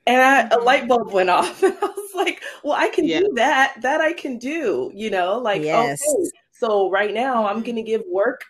And 0.09 0.21
I, 0.21 0.49
a 0.57 0.59
light 0.59 0.89
bulb 0.89 1.13
went 1.13 1.31
off 1.31 1.63
and 1.63 1.77
i 1.83 1.87
was 1.87 2.15
like 2.15 2.43
well 2.65 2.73
i 2.75 2.89
can 2.89 3.07
Yeah. 3.07 3.21
do 3.21 3.33
that 3.37 3.75
that 3.83 4.01
i 4.01 4.13
can 4.13 4.39
do 4.39 4.91
you 4.95 5.11
know 5.11 5.39
like 5.39 5.63
Yes. 5.63 6.03
okay 6.03 6.31
so 6.53 6.91
right 6.91 7.15
now 7.15 7.47
i'm 7.47 7.63
gonna 7.63 7.83
give 7.83 8.03
work 8.11 8.45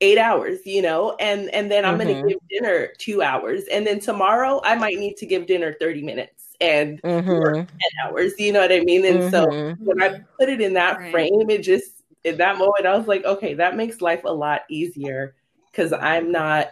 eight 0.00 0.18
hours 0.18 0.58
you 0.66 0.82
know 0.82 1.16
and 1.20 1.48
and 1.54 1.70
then 1.70 1.84
i'm 1.84 1.94
Mhm. 1.94 1.98
gonna 1.98 2.28
give 2.28 2.38
dinner 2.50 2.88
two 2.98 3.22
hours 3.22 3.64
and 3.72 3.86
then 3.86 4.00
tomorrow 4.00 4.60
i 4.64 4.74
might 4.74 4.98
need 4.98 5.16
to 5.16 5.26
give 5.26 5.46
dinner 5.46 5.74
30 5.80 6.02
minutes 6.02 6.56
and 6.60 7.00
Mhm. 7.04 7.66
10 7.66 7.66
hours 8.04 8.32
you 8.38 8.52
know 8.52 8.60
what 8.60 8.72
i 8.72 8.80
mean 8.80 9.04
and 9.06 9.22
so 9.30 9.46
Mhm. 9.46 9.76
when 9.78 10.02
I 10.02 10.20
put 10.38 10.48
it 10.48 10.60
in 10.60 10.74
that 10.74 10.98
Right. 10.98 11.10
frame, 11.10 11.50
it 11.50 11.62
just 11.62 12.02
in 12.24 12.38
that 12.38 12.58
moment 12.58 12.86
I 12.86 12.96
was 12.96 13.06
like, 13.06 13.24
okay, 13.24 13.54
that 13.54 13.76
makes 13.76 14.00
life 14.00 14.22
a 14.24 14.32
lot 14.32 14.62
easier 14.70 15.34
because 15.70 15.92
I'm 15.92 16.32
not 16.32 16.68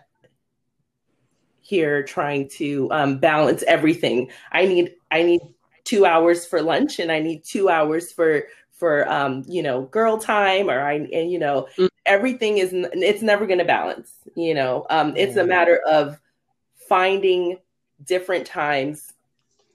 here 1.62 2.02
trying 2.02 2.48
to 2.48 2.88
um, 2.90 3.18
balance 3.18 3.62
everything. 3.66 4.30
I 4.50 4.66
need 4.66 4.94
I 5.10 5.22
need 5.22 5.40
two 5.84 6.04
hours 6.04 6.44
for 6.46 6.60
lunch 6.60 6.98
and 6.98 7.10
I 7.10 7.20
need 7.20 7.44
two 7.44 7.68
hours 7.70 8.12
for 8.12 8.44
for 8.72 9.08
um, 9.10 9.44
you 9.48 9.62
know 9.62 9.82
girl 9.82 10.18
time 10.18 10.68
or 10.68 10.80
I 10.80 10.94
and 10.94 11.30
you 11.30 11.38
know 11.38 11.68
Mm. 11.78 11.88
everything 12.04 12.58
is 12.58 12.70
it's 12.72 13.22
never 13.22 13.46
going 13.46 13.60
to 13.60 13.64
balance. 13.64 14.12
You 14.34 14.54
know, 14.54 14.86
um, 14.90 15.14
it's 15.16 15.36
a 15.36 15.44
matter 15.44 15.80
of 15.86 16.20
finding 16.88 17.58
different 18.04 18.46
times 18.46 19.12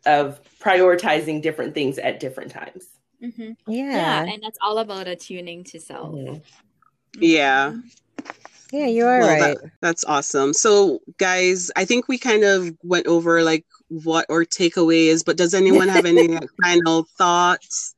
of 0.06 0.40
prioritizing 0.60 1.42
different 1.42 1.74
things 1.74 1.98
at 1.98 2.20
different 2.20 2.52
times. 2.52 2.86
Mm-hmm. 3.24 3.52
Yeah. 3.68 3.96
Yeah, 3.96 4.34
and 4.34 4.44
that's 4.44 4.58
all 4.62 4.78
about 4.80 5.08
attuning 5.08 5.64
to 5.66 5.80
self. 5.80 6.14
Mhm. 6.14 6.42
Yeah. 7.20 7.74
Yeah, 8.72 8.88
you 8.88 9.06
are 9.06 9.20
Well, 9.20 9.28
right. 9.30 9.40
that- 9.40 9.72
that's 9.82 10.04
awesome. 10.06 10.54
So, 10.54 11.00
guys, 11.18 11.72
I 11.76 11.86
think 11.86 12.08
we 12.08 12.18
kind 12.18 12.44
of 12.44 12.76
went 12.84 13.08
over 13.08 13.44
like 13.44 13.66
what 13.90 14.26
our 14.30 14.44
takeaway 14.44 15.08
is, 15.08 15.24
but 15.24 15.38
does 15.38 15.54
anyone 15.54 15.88
have 15.88 16.06
any 16.06 16.28
final 16.64 17.08
thoughts 17.18 17.96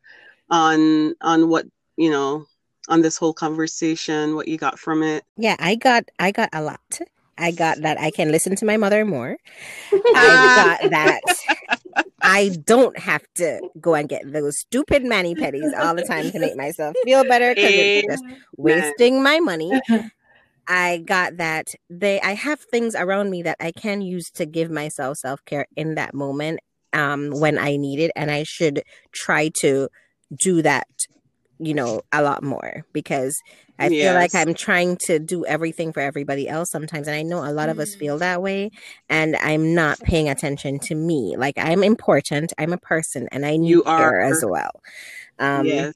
on 0.50 1.16
on 1.22 1.50
what 1.50 1.66
you 1.98 2.10
know 2.10 2.46
on 2.90 3.02
this 3.02 3.18
whole 3.18 3.34
conversation? 3.34 4.36
What 4.36 4.48
you 4.48 4.58
got 4.58 4.78
from 4.80 5.04
it? 5.04 5.24
Yeah, 5.38 5.56
I 5.60 5.76
got 5.76 6.06
I 6.20 6.32
got 6.32 6.50
a 6.54 6.62
lot. 6.62 7.00
I 7.38 7.52
got 7.52 7.82
that 7.82 8.00
I 8.00 8.12
can 8.12 8.32
listen 8.32 8.56
to 8.58 8.66
my 8.66 8.78
mother 8.78 9.06
more. 9.06 9.38
I 10.14 10.82
got 10.84 10.90
that 10.92 11.22
I 12.22 12.50
don't 12.66 12.98
have 13.00 13.24
to 13.36 13.62
go 13.80 13.96
and 13.96 14.10
get 14.10 14.32
those 14.32 14.60
stupid 14.60 15.06
mani 15.06 15.36
pedis 15.36 15.72
all 15.80 15.96
the 15.96 16.04
time 16.04 16.30
to 16.32 16.40
make 16.40 16.58
myself 16.58 16.96
feel 17.06 17.24
better 17.24 17.56
because 17.56 17.74
it's 17.74 18.06
just 18.08 18.24
wasting 18.58 19.24
my 19.24 19.40
money. 19.40 19.80
I 20.70 21.00
got 21.00 21.38
that 21.38 21.74
they 21.90 22.22
I 22.22 22.34
have 22.36 22.60
things 22.62 22.96
around 22.96 23.32
me 23.32 23.42
that 23.44 23.58
I 23.60 23.72
can 23.72 24.02
use 24.02 24.30
to 24.32 24.46
give 24.46 24.70
myself 24.72 25.18
self-care 25.18 25.66
in 25.76 25.96
that 25.96 26.14
moment 26.14 26.60
um 26.94 27.32
when 27.32 27.58
I 27.58 27.76
need 27.76 28.00
it 28.00 28.12
and 28.16 28.30
I 28.32 28.44
should 28.44 28.84
try 29.12 29.50
to 29.62 29.90
do 30.34 30.62
that 30.62 30.88
you 31.58 31.74
know 31.74 32.02
a 32.14 32.22
lot 32.22 32.44
more 32.44 32.86
because 32.94 33.42
I 33.80 33.90
feel 33.90 34.14
like 34.14 34.36
I'm 34.36 34.54
trying 34.54 34.98
to 35.08 35.20
do 35.20 35.46
everything 35.46 35.92
for 35.94 36.02
everybody 36.02 36.48
else 36.48 36.70
sometimes 36.70 37.08
and 37.08 37.16
I 37.16 37.24
know 37.24 37.44
a 37.44 37.52
lot 37.52 37.70
of 37.70 37.80
us 37.80 37.96
Mm. 37.96 38.00
feel 38.00 38.18
that 38.20 38.42
way 38.42 38.70
and 39.10 39.36
I'm 39.38 39.74
not 39.74 40.00
paying 40.00 40.30
attention 40.30 40.80
to 40.80 40.96
me 40.96 41.36
like 41.38 41.56
I'm 41.58 41.84
important 41.84 42.54
I'm 42.60 42.74
a 42.74 42.78
person 42.78 43.28
and 43.32 43.46
I 43.46 43.58
need 43.58 43.70
You 43.70 43.84
care 43.84 44.20
are. 44.20 44.22
as 44.22 44.44
well 44.46 44.72
um 45.40 45.66
yes. 45.66 45.94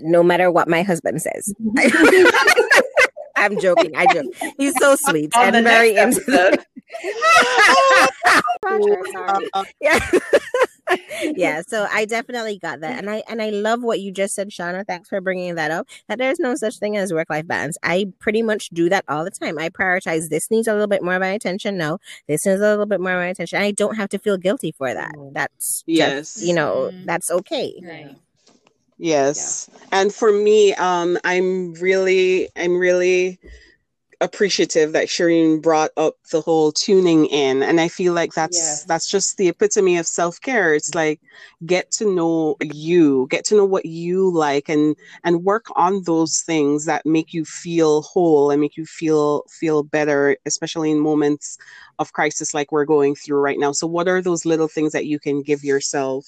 no 0.00 0.22
matter 0.22 0.50
what 0.50 0.68
my 0.68 0.82
husband 0.82 1.22
says 1.22 1.52
I'm 3.36 3.58
joking. 3.60 3.94
I 3.96 4.06
joke. 4.12 4.26
He's 4.58 4.74
so 4.80 4.96
sweet 5.00 5.36
On 5.36 5.52
the 5.52 5.58
and 5.58 5.66
very 5.66 5.92
next 5.92 6.18
into 6.18 6.32
episode. 6.32 6.64
Roger, 8.64 9.02
sorry. 9.12 9.48
Yeah. 9.80 10.10
yeah, 11.22 11.62
so 11.66 11.86
I 11.92 12.04
definitely 12.04 12.58
got 12.58 12.80
that. 12.80 12.98
And 12.98 13.10
I 13.10 13.22
and 13.28 13.42
I 13.42 13.50
love 13.50 13.82
what 13.82 14.00
you 14.00 14.12
just 14.12 14.34
said, 14.34 14.50
Shana. 14.50 14.86
Thanks 14.86 15.08
for 15.08 15.20
bringing 15.20 15.54
that 15.56 15.70
up. 15.70 15.86
That 16.08 16.18
there's 16.18 16.38
no 16.38 16.54
such 16.54 16.78
thing 16.78 16.96
as 16.96 17.12
work-life 17.12 17.46
balance. 17.46 17.76
I 17.82 18.06
pretty 18.18 18.42
much 18.42 18.68
do 18.70 18.88
that 18.88 19.04
all 19.08 19.24
the 19.24 19.30
time. 19.30 19.58
I 19.58 19.68
prioritize 19.68 20.28
this 20.28 20.50
needs 20.50 20.68
a 20.68 20.72
little 20.72 20.86
bit 20.86 21.02
more 21.02 21.14
of 21.14 21.20
my 21.20 21.28
attention. 21.28 21.76
No, 21.76 21.98
this 22.28 22.46
needs 22.46 22.60
a 22.60 22.64
little 22.70 22.86
bit 22.86 23.00
more 23.00 23.12
of 23.12 23.18
my 23.18 23.26
attention. 23.26 23.60
I 23.60 23.72
don't 23.72 23.96
have 23.96 24.08
to 24.10 24.18
feel 24.18 24.36
guilty 24.36 24.72
for 24.72 24.92
that. 24.92 25.12
Mhm. 25.16 25.32
That's 25.34 25.82
Yes. 25.86 26.34
just, 26.34 26.46
you 26.46 26.54
know, 26.54 26.90
Mhm. 26.92 27.04
that's 27.06 27.30
okay. 27.30 27.74
Right. 27.84 28.16
Yes. 28.98 29.68
And 29.92 30.12
for 30.12 30.32
me, 30.32 30.74
um, 30.74 31.18
I'm 31.24 31.74
really, 31.74 32.48
I'm 32.56 32.78
really 32.78 33.38
appreciative 34.22 34.92
that 34.92 35.08
Shireen 35.08 35.60
brought 35.60 35.90
up 35.98 36.14
the 36.32 36.40
whole 36.40 36.72
tuning 36.72 37.26
in. 37.26 37.62
And 37.62 37.80
I 37.80 37.88
feel 37.88 38.14
like 38.14 38.32
that's 38.32 38.80
Yeah. 38.80 38.86
that's 38.88 39.10
just 39.10 39.36
the 39.36 39.48
epitome 39.48 39.98
of 39.98 40.06
self-care. 40.06 40.74
It's 40.74 40.94
like 40.94 41.20
get 41.66 41.90
to 41.92 42.10
know 42.14 42.56
you, 42.62 43.26
get 43.30 43.44
to 43.46 43.56
know 43.56 43.66
what 43.66 43.84
you 43.84 44.32
like 44.32 44.70
and 44.70 44.96
and 45.24 45.44
work 45.44 45.66
on 45.76 46.02
those 46.04 46.40
things 46.40 46.86
that 46.86 47.04
make 47.04 47.34
you 47.34 47.44
feel 47.44 48.02
whole 48.02 48.50
and 48.50 48.60
make 48.60 48.76
you 48.78 48.86
feel 48.86 49.44
feel 49.50 49.82
better, 49.82 50.36
especially 50.46 50.90
in 50.90 50.98
moments 51.00 51.58
of 51.98 52.12
crisis 52.14 52.54
like 52.54 52.72
we're 52.72 52.86
going 52.86 53.14
through 53.14 53.38
right 53.40 53.58
now. 53.58 53.72
So 53.72 53.86
what 53.86 54.08
are 54.08 54.22
those 54.22 54.46
little 54.46 54.68
things 54.68 54.92
that 54.92 55.06
you 55.06 55.18
can 55.18 55.42
give 55.42 55.62
yourself 55.62 56.24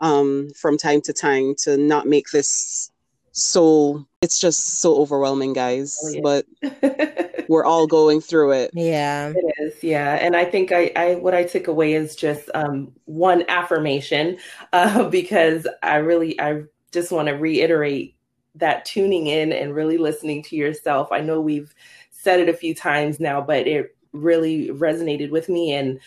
um, 0.00 0.48
from 0.56 0.76
time 0.78 1.00
to 1.02 1.12
time 1.12 1.54
to 1.62 1.76
not 1.76 2.06
make 2.06 2.30
this 2.30 2.90
so 3.32 4.04
it's 4.20 4.40
just 4.40 4.80
so 4.80 4.96
overwhelming 4.96 5.52
guys 5.52 5.98
Oh, 6.02 6.10
yeah. 6.10 6.20
but 6.22 7.44
we're 7.48 7.64
all 7.64 7.86
going 7.86 8.20
through 8.20 8.52
it 8.52 8.70
Yeah. 8.74 9.32
It 9.34 9.54
is, 9.58 9.82
yeah. 9.82 10.14
And 10.14 10.36
I 10.36 10.44
think 10.44 10.72
I, 10.72 10.90
I 10.96 11.14
what 11.14 11.34
I 11.34 11.44
took 11.44 11.68
away 11.68 11.92
is 11.94 12.16
just 12.16 12.50
um, 12.54 12.92
one 13.04 13.44
affirmation 13.48 14.38
uh, 14.72 15.08
because 15.08 15.66
I 15.82 15.96
really 15.96 16.38
I 16.40 16.62
just 16.92 17.12
want 17.12 17.28
to 17.28 17.34
reiterate 17.34 18.16
that 18.56 18.84
tuning 18.84 19.28
in 19.28 19.52
and 19.52 19.74
really 19.74 19.98
listening 19.98 20.42
to 20.42 20.56
yourself. 20.56 21.12
I 21.12 21.20
know 21.20 21.40
we've 21.40 21.72
said 22.10 22.40
it 22.40 22.48
a 22.48 22.54
few 22.54 22.74
times 22.74 23.20
now, 23.20 23.40
but 23.40 23.66
it 23.68 23.94
really 24.12 24.68
resonated 24.68 25.30
with 25.30 25.48
me 25.48 25.72
and 25.74 26.00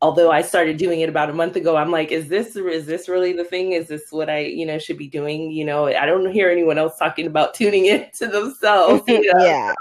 although 0.00 0.30
I 0.30 0.42
started 0.42 0.76
doing 0.76 1.00
it 1.00 1.08
about 1.08 1.30
a 1.30 1.32
month 1.32 1.56
ago, 1.56 1.76
I'm 1.76 1.90
like, 1.90 2.12
is 2.12 2.28
this 2.28 2.56
is 2.56 2.86
this 2.86 3.08
really 3.08 3.32
the 3.32 3.44
thing? 3.44 3.72
Is 3.72 3.88
this 3.88 4.10
what 4.10 4.30
I 4.30 4.40
you 4.40 4.66
know 4.66 4.78
should 4.78 4.98
be 4.98 5.08
doing? 5.08 5.50
You 5.50 5.64
know, 5.64 5.86
I 5.86 6.06
don't 6.06 6.30
hear 6.30 6.50
anyone 6.50 6.78
else 6.78 6.98
talking 6.98 7.26
about 7.26 7.54
tuning 7.54 7.86
in 7.86 8.06
to 8.18 8.26
themselves. 8.26 9.02
You 9.08 9.32
know? 9.34 9.44
yeah. 9.44 9.74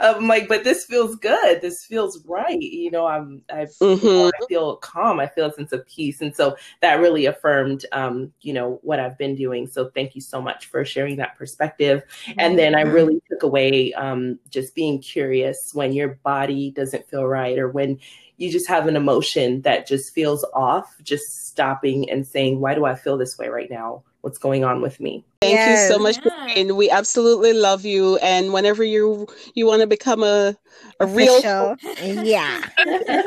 I'm 0.00 0.26
like, 0.26 0.48
but 0.48 0.64
this 0.64 0.84
feels 0.84 1.16
good. 1.16 1.60
This 1.60 1.84
feels 1.84 2.24
right. 2.26 2.60
You 2.60 2.90
know, 2.90 3.06
I'm 3.06 3.42
I, 3.52 3.66
Mhm. 3.80 4.30
I 4.34 4.46
feel 4.46 4.76
calm. 4.76 5.20
I 5.20 5.26
feel 5.26 5.46
a 5.46 5.52
sense 5.52 5.72
of 5.72 5.86
peace, 5.86 6.20
and 6.20 6.34
so 6.34 6.56
that 6.80 7.00
really 7.00 7.26
affirmed, 7.26 7.86
um, 7.92 8.32
you 8.40 8.52
know, 8.52 8.78
what 8.82 9.00
I've 9.00 9.16
been 9.18 9.36
doing. 9.36 9.66
So 9.66 9.90
thank 9.94 10.14
you 10.14 10.20
so 10.20 10.40
much 10.42 10.66
for 10.66 10.84
sharing 10.84 11.16
that 11.16 11.36
perspective. 11.38 12.02
And 12.38 12.58
then 12.58 12.74
I 12.74 12.82
really 12.82 13.20
took 13.30 13.42
away 13.42 13.92
um, 13.94 14.38
just 14.50 14.74
being 14.74 15.00
curious 15.00 15.70
when 15.72 15.92
your 15.92 16.18
body 16.22 16.70
doesn't 16.72 17.08
feel 17.08 17.26
right, 17.26 17.58
or 17.58 17.68
when 17.68 17.98
you 18.38 18.50
just 18.50 18.68
have 18.68 18.86
an 18.86 18.96
emotion 18.96 19.60
that 19.62 19.86
just 19.86 20.14
feels 20.14 20.44
off. 20.54 20.96
Just 21.02 21.46
stopping 21.46 22.10
and 22.10 22.26
saying, 22.26 22.60
why 22.60 22.74
do 22.74 22.84
I 22.86 22.94
feel 22.94 23.18
this 23.18 23.36
way 23.38 23.48
right 23.48 23.70
now? 23.70 24.02
What's 24.22 24.38
going 24.38 24.64
on 24.64 24.80
with 24.82 25.00
me? 25.00 25.24
thank 25.40 25.58
you 25.70 25.76
so 25.88 25.98
much 25.98 26.18
Yeah. 26.24 26.46
and 26.56 26.76
we 26.76 26.90
absolutely 26.90 27.54
love 27.54 27.86
you 27.86 28.16
and 28.18 28.52
whenever 28.52 28.84
you 28.84 29.26
you 29.54 29.64
want 29.66 29.80
to 29.80 29.86
become 29.86 30.22
a 30.22 30.54
a 31.00 31.06
real 31.06 31.38
Official. 31.38 31.76
Yeah. 32.24 32.60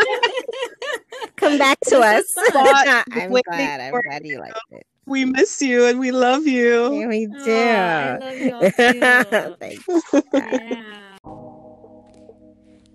Come 1.37 1.57
back 1.57 1.79
to 1.87 1.97
us. 1.99 2.25
I'm 2.53 3.31
glad. 3.31 3.81
I'm 3.81 4.01
glad 4.01 4.25
you 4.25 4.39
liked 4.39 4.59
it. 4.71 4.85
we 5.07 5.25
miss 5.25 5.61
you 5.61 5.85
and 5.87 5.99
we 5.99 6.11
love 6.11 6.45
you 6.45 6.93
Yeah, 6.99 7.07
we 7.07 7.25
do. 7.25 7.33
Aw, 7.51 8.17
I 8.19 8.19
love 8.19 8.39
you 8.39 8.53
all 8.53 9.23
too. 9.25 9.55
Thanks. 9.59 9.85
yeah. 10.33 10.83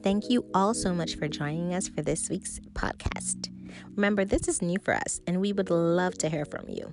Thank 0.02 0.30
you 0.30 0.46
all 0.54 0.74
so 0.74 0.94
much 0.94 1.16
for 1.16 1.26
joining 1.28 1.74
us 1.74 1.88
for 1.88 2.02
this 2.02 2.30
week's 2.30 2.60
podcast. 2.72 3.50
Remember, 3.96 4.24
this 4.24 4.46
is 4.48 4.62
new 4.62 4.78
for 4.78 4.94
us, 4.94 5.20
and 5.26 5.40
we 5.40 5.52
would 5.52 5.70
love 5.70 6.16
to 6.18 6.28
hear 6.28 6.44
from 6.44 6.68
you. 6.68 6.92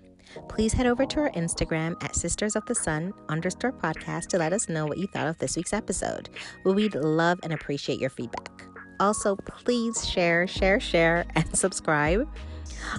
Please 0.50 0.74
head 0.74 0.86
over 0.86 1.06
to 1.06 1.20
our 1.22 1.32
Instagram 1.32 2.02
at 2.04 2.16
Sisters 2.16 2.56
of 2.56 2.66
the 2.66 2.76
Sun 2.76 3.14
underscore 3.30 3.72
podcast 3.72 4.28
to 4.28 4.38
let 4.38 4.54
us 4.54 4.70
know 4.70 4.86
what 4.86 4.98
you 4.98 5.08
thought 5.08 5.28
of 5.28 5.38
this 5.38 5.56
week's 5.56 5.74
episode. 5.74 6.30
We'd 6.64 6.96
love 6.96 7.40
and 7.44 7.54
appreciate 7.54 8.00
your 8.00 8.10
feedback. 8.10 8.64
Also, 9.00 9.36
please 9.36 10.08
share, 10.08 10.48
share, 10.48 10.80
share, 10.80 11.26
and 11.36 11.58
subscribe. 11.58 12.28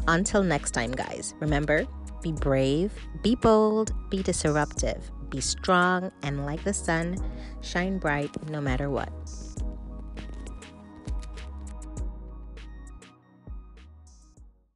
Until 0.09 0.43
next 0.43 0.73
time, 0.73 0.93
guys, 0.93 1.35
remember 1.41 1.87
be 2.23 2.33
brave, 2.33 2.93
be 3.23 3.37
bold, 3.37 3.93
be 4.11 4.23
disruptive, 4.23 5.11
be 5.31 5.41
strong, 5.41 6.11
and 6.23 6.45
like 6.45 6.65
the 6.65 6.75
sun, 6.75 7.17
shine 7.61 7.99
bright 7.99 8.31
no 8.51 8.61
matter 8.61 8.91
what. 8.91 9.11